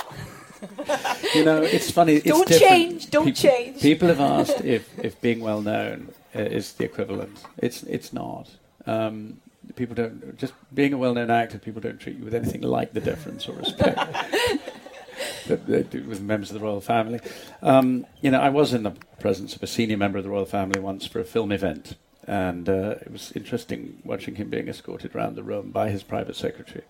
You 1.36 1.44
know, 1.44 1.62
it's 1.62 1.92
funny. 1.92 2.14
It's 2.14 2.26
Don't 2.26 2.48
different. 2.48 2.72
change, 2.72 3.10
don't 3.12 3.26
people, 3.26 3.42
change. 3.42 3.82
People 3.82 4.08
have 4.08 4.22
asked 4.22 4.62
if, 4.64 4.98
if 4.98 5.20
being 5.22 5.42
well 5.42 5.62
known 5.62 6.12
uh, 6.34 6.40
is 6.40 6.74
the 6.74 6.86
equivalent. 6.86 7.44
It's 7.58 7.84
it's 7.84 8.14
not. 8.14 8.50
Um, 8.88 9.42
people 9.76 9.96
don't 9.96 10.38
just 10.38 10.54
being 10.74 10.94
a 10.94 10.98
well 10.98 11.14
known 11.14 11.30
actor. 11.30 11.60
People 11.60 11.82
don't 11.82 12.00
treat 12.00 12.18
you 12.18 12.24
with 12.24 12.34
anything 12.34 12.62
like 12.62 12.94
the 12.94 13.02
deference 13.02 13.48
or 13.48 13.54
respect 13.54 13.96
that 15.48 15.68
they 15.68 15.84
do 15.84 16.04
with 16.04 16.22
members 16.22 16.50
of 16.50 16.56
the 16.56 16.66
royal 16.66 16.82
family. 16.82 17.20
Um, 17.62 18.08
you 18.22 18.32
know, 18.32 18.40
I 18.40 18.50
was 18.50 18.74
in 18.74 18.84
the 18.84 18.94
presence 19.20 19.56
of 19.56 19.62
a 19.62 19.68
senior 19.68 19.98
member 19.98 20.18
of 20.18 20.24
the 20.24 20.32
royal 20.32 20.46
family 20.46 20.80
once 20.80 21.06
for 21.06 21.20
a 21.20 21.26
film 21.26 21.52
event, 21.52 21.96
and 22.26 22.70
uh, 22.70 22.96
it 23.02 23.12
was 23.12 23.34
interesting 23.34 24.02
watching 24.04 24.36
him 24.36 24.50
being 24.50 24.70
escorted 24.70 25.16
around 25.16 25.36
the 25.36 25.44
room 25.44 25.70
by 25.70 25.90
his 25.90 26.02
private 26.02 26.36
secretary 26.36 26.86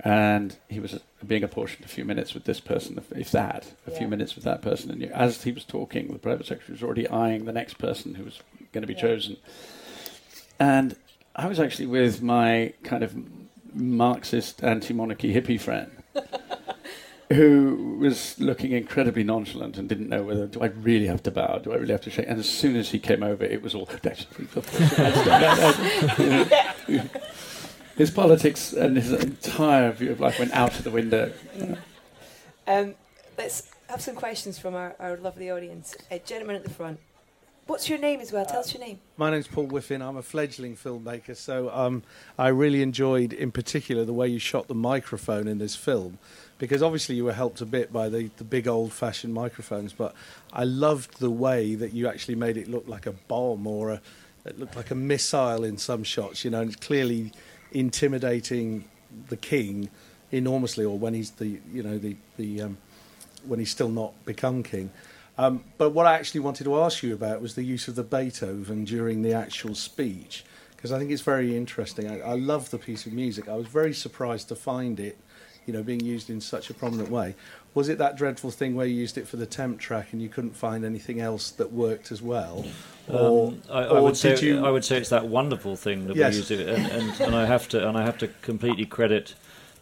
and 0.00 0.56
he 0.68 0.80
was 0.80 0.98
being 1.26 1.44
apportioned 1.44 1.84
a 1.84 1.88
few 1.88 2.04
minutes 2.04 2.34
with 2.34 2.44
this 2.44 2.60
person, 2.60 3.00
if, 3.14 3.30
that, 3.30 3.72
a 3.86 3.90
few 3.90 4.08
minutes 4.08 4.34
with 4.34 4.44
that 4.44 4.62
person. 4.62 4.90
And 4.90 5.02
as 5.12 5.44
he 5.44 5.52
was 5.52 5.64
talking, 5.64 6.12
the 6.12 6.18
private 6.18 6.46
secretary 6.46 6.74
was 6.74 6.82
already 6.82 7.08
eyeing 7.08 7.44
the 7.44 7.52
next 7.52 7.78
person 7.78 8.16
who 8.16 8.24
was 8.24 8.40
going 8.72 8.82
to 8.82 8.88
be 8.88 8.94
Yeah. 8.94 9.00
chosen. 9.00 9.36
And 10.58 10.96
I 11.36 11.46
was 11.46 11.58
actually 11.58 11.86
with 11.86 12.22
my 12.22 12.72
kind 12.82 13.02
of 13.02 13.14
Marxist 13.74 14.62
anti-monarchy 14.62 15.34
hippie 15.34 15.60
friend. 15.60 15.90
Who 17.32 17.96
was 17.98 18.38
looking 18.38 18.72
incredibly 18.72 19.24
nonchalant 19.24 19.78
and 19.78 19.88
didn't 19.88 20.10
know 20.10 20.22
whether 20.22 20.46
do 20.46 20.60
I 20.60 20.66
really 20.66 21.06
have 21.06 21.22
to 21.24 21.30
bow? 21.30 21.58
Do 21.58 21.72
I 21.72 21.76
really 21.76 21.92
have 21.92 22.02
to 22.02 22.10
shake? 22.10 22.28
And 22.28 22.38
as 22.38 22.48
soon 22.48 22.76
as 22.76 22.90
he 22.90 22.98
came 22.98 23.22
over, 23.22 23.44
it 23.44 23.62
was 23.62 23.74
all. 23.74 23.86
his 27.96 28.10
politics 28.10 28.72
and 28.72 28.96
his 28.96 29.12
entire 29.12 29.92
view 29.92 30.12
of 30.12 30.20
life 30.20 30.38
went 30.38 30.52
out 30.52 30.78
of 30.78 30.84
the 30.84 30.90
window. 30.90 31.32
Um, 32.66 32.94
let's 33.36 33.70
have 33.90 34.00
some 34.00 34.14
questions 34.14 34.58
from 34.58 34.74
our, 34.74 34.96
our 34.98 35.18
lovely 35.18 35.50
audience. 35.50 35.94
A 36.10 36.18
gentleman 36.18 36.56
at 36.56 36.64
the 36.64 36.70
front. 36.70 36.98
What's 37.66 37.88
your 37.88 37.98
name 37.98 38.20
as 38.20 38.32
well? 38.32 38.44
Tell 38.44 38.60
us 38.60 38.74
your 38.74 38.82
name. 38.82 38.98
My 39.16 39.30
name's 39.30 39.46
Paul 39.46 39.66
Whiffin. 39.66 40.02
I'm 40.02 40.16
a 40.16 40.22
fledgling 40.22 40.76
filmmaker, 40.76 41.36
so 41.36 41.70
um, 41.70 42.02
I 42.38 42.48
really 42.48 42.82
enjoyed, 42.82 43.32
in 43.32 43.52
particular, 43.52 44.04
the 44.04 44.12
way 44.12 44.28
you 44.28 44.38
shot 44.38 44.68
the 44.68 44.74
microphone 44.74 45.48
in 45.48 45.58
this 45.58 45.74
film, 45.76 46.18
because 46.58 46.82
obviously 46.82 47.16
you 47.16 47.24
were 47.24 47.32
helped 47.32 47.60
a 47.62 47.66
bit 47.66 47.92
by 47.92 48.10
the, 48.10 48.30
the 48.36 48.44
big 48.44 48.68
old-fashioned 48.68 49.32
microphones, 49.32 49.92
but 49.92 50.14
I 50.52 50.64
loved 50.64 51.20
the 51.20 51.30
way 51.30 51.74
that 51.74 51.92
you 51.92 52.06
actually 52.06 52.34
made 52.34 52.56
it 52.58 52.68
look 52.68 52.86
like 52.86 53.06
a 53.06 53.12
bomb 53.12 53.66
or 53.66 53.90
a, 53.92 54.00
it 54.44 54.58
looked 54.58 54.76
like 54.76 54.90
a 54.90 54.94
missile 54.94 55.64
in 55.64 55.78
some 55.78 56.04
shots, 56.04 56.44
you 56.44 56.50
know, 56.50 56.60
and 56.60 56.72
it's 56.72 56.86
clearly 56.86 57.32
intimidating 57.74 58.84
the 59.28 59.36
king 59.36 59.90
enormously, 60.30 60.84
or 60.84 60.98
when 60.98 61.14
he's 61.14 61.32
the, 61.32 61.60
you 61.72 61.82
know, 61.82 61.98
the 61.98 62.16
the 62.36 62.62
um, 62.62 62.78
when 63.46 63.58
he's 63.58 63.70
still 63.70 63.90
not 63.90 64.12
become 64.24 64.62
king. 64.62 64.90
Um, 65.36 65.64
but 65.78 65.90
what 65.90 66.06
I 66.06 66.14
actually 66.14 66.40
wanted 66.40 66.64
to 66.64 66.80
ask 66.80 67.02
you 67.02 67.12
about 67.12 67.42
was 67.42 67.56
the 67.56 67.64
use 67.64 67.88
of 67.88 67.96
the 67.96 68.04
Beethoven 68.04 68.84
during 68.84 69.22
the 69.22 69.32
actual 69.32 69.74
speech, 69.74 70.44
because 70.76 70.92
I 70.92 70.98
think 70.98 71.10
it's 71.10 71.22
very 71.22 71.56
interesting. 71.56 72.08
I, 72.08 72.20
I 72.20 72.34
love 72.34 72.70
the 72.70 72.78
piece 72.78 73.04
of 73.04 73.12
music. 73.12 73.48
I 73.48 73.56
was 73.56 73.66
very 73.66 73.92
surprised 73.92 74.48
to 74.48 74.54
find 74.54 75.00
it, 75.00 75.18
you 75.66 75.72
know, 75.72 75.82
being 75.82 76.00
used 76.00 76.30
in 76.30 76.40
such 76.40 76.70
a 76.70 76.74
prominent 76.74 77.10
way. 77.10 77.34
Was 77.74 77.88
it 77.88 77.98
that 77.98 78.16
dreadful 78.16 78.52
thing 78.52 78.76
where 78.76 78.86
you 78.86 78.94
used 78.94 79.18
it 79.18 79.26
for 79.26 79.36
the 79.36 79.46
temp 79.46 79.80
track 79.80 80.12
and 80.12 80.22
you 80.22 80.28
couldn't 80.28 80.54
find 80.54 80.84
anything 80.84 81.20
else 81.20 81.50
that 81.52 81.72
worked 81.72 82.12
as 82.12 82.22
well? 82.22 82.64
Or, 83.08 83.48
Um, 83.48 83.62
I, 83.68 83.80
I 83.80 83.86
or 83.88 84.02
would 84.02 84.16
say 84.16 84.38
you? 84.40 84.64
I 84.64 84.70
would 84.70 84.84
say 84.84 84.96
it's 84.96 85.08
that 85.10 85.26
wonderful 85.26 85.74
thing 85.76 86.06
that 86.06 86.16
Yes. 86.16 86.32
we 86.34 86.38
use 86.38 86.50
it, 86.52 86.68
and, 86.68 86.86
and, 86.86 87.20
and 87.20 87.34
I 87.34 87.46
have 87.46 87.68
to 87.70 87.86
and 87.88 87.98
I 87.98 88.04
have 88.04 88.16
to 88.18 88.28
completely 88.42 88.86
credit 88.86 89.34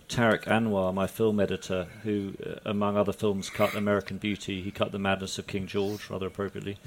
Tariq 0.09 0.45
Anwar, 0.45 0.93
my 0.93 1.07
film 1.07 1.38
editor, 1.40 1.86
who, 2.03 2.32
uh, 2.45 2.57
among 2.64 2.97
other 2.97 3.12
films, 3.12 3.49
cut 3.49 3.74
American 3.74 4.18
Beauty. 4.18 4.61
He 4.61 4.70
cut 4.70 4.93
The 4.93 4.99
Madness 4.99 5.38
of 5.38 5.47
King 5.47 5.66
George, 5.66 6.11
rather 6.11 6.26
appropriately. 6.26 6.78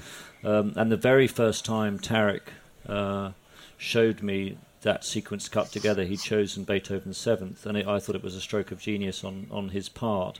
Um, 0.44 0.72
and 0.76 0.92
the 0.92 0.96
very 0.96 1.26
first 1.26 1.64
time 1.64 1.98
Tarek 1.98 2.42
uh, 2.88 3.30
showed 3.78 4.22
me 4.22 4.58
that 4.86 5.04
sequence 5.04 5.48
cut 5.48 5.72
together, 5.72 6.04
he'd 6.04 6.20
chosen 6.20 6.62
Beethoven's 6.62 7.18
Seventh, 7.18 7.66
and 7.66 7.76
it, 7.76 7.88
I 7.88 7.98
thought 7.98 8.14
it 8.14 8.22
was 8.22 8.36
a 8.36 8.40
stroke 8.40 8.70
of 8.70 8.78
genius 8.78 9.24
on, 9.24 9.48
on 9.50 9.70
his 9.70 9.88
part. 9.88 10.38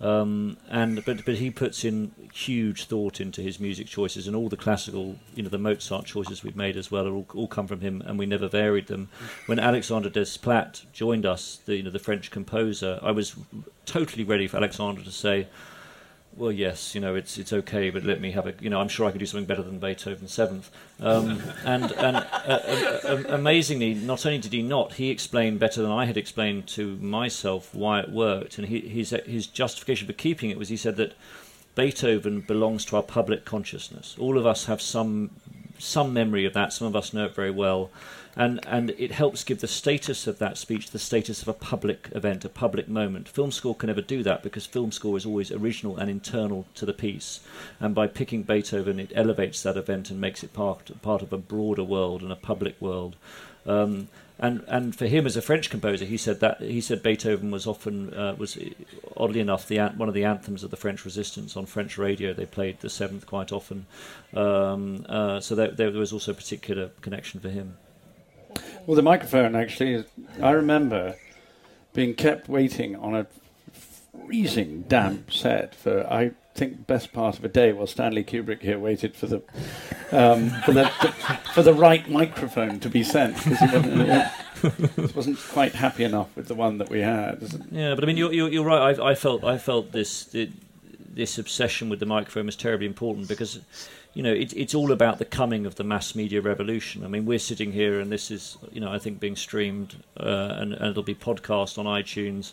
Um, 0.00 0.56
and 0.68 1.04
but 1.04 1.24
but 1.24 1.36
he 1.36 1.50
puts 1.50 1.84
in 1.84 2.10
huge 2.32 2.86
thought 2.86 3.20
into 3.20 3.40
his 3.40 3.60
music 3.60 3.86
choices, 3.86 4.26
and 4.26 4.34
all 4.34 4.48
the 4.48 4.56
classical, 4.56 5.16
you 5.36 5.44
know, 5.44 5.48
the 5.48 5.58
Mozart 5.58 6.06
choices 6.06 6.42
we've 6.42 6.56
made 6.56 6.76
as 6.76 6.90
well, 6.90 7.06
all, 7.06 7.26
all 7.34 7.46
come 7.46 7.68
from 7.68 7.80
him, 7.80 8.02
and 8.04 8.18
we 8.18 8.26
never 8.26 8.48
varied 8.48 8.88
them. 8.88 9.08
When 9.46 9.60
Alexandre 9.60 10.10
Desplat 10.10 10.82
joined 10.92 11.24
us, 11.24 11.60
the 11.64 11.76
you 11.76 11.84
know 11.84 11.90
the 11.90 12.00
French 12.00 12.32
composer, 12.32 12.98
I 13.00 13.12
was 13.12 13.36
totally 13.86 14.24
ready 14.24 14.48
for 14.48 14.56
Alexandre 14.56 15.04
to 15.04 15.12
say, 15.12 15.46
well, 16.36 16.52
yes, 16.52 16.94
you 16.94 17.00
know, 17.00 17.14
it's 17.14 17.38
it's 17.38 17.52
okay, 17.52 17.90
but 17.90 18.04
let 18.04 18.20
me 18.20 18.32
have 18.32 18.46
a, 18.46 18.54
you 18.60 18.68
know, 18.68 18.80
I'm 18.80 18.88
sure 18.88 19.06
I 19.06 19.10
could 19.10 19.20
do 19.20 19.26
something 19.26 19.46
better 19.46 19.62
than 19.62 19.78
Beethoven's 19.78 20.32
Seventh. 20.32 20.70
Um, 21.00 21.42
and 21.64 21.92
and 21.92 22.16
uh, 22.16 22.20
uh, 22.46 23.00
uh, 23.04 23.24
amazingly, 23.28 23.94
not 23.94 24.26
only 24.26 24.38
did 24.38 24.52
he 24.52 24.62
not, 24.62 24.94
he 24.94 25.10
explained 25.10 25.60
better 25.60 25.82
than 25.82 25.90
I 25.90 26.06
had 26.06 26.16
explained 26.16 26.66
to 26.68 26.96
myself 26.96 27.74
why 27.74 28.00
it 28.00 28.10
worked, 28.10 28.58
and 28.58 28.68
he, 28.68 28.80
his 28.80 29.10
his 29.26 29.46
justification 29.46 30.06
for 30.06 30.12
keeping 30.12 30.50
it 30.50 30.58
was 30.58 30.68
he 30.68 30.76
said 30.76 30.96
that 30.96 31.14
Beethoven 31.74 32.40
belongs 32.40 32.84
to 32.86 32.96
our 32.96 33.02
public 33.02 33.44
consciousness. 33.44 34.16
All 34.18 34.36
of 34.38 34.46
us 34.46 34.66
have 34.66 34.82
some 34.82 35.30
some 35.78 36.12
memory 36.12 36.44
of 36.44 36.54
that. 36.54 36.72
Some 36.72 36.86
of 36.86 36.96
us 36.96 37.12
know 37.12 37.26
it 37.26 37.34
very 37.34 37.50
well, 37.50 37.90
and 38.36 38.60
and 38.66 38.90
it 38.90 39.12
helps 39.12 39.44
give 39.44 39.60
the 39.60 39.68
status 39.68 40.26
of 40.26 40.38
that 40.38 40.58
speech 40.58 40.90
the 40.90 40.98
status 40.98 41.42
of 41.42 41.48
a 41.48 41.52
public 41.52 42.08
event, 42.12 42.44
a 42.44 42.48
public 42.48 42.88
moment. 42.88 43.28
Film 43.28 43.50
score 43.50 43.74
can 43.74 43.88
never 43.88 44.00
do 44.00 44.22
that 44.22 44.42
because 44.42 44.66
film 44.66 44.92
score 44.92 45.16
is 45.16 45.26
always 45.26 45.52
original 45.52 45.96
and 45.96 46.10
internal 46.10 46.66
to 46.74 46.86
the 46.86 46.92
piece, 46.92 47.40
and 47.80 47.94
by 47.94 48.06
picking 48.06 48.42
Beethoven, 48.42 48.98
it 48.98 49.12
elevates 49.14 49.62
that 49.62 49.76
event 49.76 50.10
and 50.10 50.20
makes 50.20 50.42
it 50.42 50.52
part 50.52 50.90
part 51.02 51.22
of 51.22 51.32
a 51.32 51.38
broader 51.38 51.84
world 51.84 52.22
and 52.22 52.32
a 52.32 52.36
public 52.36 52.80
world. 52.80 53.16
Um, 53.66 54.08
and 54.38 54.64
and 54.66 54.96
for 54.96 55.06
him 55.06 55.26
as 55.26 55.36
a 55.36 55.42
French 55.42 55.70
composer, 55.70 56.04
he 56.04 56.16
said 56.16 56.40
that 56.40 56.60
he 56.60 56.80
said 56.80 57.04
Beethoven 57.04 57.52
was 57.52 57.68
often 57.68 58.12
uh, 58.12 58.34
was 58.36 58.58
oddly 59.16 59.38
enough 59.38 59.68
the 59.68 59.78
one 59.96 60.08
of 60.08 60.14
the 60.14 60.24
anthems 60.24 60.64
of 60.64 60.70
the 60.70 60.76
French 60.76 61.04
Resistance 61.04 61.56
on 61.56 61.66
French 61.66 61.96
radio. 61.98 62.32
They 62.32 62.46
played 62.46 62.80
the 62.80 62.90
seventh 62.90 63.26
quite 63.26 63.52
often, 63.52 63.86
um, 64.34 65.06
uh, 65.08 65.38
so 65.38 65.54
there, 65.54 65.70
there 65.70 65.90
was 65.92 66.12
also 66.12 66.32
a 66.32 66.34
particular 66.34 66.90
connection 67.00 67.38
for 67.38 67.48
him. 67.48 67.76
Well, 68.86 68.96
the 68.96 69.02
microphone 69.02 69.56
actually, 69.56 70.04
I 70.42 70.50
remember 70.50 71.16
being 71.92 72.14
kept 72.14 72.48
waiting 72.48 72.96
on 72.96 73.14
a 73.14 73.26
freezing 74.26 74.82
damp 74.82 75.32
set 75.32 75.74
for 75.74 76.06
I 76.10 76.32
think 76.54 76.86
best 76.86 77.12
part 77.12 77.38
of 77.38 77.44
a 77.44 77.48
day 77.48 77.72
while 77.72 77.86
Stanley 77.86 78.22
Kubrick 78.22 78.62
here 78.62 78.78
waited 78.78 79.16
for 79.16 79.26
the 79.26 79.42
um, 80.12 80.50
for 80.64 80.72
the, 80.72 80.90
the 81.02 81.08
for 81.52 81.62
the 81.62 81.74
right 81.74 82.08
microphone 82.08 82.78
to 82.80 82.88
be 82.88 83.02
sent 83.02 83.36
because 83.44 83.60
wasn't, 83.72 85.16
wasn't 85.16 85.38
quite 85.38 85.74
happy 85.74 86.04
enough 86.04 86.34
with 86.36 86.48
the 86.48 86.54
one 86.54 86.78
that 86.78 86.90
we 86.90 87.00
had. 87.00 87.42
Yeah, 87.70 87.94
but 87.94 88.04
I 88.04 88.06
mean, 88.06 88.16
you're, 88.16 88.32
you're, 88.32 88.48
you're 88.48 88.64
right. 88.64 88.98
I, 88.98 89.10
I 89.10 89.14
felt 89.14 89.44
I 89.44 89.58
felt 89.58 89.92
this 89.92 90.34
it, 90.34 90.50
this 91.14 91.38
obsession 91.38 91.88
with 91.88 92.00
the 92.00 92.06
microphone 92.06 92.48
is 92.48 92.56
terribly 92.56 92.86
important 92.86 93.28
because 93.28 93.60
you 94.14 94.22
know 94.22 94.32
it, 94.32 94.52
it's 94.54 94.74
all 94.74 94.92
about 94.92 95.18
the 95.18 95.24
coming 95.24 95.66
of 95.66 95.76
the 95.76 95.84
mass 95.84 96.14
media 96.14 96.40
revolution. 96.40 97.04
I 97.04 97.08
mean, 97.08 97.26
we're 97.26 97.38
sitting 97.38 97.72
here, 97.72 98.00
and 98.00 98.10
this 98.10 98.30
is 98.30 98.56
you 98.72 98.80
know 98.80 98.92
I 98.92 98.98
think 98.98 99.20
being 99.20 99.36
streamed, 99.36 100.02
uh, 100.18 100.56
and, 100.58 100.72
and 100.72 100.90
it'll 100.90 101.02
be 101.02 101.14
podcast 101.14 101.78
on 101.78 101.86
iTunes. 101.86 102.52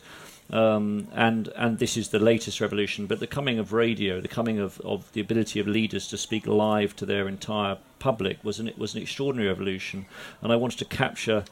Um, 0.52 1.08
and 1.14 1.48
and 1.56 1.80
this 1.80 1.96
is 1.96 2.10
the 2.10 2.20
latest 2.20 2.60
revolution. 2.60 3.08
But 3.08 3.20
the 3.20 3.28
coming 3.28 3.58
of 3.58 3.72
radio, 3.72 4.20
the 4.20 4.28
coming 4.28 4.60
of, 4.60 4.82
of 4.82 5.12
the 5.14 5.22
ability 5.22 5.60
of 5.60 5.68
leaders 5.68 6.08
to 6.10 6.18
speak 6.18 6.46
live 6.46 6.96
to 6.98 7.06
their 7.06 7.28
entire 7.28 7.78
public 8.00 8.44
was 8.44 8.60
an 8.60 8.68
it 8.68 8.78
was 8.78 8.94
an 8.96 9.02
extraordinary 9.02 9.48
revolution. 9.48 10.06
And 10.42 10.52
I 10.52 10.58
wanted 10.58 10.80
to 10.80 10.86
capture 10.86 11.46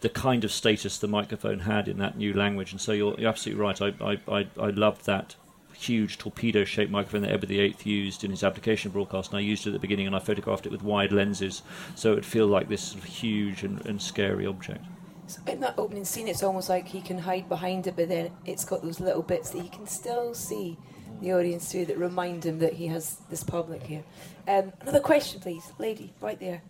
the 0.00 0.08
kind 0.08 0.44
of 0.44 0.52
status 0.52 0.98
the 0.98 1.08
microphone 1.08 1.60
had 1.60 1.88
in 1.88 1.98
that 1.98 2.16
new 2.16 2.32
language. 2.32 2.70
And 2.72 2.80
so 2.80 2.92
you're, 2.92 3.14
you're 3.18 3.28
absolutely 3.28 3.62
right. 3.62 3.82
I 3.82 3.92
I, 4.00 4.38
I, 4.38 4.46
I 4.58 4.70
loved 4.70 5.04
that 5.06 5.36
huge 5.76 6.18
torpedo-shaped 6.18 6.90
microphone 6.90 7.22
that 7.22 7.32
Edward 7.32 7.48
VIII 7.48 7.76
used 7.84 8.24
in 8.24 8.30
his 8.30 8.42
abdication 8.42 8.90
broadcast, 8.90 9.30
and 9.30 9.38
I 9.38 9.40
used 9.40 9.66
it 9.66 9.70
at 9.70 9.72
the 9.74 9.78
beginning, 9.78 10.06
and 10.06 10.16
I 10.16 10.18
photographed 10.18 10.66
it 10.66 10.72
with 10.72 10.82
wide 10.82 11.12
lenses, 11.12 11.62
so 11.94 12.12
it 12.12 12.14
would 12.16 12.26
feel 12.26 12.46
like 12.46 12.68
this 12.68 12.82
sort 12.82 13.02
of 13.02 13.08
huge 13.08 13.62
and, 13.62 13.84
and 13.86 14.00
scary 14.00 14.46
object. 14.46 14.84
So 15.26 15.40
in 15.46 15.60
that 15.60 15.74
opening 15.76 16.04
scene, 16.04 16.28
it's 16.28 16.42
almost 16.42 16.68
like 16.68 16.86
he 16.86 17.00
can 17.00 17.18
hide 17.18 17.48
behind 17.48 17.86
it, 17.86 17.96
but 17.96 18.08
then 18.08 18.30
it's 18.44 18.64
got 18.64 18.82
those 18.82 19.00
little 19.00 19.22
bits 19.22 19.50
that 19.50 19.62
he 19.62 19.68
can 19.68 19.86
still 19.86 20.34
see 20.34 20.78
the 21.20 21.32
audience 21.32 21.70
through 21.70 21.86
that 21.86 21.98
remind 21.98 22.44
him 22.44 22.58
that 22.60 22.74
he 22.74 22.86
has 22.88 23.18
this 23.30 23.42
public 23.42 23.82
here. 23.82 24.04
Um, 24.46 24.72
another 24.80 25.00
question, 25.00 25.40
please, 25.40 25.72
lady, 25.78 26.14
right 26.20 26.38
there. 26.38 26.62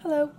Hello. 0.00 0.30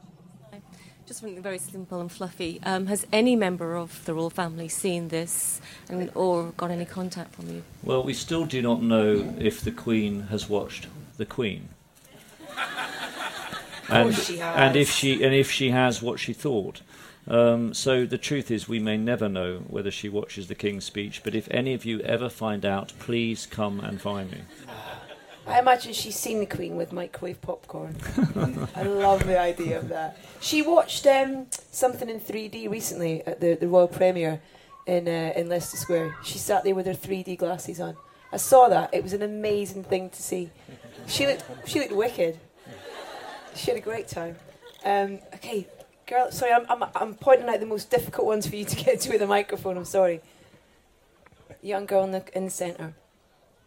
Just 1.10 1.22
something 1.22 1.41
very 1.41 1.57
simple 1.57 2.01
and 2.01 2.12
fluffy. 2.12 2.60
Um, 2.62 2.86
has 2.86 3.07
any 3.12 3.36
member 3.36 3.76
of 3.76 4.05
the 4.05 4.14
royal 4.14 4.30
family 4.30 4.68
seen 4.68 5.07
this 5.07 5.60
and 5.89 6.12
or 6.14 6.51
got 6.55 6.70
any 6.70 6.86
contact 6.86 7.34
from 7.34 7.49
you? 7.49 7.64
Well, 7.82 8.03
we 8.03 8.14
still 8.14 8.45
do 8.45 8.62
not 8.62 8.84
know 8.84 9.34
if 9.39 9.60
the 9.62 9.72
Queen 9.72 10.28
has 10.28 10.47
watched 10.47 10.86
the 11.18 11.26
Queen. 11.26 11.70
And, 13.89 14.14
she 14.14 14.38
has. 14.38 14.55
and 14.55 14.76
if 14.76 14.91
she 14.91 15.24
and 15.24 15.34
if 15.34 15.49
she 15.49 15.72
has, 15.72 15.99
what 15.99 16.20
she 16.20 16.32
thought. 16.32 16.84
Um, 17.28 17.74
so 17.74 18.05
the 18.05 18.20
truth 18.20 18.51
is, 18.51 18.70
we 18.70 18.78
may 18.78 18.95
never 18.95 19.28
know 19.28 19.64
whether 19.68 19.89
she 19.89 20.10
watches 20.10 20.45
the 20.45 20.53
King's 20.53 20.86
speech. 20.86 21.24
But 21.24 21.34
if 21.34 21.47
any 21.49 21.74
of 21.74 21.86
you 21.86 22.01
ever 22.01 22.30
find 22.30 22.64
out, 22.64 22.93
please 22.99 23.47
come 23.47 23.80
and 23.80 23.99
find 23.99 24.32
me. 24.32 24.41
I 25.50 25.58
imagine 25.60 25.93
she's 25.93 26.16
seen 26.16 26.39
the 26.39 26.45
Queen 26.45 26.76
with 26.76 26.93
microwave 26.93 27.41
popcorn. 27.41 27.95
I 28.76 28.84
love 28.84 29.26
the 29.26 29.39
idea 29.39 29.80
of 29.80 29.89
that. 29.89 30.18
She 30.41 30.62
watched 30.62 31.08
um, 31.08 31.47
something 31.72 32.08
in 32.08 32.20
3D 32.20 32.70
recently 32.70 33.26
at 33.26 33.41
the, 33.41 33.56
the 33.56 33.68
royal 33.68 33.88
premiere 33.88 34.41
in 34.86 35.08
uh, 35.08 35.34
in 35.36 35.50
Leicester 35.50 35.78
Square. 35.78 36.16
She 36.24 36.38
sat 36.38 36.64
there 36.64 36.76
with 36.76 36.86
her 36.86 36.93
3D 36.93 37.38
glasses 37.39 37.80
on. 37.80 37.97
I 38.32 38.38
saw 38.38 38.70
that. 38.70 38.93
It 38.93 39.02
was 39.02 39.14
an 39.14 39.24
amazing 39.24 39.86
thing 39.86 40.12
to 40.12 40.22
see. 40.22 40.52
She 41.08 41.26
looked 41.26 41.43
she 41.66 41.80
looked 41.80 41.93
wicked. 41.93 42.39
She 43.56 43.72
had 43.72 43.78
a 43.78 43.82
great 43.82 44.08
time. 44.08 44.36
Um, 44.86 45.20
okay, 45.34 45.68
girl. 46.06 46.32
Sorry, 46.32 46.52
I'm, 46.52 46.66
I'm 46.70 46.89
I'm 46.93 47.16
pointing 47.16 47.50
out 47.50 47.60
the 47.60 47.66
most 47.66 47.89
difficult 47.89 48.28
ones 48.28 48.47
for 48.47 48.56
you 48.56 48.66
to 48.66 48.76
get 48.76 49.02
to 49.02 49.10
with 49.10 49.22
a 49.24 49.28
microphone. 49.28 49.78
I'm 49.78 49.86
sorry. 49.86 50.22
Young 51.64 51.88
girl 51.88 52.04
in 52.04 52.12
the 52.12 52.24
in 52.36 52.45
the 52.45 52.52
centre. 52.52 52.93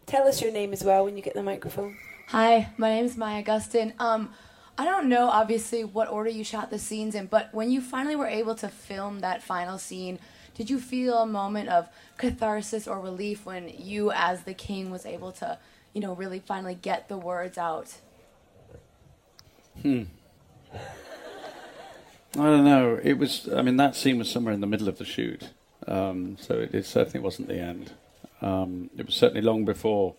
Tell 0.05 0.27
us 0.27 0.41
your 0.41 0.51
name 0.51 0.73
as 0.73 0.83
well 0.83 1.05
when 1.05 1.15
you 1.15 1.23
get 1.23 1.33
the 1.33 1.43
microphone. 1.43 1.97
Hi, 2.27 2.69
my 2.77 2.89
name 2.89 3.05
is 3.05 3.17
Maya 3.17 3.43
Gustin. 3.43 3.93
Um, 3.99 4.33
I 4.77 4.85
don't 4.85 5.07
know, 5.07 5.27
obviously, 5.29 5.83
what 5.83 6.09
order 6.09 6.29
you 6.29 6.43
shot 6.43 6.69
the 6.69 6.79
scenes 6.79 7.15
in, 7.15 7.27
but 7.27 7.53
when 7.53 7.71
you 7.71 7.79
finally 7.79 8.15
were 8.15 8.27
able 8.27 8.55
to 8.55 8.67
film 8.67 9.19
that 9.19 9.43
final 9.43 9.77
scene, 9.77 10.19
did 10.55 10.69
you 10.69 10.79
feel 10.79 11.19
a 11.19 11.25
moment 11.25 11.69
of 11.69 11.89
catharsis 12.17 12.87
or 12.87 12.99
relief 12.99 13.45
when 13.45 13.71
you, 13.77 14.11
as 14.11 14.43
the 14.43 14.53
king, 14.53 14.89
was 14.91 15.05
able 15.05 15.31
to, 15.33 15.57
you 15.93 16.01
know, 16.01 16.13
really 16.13 16.39
finally 16.39 16.75
get 16.75 17.07
the 17.07 17.17
words 17.17 17.57
out? 17.57 17.95
Hmm. 19.81 20.03
I 22.35 22.37
don't 22.37 22.65
know. 22.65 22.99
It 23.01 23.19
was. 23.19 23.47
I 23.53 23.61
mean, 23.61 23.77
that 23.77 23.95
scene 23.95 24.17
was 24.17 24.29
somewhere 24.29 24.53
in 24.53 24.61
the 24.61 24.67
middle 24.67 24.89
of 24.89 24.97
the 24.97 25.05
shoot, 25.05 25.49
um, 25.87 26.37
so 26.39 26.55
it, 26.55 26.73
it 26.73 26.85
certainly 26.85 27.19
wasn't 27.19 27.47
the 27.47 27.59
end. 27.59 27.93
Um, 28.43 28.89
it 28.97 29.05
was 29.05 29.15
certainly 29.15 29.41
long 29.41 29.65
before 29.65 30.15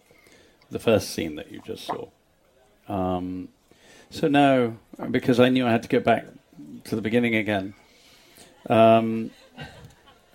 the 0.70 0.79
first 0.79 1.11
scene 1.11 1.37
that 1.37 1.53
you 1.53 1.61
just 1.64 1.85
saw. 1.85 2.09
Um, 2.89 3.49
so 4.11 4.29
now, 4.29 4.77
because 5.11 5.39
I 5.39 5.49
knew 5.49 5.66
I 5.66 5.70
had 5.70 5.83
to 5.83 5.89
go 5.89 6.01
back 6.01 6.27
to 6.85 6.97
the 6.97 7.03
beginning 7.03 7.35
again. 7.35 7.75
Um, 8.68 9.31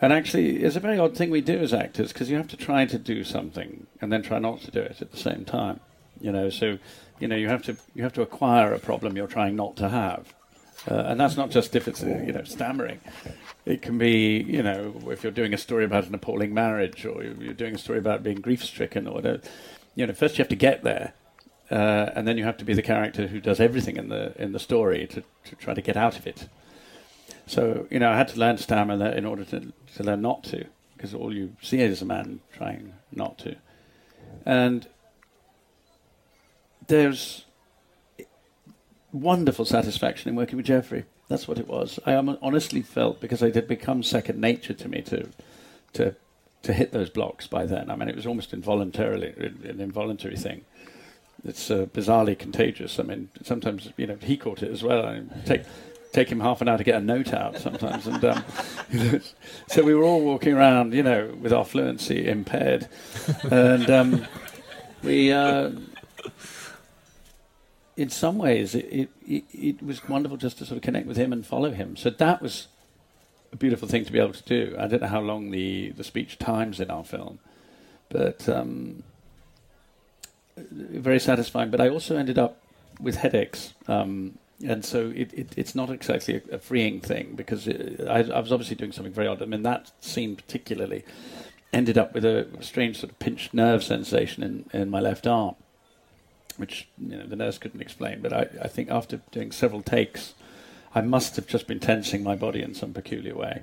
and 0.01 0.13
actually, 0.13 0.57
it's 0.57 0.75
a 0.75 0.79
very 0.79 0.97
odd 0.97 1.17
thing 1.17 1.29
we 1.29 1.41
do 1.41 1.57
as 1.59 1.73
actors 1.73 2.13
because 2.13 2.29
you 2.29 2.37
have 2.37 2.47
to 2.49 2.57
try 2.57 2.85
to 2.85 2.97
do 2.97 3.23
something 3.23 3.87
and 3.99 4.11
then 4.11 4.21
try 4.21 4.39
not 4.39 4.61
to 4.61 4.71
do 4.71 4.81
it 4.81 5.01
at 5.01 5.11
the 5.11 5.17
same 5.17 5.43
time. 5.45 5.79
You 6.21 6.31
know, 6.31 6.49
so 6.49 6.77
you 7.19 7.27
know 7.27 7.35
you 7.35 7.47
have 7.47 7.63
to 7.63 7.75
you 7.95 8.03
have 8.03 8.13
to 8.13 8.21
acquire 8.21 8.73
a 8.73 8.79
problem 8.79 9.17
you're 9.17 9.27
trying 9.27 9.55
not 9.55 9.75
to 9.77 9.89
have, 9.89 10.33
Uh, 10.87 10.95
and 11.07 11.19
that's 11.19 11.35
not 11.35 11.51
just 11.51 11.75
if 11.75 11.87
it's, 11.87 12.03
uh, 12.03 12.23
you 12.25 12.31
know, 12.31 12.43
stammering. 12.43 12.99
It 13.65 13.81
can 13.81 13.97
be, 13.97 14.37
you 14.41 14.63
know, 14.63 14.95
if 15.07 15.23
you're 15.23 15.31
doing 15.31 15.53
a 15.53 15.57
story 15.57 15.85
about 15.85 16.07
an 16.07 16.15
appalling 16.15 16.53
marriage 16.53 17.05
or 17.05 17.23
you're 17.23 17.53
doing 17.53 17.75
a 17.75 17.77
story 17.77 17.99
about 17.99 18.23
being 18.23 18.39
grief 18.39 18.63
stricken 18.63 19.07
or 19.07 19.15
whatever. 19.15 19.41
You 19.95 20.07
know, 20.07 20.13
first 20.13 20.37
you 20.37 20.41
have 20.41 20.49
to 20.49 20.55
get 20.55 20.83
there. 20.83 21.13
Uh, 21.71 22.09
and 22.15 22.27
then 22.27 22.35
you 22.35 22.43
have 22.43 22.57
to 22.57 22.65
be 22.65 22.73
the 22.73 22.81
character 22.81 23.27
who 23.27 23.39
does 23.39 23.59
everything 23.59 23.97
in 23.97 24.09
the 24.09 24.33
in 24.41 24.53
the 24.53 24.59
story 24.59 25.05
to, 25.05 25.21
to 25.43 25.55
try 25.55 25.73
to 25.73 25.81
get 25.81 25.95
out 25.95 26.17
of 26.17 26.25
it. 26.25 26.49
So 27.45 27.85
you 27.91 27.99
know, 27.99 28.09
I 28.09 28.17
had 28.17 28.29
to 28.29 28.39
learn 28.39 28.57
stammer 28.57 28.93
in 29.11 29.23
order 29.23 29.45
to 29.45 29.71
to 29.95 30.03
learn 30.03 30.21
not 30.21 30.43
to, 30.45 30.65
because 30.95 31.13
all 31.13 31.31
you 31.31 31.55
see 31.61 31.79
is 31.79 32.01
a 32.01 32.05
man 32.05 32.39
trying 32.57 32.93
not 33.11 33.37
to, 33.39 33.55
and 34.47 34.87
there's 36.87 37.45
wonderful 39.11 39.65
satisfaction 39.65 40.29
in 40.29 40.35
working 40.35 40.57
with 40.57 40.65
Geoffrey. 40.65 41.05
That's 41.27 41.47
what 41.47 41.59
it 41.59 41.67
was. 41.67 41.99
I 42.05 42.15
honestly 42.15 42.81
felt 42.81 43.19
because 43.19 43.41
it 43.41 43.55
had 43.55 43.67
become 43.67 44.03
second 44.03 44.39
nature 44.39 44.73
to 44.73 44.89
me 44.89 45.01
to 45.03 45.29
to 45.93 46.15
to 46.63 46.73
hit 46.73 46.91
those 46.91 47.09
blocks 47.09 47.47
by 47.47 47.65
then. 47.65 47.89
I 47.89 47.95
mean, 47.95 48.09
it 48.09 48.15
was 48.15 48.25
almost 48.25 48.53
involuntarily 48.53 49.33
an 49.63 49.79
involuntary 49.79 50.35
thing. 50.35 50.65
It's 51.45 51.71
uh, 51.71 51.85
bizarrely 51.85 52.37
contagious. 52.37 52.99
I 52.99 53.03
mean, 53.03 53.29
sometimes 53.43 53.89
you 53.95 54.07
know 54.07 54.17
he 54.21 54.37
caught 54.37 54.63
it 54.63 54.71
as 54.71 54.83
well. 54.83 55.05
I 55.05 55.21
take 55.45 55.63
take 56.11 56.29
him 56.29 56.39
half 56.39 56.61
an 56.61 56.67
hour 56.67 56.77
to 56.77 56.83
get 56.83 56.95
a 56.95 57.05
note 57.05 57.33
out 57.33 57.57
sometimes, 57.59 58.07
and 58.07 58.25
um, 58.25 58.43
so 59.67 59.83
we 59.83 59.93
were 59.93 60.03
all 60.03 60.21
walking 60.21 60.53
around, 60.53 60.93
you 60.93 61.03
know, 61.03 61.33
with 61.39 61.53
our 61.53 61.63
fluency 61.63 62.27
impaired, 62.27 62.87
and 63.51 63.89
um, 63.89 64.27
we. 65.03 65.31
Uh, 65.31 65.71
in 67.99 68.09
some 68.09 68.37
ways, 68.37 68.75
it, 68.75 69.09
it, 69.27 69.43
it, 69.51 69.83
was 69.83 70.07
wonderful 70.07 70.37
just 70.37 70.57
to 70.59 70.65
sort 70.65 70.77
of 70.77 70.83
connect 70.83 71.05
with 71.05 71.17
him 71.17 71.33
and 71.33 71.45
follow 71.45 71.71
him. 71.71 71.97
So 71.97 72.09
that 72.09 72.41
was 72.41 72.69
a 73.51 73.57
beautiful 73.57 73.89
thing 73.89 74.05
to 74.05 74.11
be 74.13 74.19
able 74.19 74.31
to 74.31 74.43
do. 74.43 74.73
I 74.79 74.87
don't 74.87 75.01
know 75.01 75.09
how 75.09 75.19
long 75.19 75.51
the, 75.51 75.89
the 75.89 76.05
speech 76.05 76.39
times 76.39 76.79
in 76.79 76.89
our 76.89 77.03
film, 77.03 77.39
but 78.07 78.47
um, 78.47 79.03
very 80.55 81.19
satisfying. 81.19 81.71
But 81.71 81.81
I 81.81 81.89
also 81.89 82.15
ended 82.15 82.39
up 82.39 82.61
with 83.01 83.15
headaches. 83.15 83.73
Um, 83.89 84.37
and 84.65 84.85
so 84.85 85.11
it, 85.13 85.33
it, 85.33 85.49
it's 85.57 85.75
not 85.75 85.89
exactly 85.89 86.41
a, 86.49 86.55
a 86.55 86.57
freeing 86.57 87.01
thing 87.01 87.33
because 87.35 87.67
it, 87.67 87.99
I, 88.07 88.19
I 88.19 88.39
was 88.39 88.53
obviously 88.53 88.77
doing 88.77 88.93
something 88.93 89.11
very 89.11 89.27
odd. 89.27 89.41
I 89.41 89.45
mean, 89.45 89.63
that 89.63 89.91
scene 89.99 90.37
particularly 90.37 91.03
ended 91.73 91.97
up 91.97 92.13
with 92.13 92.23
a 92.23 92.47
strange 92.61 92.99
sort 93.01 93.11
of 93.11 93.19
pinched 93.19 93.53
nerve 93.53 93.83
sensation 93.83 94.41
in, 94.41 94.69
in 94.71 94.89
my 94.89 95.01
left 95.01 95.27
arm 95.27 95.55
which 96.59 96.87
you 96.97 97.17
know, 97.17 97.25
the 97.25 97.35
nurse 97.35 97.57
couldn't 97.57 97.81
explain. 97.81 98.21
But 98.21 98.33
I, 98.33 98.47
I 98.61 98.67
think 98.67 98.91
after 98.91 99.21
doing 99.31 99.51
several 99.51 99.81
takes, 99.81 100.33
I 100.93 101.01
must 101.01 101.35
have 101.35 101.47
just 101.47 101.67
been 101.67 101.79
tensing 101.79 102.23
my 102.23 102.35
body 102.35 102.61
in 102.61 102.73
some 102.73 102.93
peculiar 102.93 103.35
way. 103.35 103.61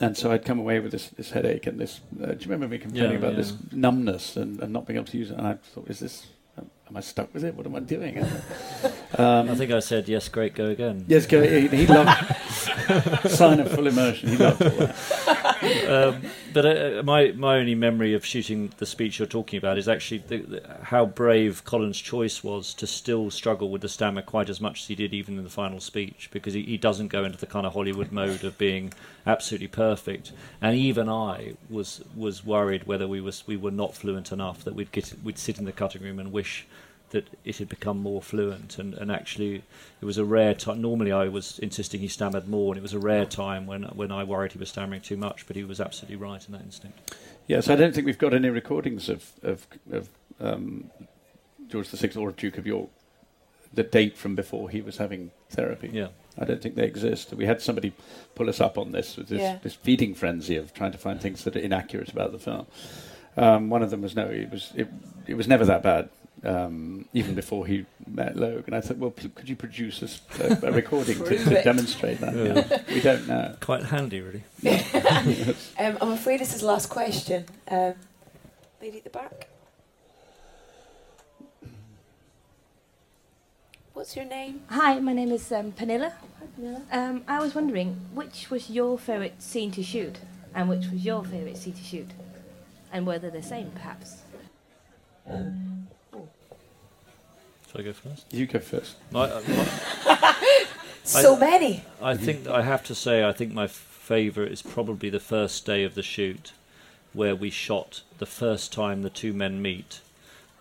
And 0.00 0.16
so 0.16 0.30
I'd 0.32 0.44
come 0.44 0.58
away 0.58 0.80
with 0.80 0.92
this, 0.92 1.08
this 1.08 1.30
headache 1.30 1.66
and 1.66 1.78
this. 1.78 2.00
Uh, 2.22 2.26
do 2.26 2.32
you 2.32 2.50
remember 2.50 2.68
me 2.68 2.78
complaining 2.78 3.12
Yeah, 3.12 3.18
about 3.18 3.32
yeah. 3.32 3.36
this 3.38 3.52
numbness 3.72 4.36
and, 4.36 4.60
and 4.60 4.72
not 4.72 4.86
being 4.86 4.96
able 4.96 5.06
to 5.06 5.18
use 5.18 5.30
it? 5.30 5.38
And 5.38 5.46
I 5.46 5.54
thought, 5.54 5.88
is 5.88 6.00
this? 6.00 6.26
Am 6.88 6.96
I 6.96 7.00
stuck 7.00 7.34
with 7.34 7.42
it? 7.42 7.56
What 7.56 7.66
am 7.66 7.74
I 7.74 7.80
doing? 7.80 8.18
Um, 8.22 8.28
I 9.50 9.54
think 9.56 9.72
I 9.72 9.80
said 9.80 10.08
yes. 10.08 10.28
Great, 10.28 10.54
go 10.54 10.66
again. 10.66 11.04
Yes, 11.08 11.26
go. 11.26 11.42
He, 11.42 11.66
he 11.66 11.86
loved 11.86 12.10
sign 13.28 13.58
of 13.58 13.72
full 13.72 13.88
immersion. 13.88 14.28
He 14.28 14.36
loved 14.36 14.62
all 14.62 14.70
that. 14.70 15.90
um, 15.90 16.22
but 16.52 16.64
uh, 16.64 17.02
my 17.02 17.32
my 17.32 17.56
only 17.56 17.74
memory 17.74 18.14
of 18.14 18.24
shooting 18.24 18.72
the 18.76 18.86
speech 18.86 19.18
you're 19.18 19.26
talking 19.26 19.58
about 19.58 19.78
is 19.78 19.88
actually 19.88 20.18
the, 20.18 20.38
the, 20.38 20.76
how 20.82 21.04
brave 21.04 21.64
Colin's 21.64 22.00
choice 22.00 22.44
was 22.44 22.72
to 22.74 22.86
still 22.86 23.32
struggle 23.32 23.68
with 23.68 23.82
the 23.82 23.88
stammer 23.88 24.22
quite 24.22 24.48
as 24.48 24.60
much 24.60 24.82
as 24.82 24.86
he 24.86 24.94
did 24.94 25.12
even 25.12 25.38
in 25.38 25.44
the 25.44 25.50
final 25.50 25.80
speech 25.80 26.28
because 26.32 26.54
he, 26.54 26.62
he 26.62 26.76
doesn't 26.76 27.08
go 27.08 27.24
into 27.24 27.38
the 27.38 27.46
kind 27.46 27.66
of 27.66 27.72
Hollywood 27.72 28.12
mode 28.12 28.44
of 28.44 28.56
being 28.58 28.92
absolutely 29.26 29.68
perfect. 29.68 30.30
And 30.62 30.76
even 30.76 31.08
I 31.08 31.54
was 31.68 32.04
was 32.14 32.44
worried 32.44 32.86
whether 32.86 33.08
we 33.08 33.20
was 33.20 33.44
we 33.44 33.56
were 33.56 33.72
not 33.72 33.92
fluent 33.92 34.30
enough 34.30 34.62
that 34.62 34.76
we'd 34.76 34.92
get 34.92 35.12
we'd 35.24 35.38
sit 35.38 35.58
in 35.58 35.64
the 35.64 35.72
cutting 35.72 36.02
room 36.02 36.20
and 36.20 36.30
wish 36.30 36.64
that 37.10 37.28
it 37.44 37.58
had 37.58 37.68
become 37.68 37.98
more 37.98 38.20
fluent 38.20 38.78
and, 38.78 38.94
and 38.94 39.12
actually 39.12 39.62
it 40.00 40.04
was 40.04 40.18
a 40.18 40.24
rare 40.24 40.54
time 40.54 40.80
normally 40.82 41.12
I 41.12 41.28
was 41.28 41.58
insisting 41.60 42.00
he 42.00 42.08
stammered 42.08 42.48
more 42.48 42.72
and 42.72 42.78
it 42.78 42.82
was 42.82 42.94
a 42.94 42.98
rare 42.98 43.24
time 43.24 43.66
when 43.66 43.84
when 43.84 44.10
I 44.10 44.24
worried 44.24 44.52
he 44.52 44.58
was 44.58 44.68
stammering 44.70 45.00
too 45.00 45.16
much 45.16 45.46
but 45.46 45.56
he 45.56 45.64
was 45.64 45.80
absolutely 45.80 46.16
right 46.16 46.44
in 46.46 46.52
that 46.52 46.62
instinct 46.62 47.14
Yes, 47.48 47.68
I 47.70 47.76
don't 47.76 47.94
think 47.94 48.06
we've 48.06 48.18
got 48.18 48.34
any 48.34 48.48
recordings 48.50 49.08
of 49.08 49.30
of, 49.44 49.66
of 49.92 50.08
um, 50.40 50.90
George 51.68 51.88
VI 51.88 52.10
or 52.20 52.32
Duke 52.32 52.58
of 52.58 52.66
York 52.66 52.88
the 53.72 53.82
date 53.82 54.16
from 54.16 54.34
before 54.34 54.70
he 54.70 54.80
was 54.80 54.96
having 54.96 55.30
therapy. 55.50 55.90
Yeah. 55.92 56.08
I 56.38 56.44
don't 56.44 56.60
think 56.62 56.74
they 56.74 56.84
exist. 56.84 57.32
We 57.34 57.46
had 57.46 57.60
somebody 57.62 57.92
pull 58.34 58.48
us 58.48 58.60
up 58.60 58.76
on 58.78 58.92
this 58.92 59.16
with 59.16 59.28
this, 59.28 59.40
Yeah. 59.40 59.58
this 59.62 59.74
feeding 59.74 60.14
frenzy 60.14 60.56
of 60.56 60.72
trying 60.74 60.92
to 60.92 60.98
find 60.98 61.20
things 61.20 61.44
that 61.44 61.56
are 61.56 61.60
inaccurate 61.60 62.10
about 62.10 62.32
the 62.32 62.38
film. 62.38 62.66
Um, 63.36 63.68
one 63.70 63.82
of 63.82 63.90
them 63.90 64.02
was 64.02 64.16
no, 64.16 64.26
it 64.26 64.50
was 64.50 64.72
it, 64.74 64.88
it 65.26 65.34
was 65.34 65.46
never 65.46 65.64
that 65.66 65.82
bad. 65.82 66.08
Um, 66.44 67.08
even 67.14 67.34
before 67.34 67.66
he 67.66 67.86
met 68.06 68.36
Logue, 68.36 68.64
and 68.66 68.76
I 68.76 68.80
thought, 68.82 68.98
well, 68.98 69.10
pl- 69.10 69.30
could 69.34 69.48
you 69.48 69.56
produce 69.56 70.02
us 70.02 70.20
a, 70.38 70.66
a 70.68 70.72
recording 70.82 71.18
to, 71.24 71.44
to 71.44 71.62
demonstrate 71.62 72.20
that? 72.20 72.34
Yeah. 72.36 72.66
Yeah. 72.70 72.94
We 72.94 73.00
don't 73.00 73.26
know. 73.26 73.56
quite 73.60 73.84
handy 73.84 74.20
really 74.20 74.44
Um, 75.78 75.98
I'm 76.00 76.10
afraid 76.12 76.40
this 76.40 76.54
is 76.54 76.60
the 76.60 76.66
last 76.66 76.88
question. 76.90 77.46
Um, 77.68 77.94
lady 78.82 78.98
at 78.98 79.04
the 79.04 79.10
back. 79.10 79.48
What's 83.94 84.14
your 84.14 84.26
name? 84.26 84.60
Hi, 84.68 85.00
my 85.00 85.14
name 85.14 85.32
is 85.32 85.50
um, 85.50 85.72
Panilla. 85.72 86.12
Um, 86.92 87.24
I 87.26 87.40
was 87.40 87.54
wondering, 87.54 87.96
which 88.12 88.50
was 88.50 88.68
your 88.68 88.98
favourite 88.98 89.42
scene 89.42 89.70
to 89.72 89.82
shoot, 89.82 90.18
and 90.54 90.68
which 90.68 90.86
was 90.92 91.02
your 91.04 91.24
favourite 91.24 91.56
scene 91.56 91.72
to 91.72 91.82
shoot, 91.82 92.10
and 92.92 93.06
were 93.06 93.18
they 93.18 93.30
the 93.30 93.42
same, 93.42 93.70
perhaps? 93.70 94.18
Shall 97.76 97.84
I 97.84 97.88
go 97.88 97.92
first? 97.92 98.24
You 98.32 98.46
go 98.46 98.58
first. 98.58 98.96
My, 99.10 99.24
uh, 99.24 99.42
my- 100.06 100.34
So 101.04 101.36
many. 101.36 101.84
I 102.00 102.16
think 102.16 102.46
I 102.48 102.62
have 102.62 102.82
to 102.84 102.94
say 102.94 103.22
I 103.22 103.32
think 103.32 103.52
my 103.52 103.66
favourite 103.66 104.50
is 104.50 104.62
probably 104.62 105.10
the 105.10 105.20
first 105.20 105.66
day 105.66 105.84
of 105.84 105.94
the 105.94 106.02
shoot, 106.02 106.52
where 107.12 107.36
we 107.36 107.50
shot 107.50 108.00
the 108.18 108.26
first 108.26 108.72
time 108.72 109.02
the 109.02 109.10
two 109.10 109.32
men 109.34 109.60
meet, 109.60 110.00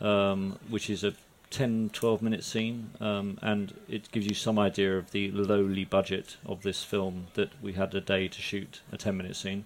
um, 0.02 0.60
which 0.70 0.90
is 0.90 1.04
a 1.06 1.14
10, 1.52 1.90
12 1.94 2.22
minute 2.22 2.44
scene, 2.44 2.90
um, 3.00 3.40
and 3.42 3.74
it 3.88 4.12
gives 4.12 4.28
you 4.28 4.36
some 4.36 4.60
idea 4.60 4.98
of 4.98 5.12
the 5.12 5.32
lowly 5.32 5.86
budget 5.86 6.36
of 6.46 6.64
this 6.64 6.84
film 6.84 7.28
that 7.36 7.50
we 7.62 7.74
had 7.74 7.96
a 7.96 8.02
day 8.02 8.28
to 8.28 8.42
shoot 8.42 8.82
a 8.92 8.98
10 8.98 9.16
minute 9.16 9.38
scene. 9.38 9.64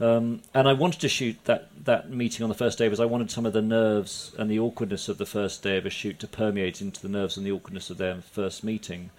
Um, 0.00 0.40
and 0.54 0.66
I 0.66 0.72
wanted 0.72 1.00
to 1.02 1.08
shoot 1.08 1.36
that, 1.44 1.68
that 1.84 2.10
meeting 2.10 2.42
on 2.42 2.48
the 2.48 2.54
first 2.54 2.78
day 2.78 2.86
because 2.86 3.00
I 3.00 3.04
wanted 3.04 3.30
some 3.30 3.44
of 3.44 3.52
the 3.52 3.60
nerves 3.60 4.32
and 4.38 4.50
the 4.50 4.58
awkwardness 4.58 5.08
of 5.08 5.18
the 5.18 5.26
first 5.26 5.62
day 5.62 5.76
of 5.76 5.84
a 5.84 5.90
shoot 5.90 6.18
to 6.20 6.26
permeate 6.26 6.80
into 6.80 7.02
the 7.02 7.08
nerves 7.08 7.36
and 7.36 7.46
the 7.46 7.52
awkwardness 7.52 7.90
of 7.90 7.98
their 7.98 8.16
first 8.16 8.64
meeting. 8.64 9.10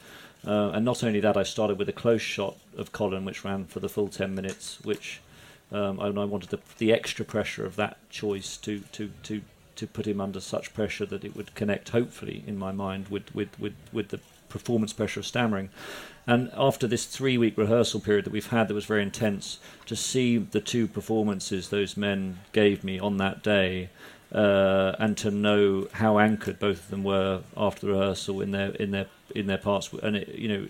Uh, 0.46 0.72
and 0.72 0.84
not 0.84 1.04
only 1.04 1.20
that, 1.20 1.38
I 1.38 1.44
started 1.44 1.78
with 1.78 1.88
a 1.88 1.94
close 1.94 2.22
shot 2.22 2.58
of 2.76 2.92
Colin, 2.92 3.26
which 3.26 3.46
ran 3.46 3.66
for 3.66 3.80
the 3.80 3.90
full 3.90 4.08
10 4.08 4.34
minutes, 4.34 4.80
which 4.84 5.22
um, 5.72 6.00
and 6.00 6.20
I 6.20 6.26
wanted 6.26 6.50
the, 6.50 6.60
the 6.80 6.92
extra 6.92 7.24
pressure 7.24 7.66
of 7.66 7.76
that 7.78 7.98
choice 8.10 8.58
to, 8.58 8.80
to, 8.92 9.12
to, 9.24 9.42
to 9.76 9.88
put 9.88 10.08
him 10.08 10.20
under 10.20 10.40
such 10.40 10.74
pressure 10.74 11.06
that 11.06 11.24
it 11.24 11.36
would 11.36 11.56
connect, 11.56 11.90
hopefully, 11.90 12.44
in 12.46 12.58
my 12.58 12.72
mind, 12.72 13.08
with, 13.08 13.34
with, 13.34 13.58
with, 13.60 13.76
with 13.94 14.10
the 14.10 14.20
performance 14.50 14.92
pressure 14.92 15.22
of 15.22 15.26
stammering. 15.26 15.70
And 16.28 16.52
after 16.56 16.88
this 16.88 17.06
three 17.06 17.38
week 17.38 17.58
rehearsal 17.58 18.00
period 18.00 18.26
that 18.26 18.34
we've 18.34 18.48
had 18.48 18.68
that 18.68 18.74
was 18.74 18.86
very 18.86 19.02
intense, 19.02 19.60
to 19.88 19.96
see 19.96 20.38
the 20.38 20.62
two 20.62 20.88
performances 20.88 21.70
those 21.70 21.98
men 21.98 22.40
gave 22.54 22.84
me 22.84 23.00
on 23.00 23.18
that 23.18 23.42
day 23.42 23.90
uh, 24.32 24.96
and 25.00 25.18
to 25.18 25.32
know 25.32 25.88
how 25.94 26.20
anchored 26.20 26.60
both 26.60 26.86
of 26.86 26.90
them 26.90 27.04
were 27.04 27.42
after 27.58 27.86
the 27.86 27.94
rehearsal 27.94 28.42
in 28.42 28.52
their 28.52 28.70
in 28.72 28.92
their 28.92 29.08
in 29.36 29.48
their 29.48 29.58
parts, 29.58 29.92
and 30.04 30.16
it, 30.16 30.30
you 30.30 30.48
know, 30.48 30.68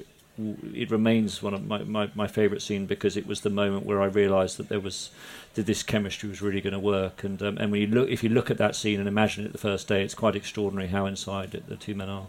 it 0.74 0.90
remains 0.90 1.44
one 1.44 1.54
of 1.54 1.66
my, 1.66 1.84
my, 1.84 2.10
my 2.16 2.28
favourite 2.28 2.62
scene 2.62 2.86
because 2.86 3.18
it 3.18 3.28
was 3.28 3.42
the 3.42 3.50
moment 3.50 3.86
where 3.86 4.02
I 4.02 4.06
realised 4.06 4.58
that 4.58 4.70
there 4.70 4.80
was 4.80 5.10
that 5.56 5.66
this 5.66 5.84
chemistry 5.84 6.30
was 6.30 6.42
really 6.42 6.62
going 6.62 6.74
to 6.74 6.80
work. 6.80 7.24
And 7.24 7.42
um, 7.42 7.58
and 7.58 7.72
when 7.72 7.82
you 7.82 7.88
look, 7.88 8.10
if 8.10 8.24
you 8.24 8.30
look 8.30 8.50
at 8.50 8.58
that 8.58 8.76
scene 8.76 9.00
and 9.00 9.08
imagine 9.08 9.46
it 9.46 9.52
the 9.52 9.58
first 9.58 9.88
day, 9.88 10.04
it's 10.04 10.16
quite 10.16 10.36
extraordinary 10.36 10.88
how 10.88 11.06
inside 11.06 11.54
it 11.54 11.68
the 11.68 11.76
two 11.76 11.96
men 11.96 12.10
are. 12.10 12.28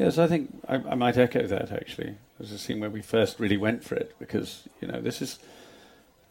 Yes, 0.00 0.16
I 0.16 0.28
think 0.28 0.62
I, 0.66 0.76
I 0.76 0.94
might 0.94 1.18
echo 1.18 1.46
that. 1.46 1.70
Actually, 1.70 2.14
there's 2.38 2.52
a 2.52 2.58
scene 2.58 2.80
where 2.80 2.88
we 2.88 3.02
first 3.02 3.38
really 3.38 3.58
went 3.58 3.84
for 3.84 3.96
it 3.96 4.16
because 4.18 4.66
you 4.80 4.88
know 4.88 4.98
this 4.98 5.20
is 5.20 5.38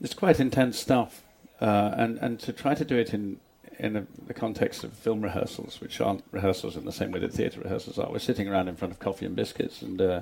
it's 0.01 0.15
quite 0.15 0.39
intense 0.39 0.80
stuff, 0.80 1.22
uh, 1.61 1.91
and 1.95 2.17
and 2.17 2.39
to 2.39 2.51
try 2.51 2.74
to 2.74 2.84
do 2.84 2.97
it 2.97 3.13
in 3.13 3.39
in 3.78 3.95
a, 3.95 4.07
the 4.26 4.34
context 4.34 4.84
of 4.84 4.93
film 4.93 5.22
rehearsals, 5.22 5.80
which 5.82 6.01
aren't 6.01 6.24
rehearsals 6.32 6.76
in 6.76 6.86
the 6.86 6.91
same 6.91 7.11
way 7.11 7.20
that 7.20 7.32
theatre 7.32 7.61
rehearsals 7.61 7.99
are. 7.99 8.11
We're 8.11 8.17
sitting 8.17 8.47
around 8.47 8.70
in 8.70 8.76
front 8.76 8.91
of 8.91 8.97
coffee 8.97 9.28
and 9.28 9.36
biscuits, 9.36 9.84
and 9.84 10.01
uh, 10.01 10.22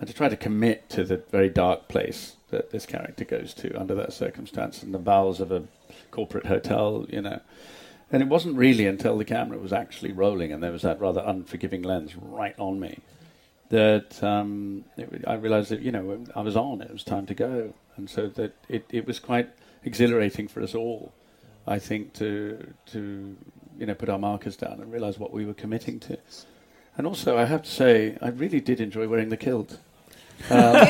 and 0.00 0.08
to 0.08 0.12
try 0.12 0.28
to 0.28 0.36
commit 0.36 0.90
to 0.90 1.04
the 1.04 1.18
very 1.30 1.48
dark 1.48 1.86
place 1.86 2.34
that 2.50 2.72
this 2.72 2.86
character 2.86 3.24
goes 3.24 3.54
to 3.54 3.72
under 3.78 3.94
that 3.94 4.12
circumstance, 4.12 4.82
and 4.82 4.92
the 4.92 4.98
bowels 4.98 5.38
of 5.38 5.52
a 5.52 5.62
corporate 6.10 6.46
hotel, 6.46 7.06
you 7.08 7.22
know. 7.22 7.40
And 8.12 8.22
it 8.22 8.28
wasn't 8.28 8.56
really 8.56 8.86
until 8.86 9.16
the 9.16 9.24
camera 9.24 9.58
was 9.58 9.72
actually 9.72 10.12
rolling 10.12 10.52
and 10.52 10.62
there 10.62 10.72
was 10.72 10.82
that 10.82 11.00
rather 11.00 11.20
unforgiving 11.20 11.82
lens 11.82 12.16
right 12.16 12.58
on 12.58 12.80
me 12.80 12.98
that 13.70 14.22
um, 14.22 14.84
it, 14.96 15.24
I 15.26 15.34
realised 15.34 15.70
that 15.70 15.80
you 15.80 15.90
know 15.90 16.24
I 16.36 16.42
was 16.42 16.56
on. 16.56 16.82
It 16.82 16.92
was 16.92 17.02
time 17.02 17.26
to 17.26 17.34
go, 17.34 17.72
and 17.96 18.10
so 18.10 18.28
that 18.28 18.54
it, 18.68 18.84
it 18.90 19.06
was 19.06 19.18
quite 19.18 19.48
exhilarating 19.84 20.48
for 20.48 20.60
us 20.60 20.74
all. 20.74 21.12
I 21.66 21.78
think 21.78 22.12
to 22.14 22.74
to 22.86 23.36
you 23.78 23.86
know 23.86 23.94
put 23.94 24.08
our 24.08 24.18
markers 24.18 24.56
down 24.56 24.80
and 24.80 24.92
realise 24.92 25.18
what 25.18 25.32
we 25.32 25.46
were 25.46 25.54
committing 25.54 25.98
to. 26.00 26.18
And 26.96 27.06
also, 27.06 27.38
I 27.38 27.44
have 27.44 27.62
to 27.62 27.70
say, 27.70 28.18
I 28.20 28.28
really 28.28 28.60
did 28.60 28.80
enjoy 28.80 29.08
wearing 29.08 29.30
the 29.30 29.36
kilt. 29.36 29.78
Um, 30.48 30.74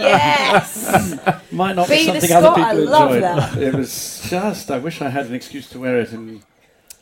yes. 0.00 1.14
Might 1.52 1.76
not 1.76 1.88
Be 1.88 2.06
be 2.06 2.12
the 2.12 2.20
something 2.20 2.32
other 2.32 2.46
Scot, 2.46 2.58
I 2.58 2.72
people 2.74 2.90
love 2.90 3.14
enjoyed. 3.14 3.22
that. 3.22 3.56
It 3.62 3.74
was 3.74 4.26
just. 4.28 4.70
I 4.70 4.78
wish 4.78 5.00
I 5.00 5.08
had 5.08 5.26
an 5.26 5.34
excuse 5.34 5.68
to 5.70 5.78
wear 5.80 5.98
it 6.00 6.12
in. 6.12 6.42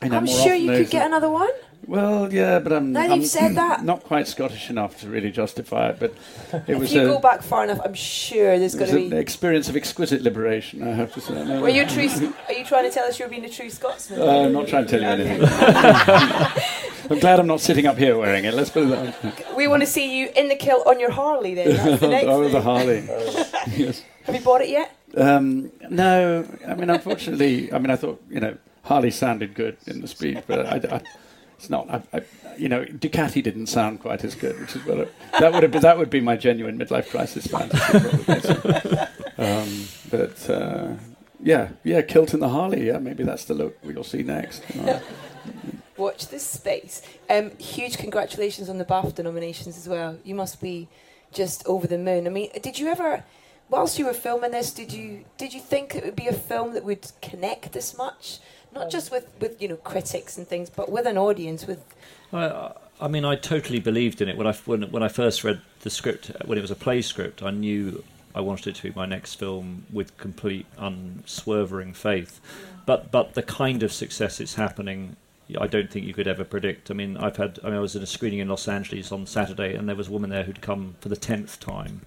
You 0.03 0.09
know, 0.09 0.17
I'm 0.17 0.25
more 0.25 0.43
sure 0.43 0.55
you 0.55 0.71
could 0.71 0.89
get 0.89 1.05
another 1.05 1.29
one. 1.29 1.49
Well, 1.87 2.33
yeah, 2.33 2.57
but 2.59 2.73
I'm, 2.73 2.93
Now 2.93 3.01
I'm 3.01 3.21
you've 3.21 3.29
said 3.29 3.53
that. 3.55 3.83
not 3.83 4.03
quite 4.03 4.27
Scottish 4.27 4.71
enough 4.71 4.99
to 5.01 5.07
really 5.07 5.29
justify 5.29 5.89
it. 5.89 5.99
But 5.99 6.15
it 6.51 6.63
If 6.67 6.79
was 6.79 6.91
you 6.93 7.01
a, 7.01 7.05
go 7.05 7.19
back 7.19 7.43
far 7.43 7.63
enough, 7.63 7.79
I'm 7.85 7.93
sure 7.93 8.57
there's 8.57 8.73
going 8.73 8.91
was 8.91 8.99
to 8.99 9.03
an 9.05 9.09
be. 9.11 9.17
experience 9.17 9.69
of 9.69 9.75
exquisite 9.75 10.23
liberation. 10.23 10.81
I 10.87 10.93
have 10.95 11.13
to 11.13 11.21
say. 11.21 11.33
No, 11.45 11.61
Were 11.65 11.69
you 11.69 11.83
a 11.83 11.87
true? 11.87 12.09
Are 12.47 12.53
you 12.53 12.65
trying 12.65 12.85
to 12.85 12.91
tell 12.91 13.05
us 13.05 13.19
you're 13.19 13.29
being 13.29 13.45
a 13.45 13.49
true 13.49 13.69
Scotsman? 13.69 14.19
Uh, 14.19 14.25
I'm 14.25 14.51
not 14.53 14.67
trying 14.67 14.87
to 14.87 14.91
tell 14.91 15.01
you 15.01 15.07
anything. 15.07 15.41
I'm 17.09 17.19
glad 17.19 17.39
I'm 17.39 17.47
not 17.47 17.61
sitting 17.61 17.85
up 17.85 17.97
here 17.97 18.17
wearing 18.17 18.45
it. 18.45 18.53
Let's 18.53 18.69
put 18.69 18.83
it 18.83 18.89
that. 18.89 19.55
We 19.55 19.67
want 19.67 19.81
to 19.81 19.87
see 19.87 20.19
you 20.19 20.29
in 20.35 20.49
the 20.49 20.55
kilt 20.55 20.87
on 20.87 20.99
your 20.99 21.11
Harley. 21.11 21.53
Then 21.53 21.75
that's 21.75 22.01
the 22.01 22.07
next 22.09 22.27
oh, 22.27 22.49
the. 22.49 22.61
Harley. 22.61 23.03
yes. 23.77 24.03
Have 24.23 24.35
you 24.35 24.41
bought 24.41 24.61
it 24.61 24.69
yet? 24.69 24.95
Um, 25.15 25.71
no, 25.89 26.45
I 26.67 26.75
mean, 26.75 26.89
unfortunately, 26.89 27.71
I 27.71 27.79
mean, 27.79 27.89
I 27.89 27.95
thought 27.95 28.21
you 28.29 28.39
know 28.39 28.57
Harley 28.83 29.11
sounded 29.11 29.53
good 29.53 29.77
in 29.87 30.01
the 30.01 30.07
speech, 30.07 30.39
but 30.47 30.65
I, 30.65 30.95
I, 30.95 31.01
it's 31.57 31.69
not. 31.69 31.89
I, 31.89 32.01
I, 32.13 32.21
you 32.57 32.69
know, 32.69 32.85
Ducati 32.85 33.43
didn't 33.43 33.67
sound 33.67 33.99
quite 33.99 34.23
as 34.23 34.35
good, 34.35 34.59
which 34.59 34.75
is 34.75 34.85
what 34.85 34.97
it, 34.99 35.13
that 35.39 35.53
would 35.53 35.63
have 35.63 35.71
been, 35.71 35.81
that 35.81 35.97
would 35.97 36.09
be 36.09 36.21
my 36.21 36.35
genuine 36.35 36.79
midlife 36.79 37.09
crisis 37.09 37.47
fantasy. 37.47 38.97
Um, 39.37 39.87
but 40.09 40.49
uh, 40.49 40.93
yeah, 41.41 41.69
yeah, 41.83 42.01
kilt 42.01 42.33
in 42.33 42.39
the 42.39 42.49
Harley. 42.49 42.87
Yeah, 42.87 42.99
maybe 42.99 43.23
that's 43.23 43.45
the 43.45 43.53
look 43.53 43.77
we'll 43.83 44.03
see 44.03 44.23
next. 44.23 44.63
you 44.73 44.81
know. 44.83 45.01
Watch 45.97 46.27
this 46.27 46.45
space. 46.45 47.01
Um, 47.29 47.51
huge 47.57 47.97
congratulations 47.97 48.69
on 48.69 48.77
the 48.77 48.85
BAFTA 48.85 49.23
nominations 49.23 49.77
as 49.77 49.87
well. 49.87 50.17
You 50.23 50.35
must 50.35 50.59
be 50.59 50.89
just 51.31 51.65
over 51.67 51.87
the 51.87 51.97
moon. 51.97 52.27
I 52.27 52.29
mean, 52.29 52.49
did 52.61 52.79
you 52.79 52.87
ever, 52.87 53.23
whilst 53.69 53.97
you 53.97 54.05
were 54.05 54.13
filming 54.13 54.51
this, 54.51 54.73
did 54.73 54.91
you 54.91 55.25
did 55.37 55.53
you 55.53 55.61
think 55.61 55.95
it 55.95 56.03
would 56.03 56.15
be 56.15 56.27
a 56.27 56.33
film 56.33 56.73
that 56.73 56.83
would 56.83 57.11
connect 57.21 57.71
this 57.71 57.97
much? 57.97 58.39
Not 58.73 58.89
just 58.89 59.09
with, 59.09 59.27
with 59.39 59.61
you 59.61 59.69
know 59.69 59.77
critics 59.77 60.37
and 60.37 60.45
things, 60.45 60.69
but 60.69 60.91
with 60.91 61.05
an 61.05 61.17
audience. 61.17 61.65
With 61.65 61.81
I, 62.33 62.73
I 62.99 63.07
mean, 63.07 63.23
I 63.23 63.35
totally 63.35 63.79
believed 63.79 64.21
in 64.21 64.29
it 64.29 64.37
when 64.37 64.47
I 64.47 64.53
when, 64.65 64.83
when 64.91 65.03
I 65.03 65.07
first 65.07 65.43
read 65.43 65.61
the 65.81 65.89
script. 65.89 66.31
When 66.45 66.57
it 66.57 66.61
was 66.61 66.71
a 66.71 66.75
play 66.75 67.01
script, 67.01 67.41
I 67.41 67.51
knew 67.51 68.03
I 68.33 68.41
wanted 68.41 68.67
it 68.67 68.75
to 68.75 68.83
be 68.83 68.91
my 68.93 69.05
next 69.05 69.35
film 69.35 69.85
with 69.91 70.17
complete 70.17 70.65
unswerving 70.77 71.93
faith. 71.93 72.41
But 72.85 73.11
but 73.11 73.33
the 73.33 73.43
kind 73.43 73.81
of 73.81 73.93
success 73.93 74.39
it's 74.41 74.55
happening, 74.55 75.15
I 75.59 75.67
don't 75.67 75.91
think 75.91 76.05
you 76.05 76.13
could 76.13 76.27
ever 76.27 76.43
predict. 76.43 76.89
I 76.89 76.93
mean, 76.93 77.17
I've 77.17 77.37
had. 77.37 77.59
I 77.63 77.67
mean, 77.67 77.75
I 77.75 77.79
was 77.79 77.95
in 77.95 78.01
a 78.03 78.07
screening 78.07 78.39
in 78.39 78.47
Los 78.47 78.67
Angeles 78.67 79.11
on 79.11 79.25
Saturday, 79.27 79.75
and 79.75 79.87
there 79.87 79.95
was 79.95 80.07
a 80.07 80.11
woman 80.11 80.29
there 80.29 80.43
who'd 80.43 80.61
come 80.61 80.95
for 80.99 81.09
the 81.09 81.15
tenth 81.15 81.59
time. 81.59 82.01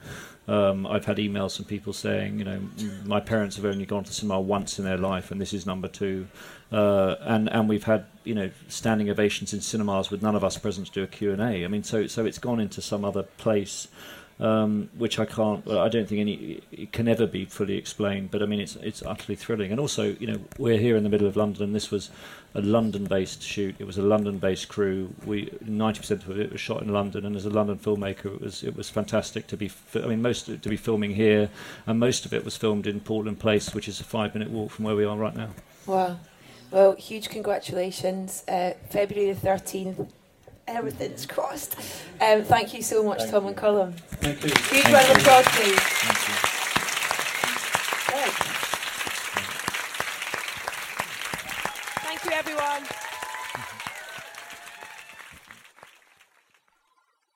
Um, 0.49 0.87
I've 0.87 1.05
had 1.05 1.19
emails 1.19 1.57
from 1.57 1.67
people 1.67 1.93
saying, 1.93 2.39
you 2.39 2.45
know, 2.45 2.61
my 3.05 3.21
parents 3.21 3.57
have 3.57 3.67
only 3.67 3.85
gone 3.85 4.05
to 4.05 4.13
cinema 4.13 4.41
once 4.41 4.79
in 4.79 4.85
their 4.87 4.97
life, 4.97 5.31
and 5.31 5.39
this 5.39 5.53
is 5.53 5.67
number 5.67 5.89
two. 5.89 6.27
Uh, 6.73 7.17
and 7.21 7.49
and 7.53 7.69
we've 7.69 7.85
had, 7.85 8.07
you 8.25 8.35
know, 8.35 8.51
standing 8.67 9.11
ovations 9.11 9.53
in 9.53 9.61
cinemas 9.61 10.11
with 10.11 10.23
none 10.23 10.35
of 10.35 10.43
us 10.43 10.57
present 10.57 10.87
to 10.87 10.93
do 10.93 11.03
a 11.03 11.07
Q 11.07 11.33
and 11.33 11.43
A. 11.43 11.65
I 11.65 11.69
mean, 11.69 11.85
so 11.85 12.07
so 12.07 12.25
it's 12.25 12.39
gone 12.39 12.61
into 12.61 12.81
some 12.81 13.05
other 13.05 13.23
place, 13.23 13.89
um, 14.41 14.89
which 14.97 15.19
I 15.19 15.27
can't. 15.27 15.69
I 15.69 15.89
don't 15.89 16.09
think 16.09 16.21
any 16.21 16.63
it 16.73 16.93
can 16.93 17.09
ever 17.09 17.27
be 17.27 17.45
fully 17.45 17.77
explained. 17.77 18.31
But 18.31 18.43
I 18.43 18.47
mean, 18.47 18.61
it's 18.61 18.77
it's 18.77 19.03
utterly 19.03 19.37
thrilling. 19.37 19.71
And 19.71 19.79
also, 19.79 20.17
you 20.19 20.27
know, 20.27 20.41
we're 20.57 20.79
here 20.79 20.97
in 20.97 21.03
the 21.03 21.11
middle 21.11 21.27
of 21.27 21.37
London. 21.37 21.63
and 21.63 21.75
This 21.75 21.91
was 21.91 22.11
a 22.55 22.61
London-based 22.63 23.43
shoot. 23.43 23.77
It 23.79 23.87
was 23.87 23.99
a 23.99 24.03
London-based 24.03 24.69
crew. 24.69 25.13
We 25.27 25.53
ninety 25.65 26.01
percent 26.01 26.25
of 26.25 26.39
it 26.39 26.51
was 26.51 26.61
shot 26.61 26.83
in 26.83 26.93
London, 26.93 27.25
and 27.27 27.37
as 27.37 27.45
a 27.45 27.51
London 27.51 27.79
filmmaker, 27.79 28.27
it 28.35 28.41
was 28.41 28.63
it 28.63 28.77
was 28.77 28.89
fantastic 28.91 29.47
to 29.49 29.57
be. 29.57 29.69
fi- 29.69 30.03
I 30.03 30.07
mean, 30.07 30.23
most 30.23 30.49
of 30.49 30.55
it 30.55 30.63
to 30.63 30.69
be 30.69 30.77
filming 30.77 31.15
here, 31.15 31.51
and 31.87 31.99
most 32.01 32.25
of 32.27 32.33
it 32.33 32.45
was 32.45 32.57
filmed 32.57 32.87
in 32.87 33.01
Portland 33.01 33.39
Place, 33.39 33.75
which 33.75 33.89
is 33.89 34.01
a 34.01 34.05
five-minute 34.05 34.51
walk 34.51 34.71
from 34.71 34.85
where 34.87 34.97
we 34.97 35.05
are 35.05 35.17
right 35.17 35.37
now. 35.37 35.51
wow, 35.87 36.19
well, 36.71 36.93
huge 36.97 37.29
congratulations. 37.29 38.45
Uh, 38.49 38.73
February 38.91 39.33
the 39.33 39.39
thirteenth. 39.41 40.13
Everything's 40.67 41.25
crossed. 41.25 41.77
Um, 42.21 42.43
thank 42.45 42.75
you 42.75 42.83
so 42.83 43.03
much, 43.03 43.21
Thank 43.21 43.31
Tom 43.31 43.43
you. 43.45 43.49
and 43.49 43.57
Colin. 43.57 43.93
Thank 43.93 44.43
you. 44.45 44.51
Huge 44.51 44.85
Thank 44.85 44.95
round 44.95 45.11
of 45.13 45.17
applause, 45.17 45.47
please. 45.49 46.55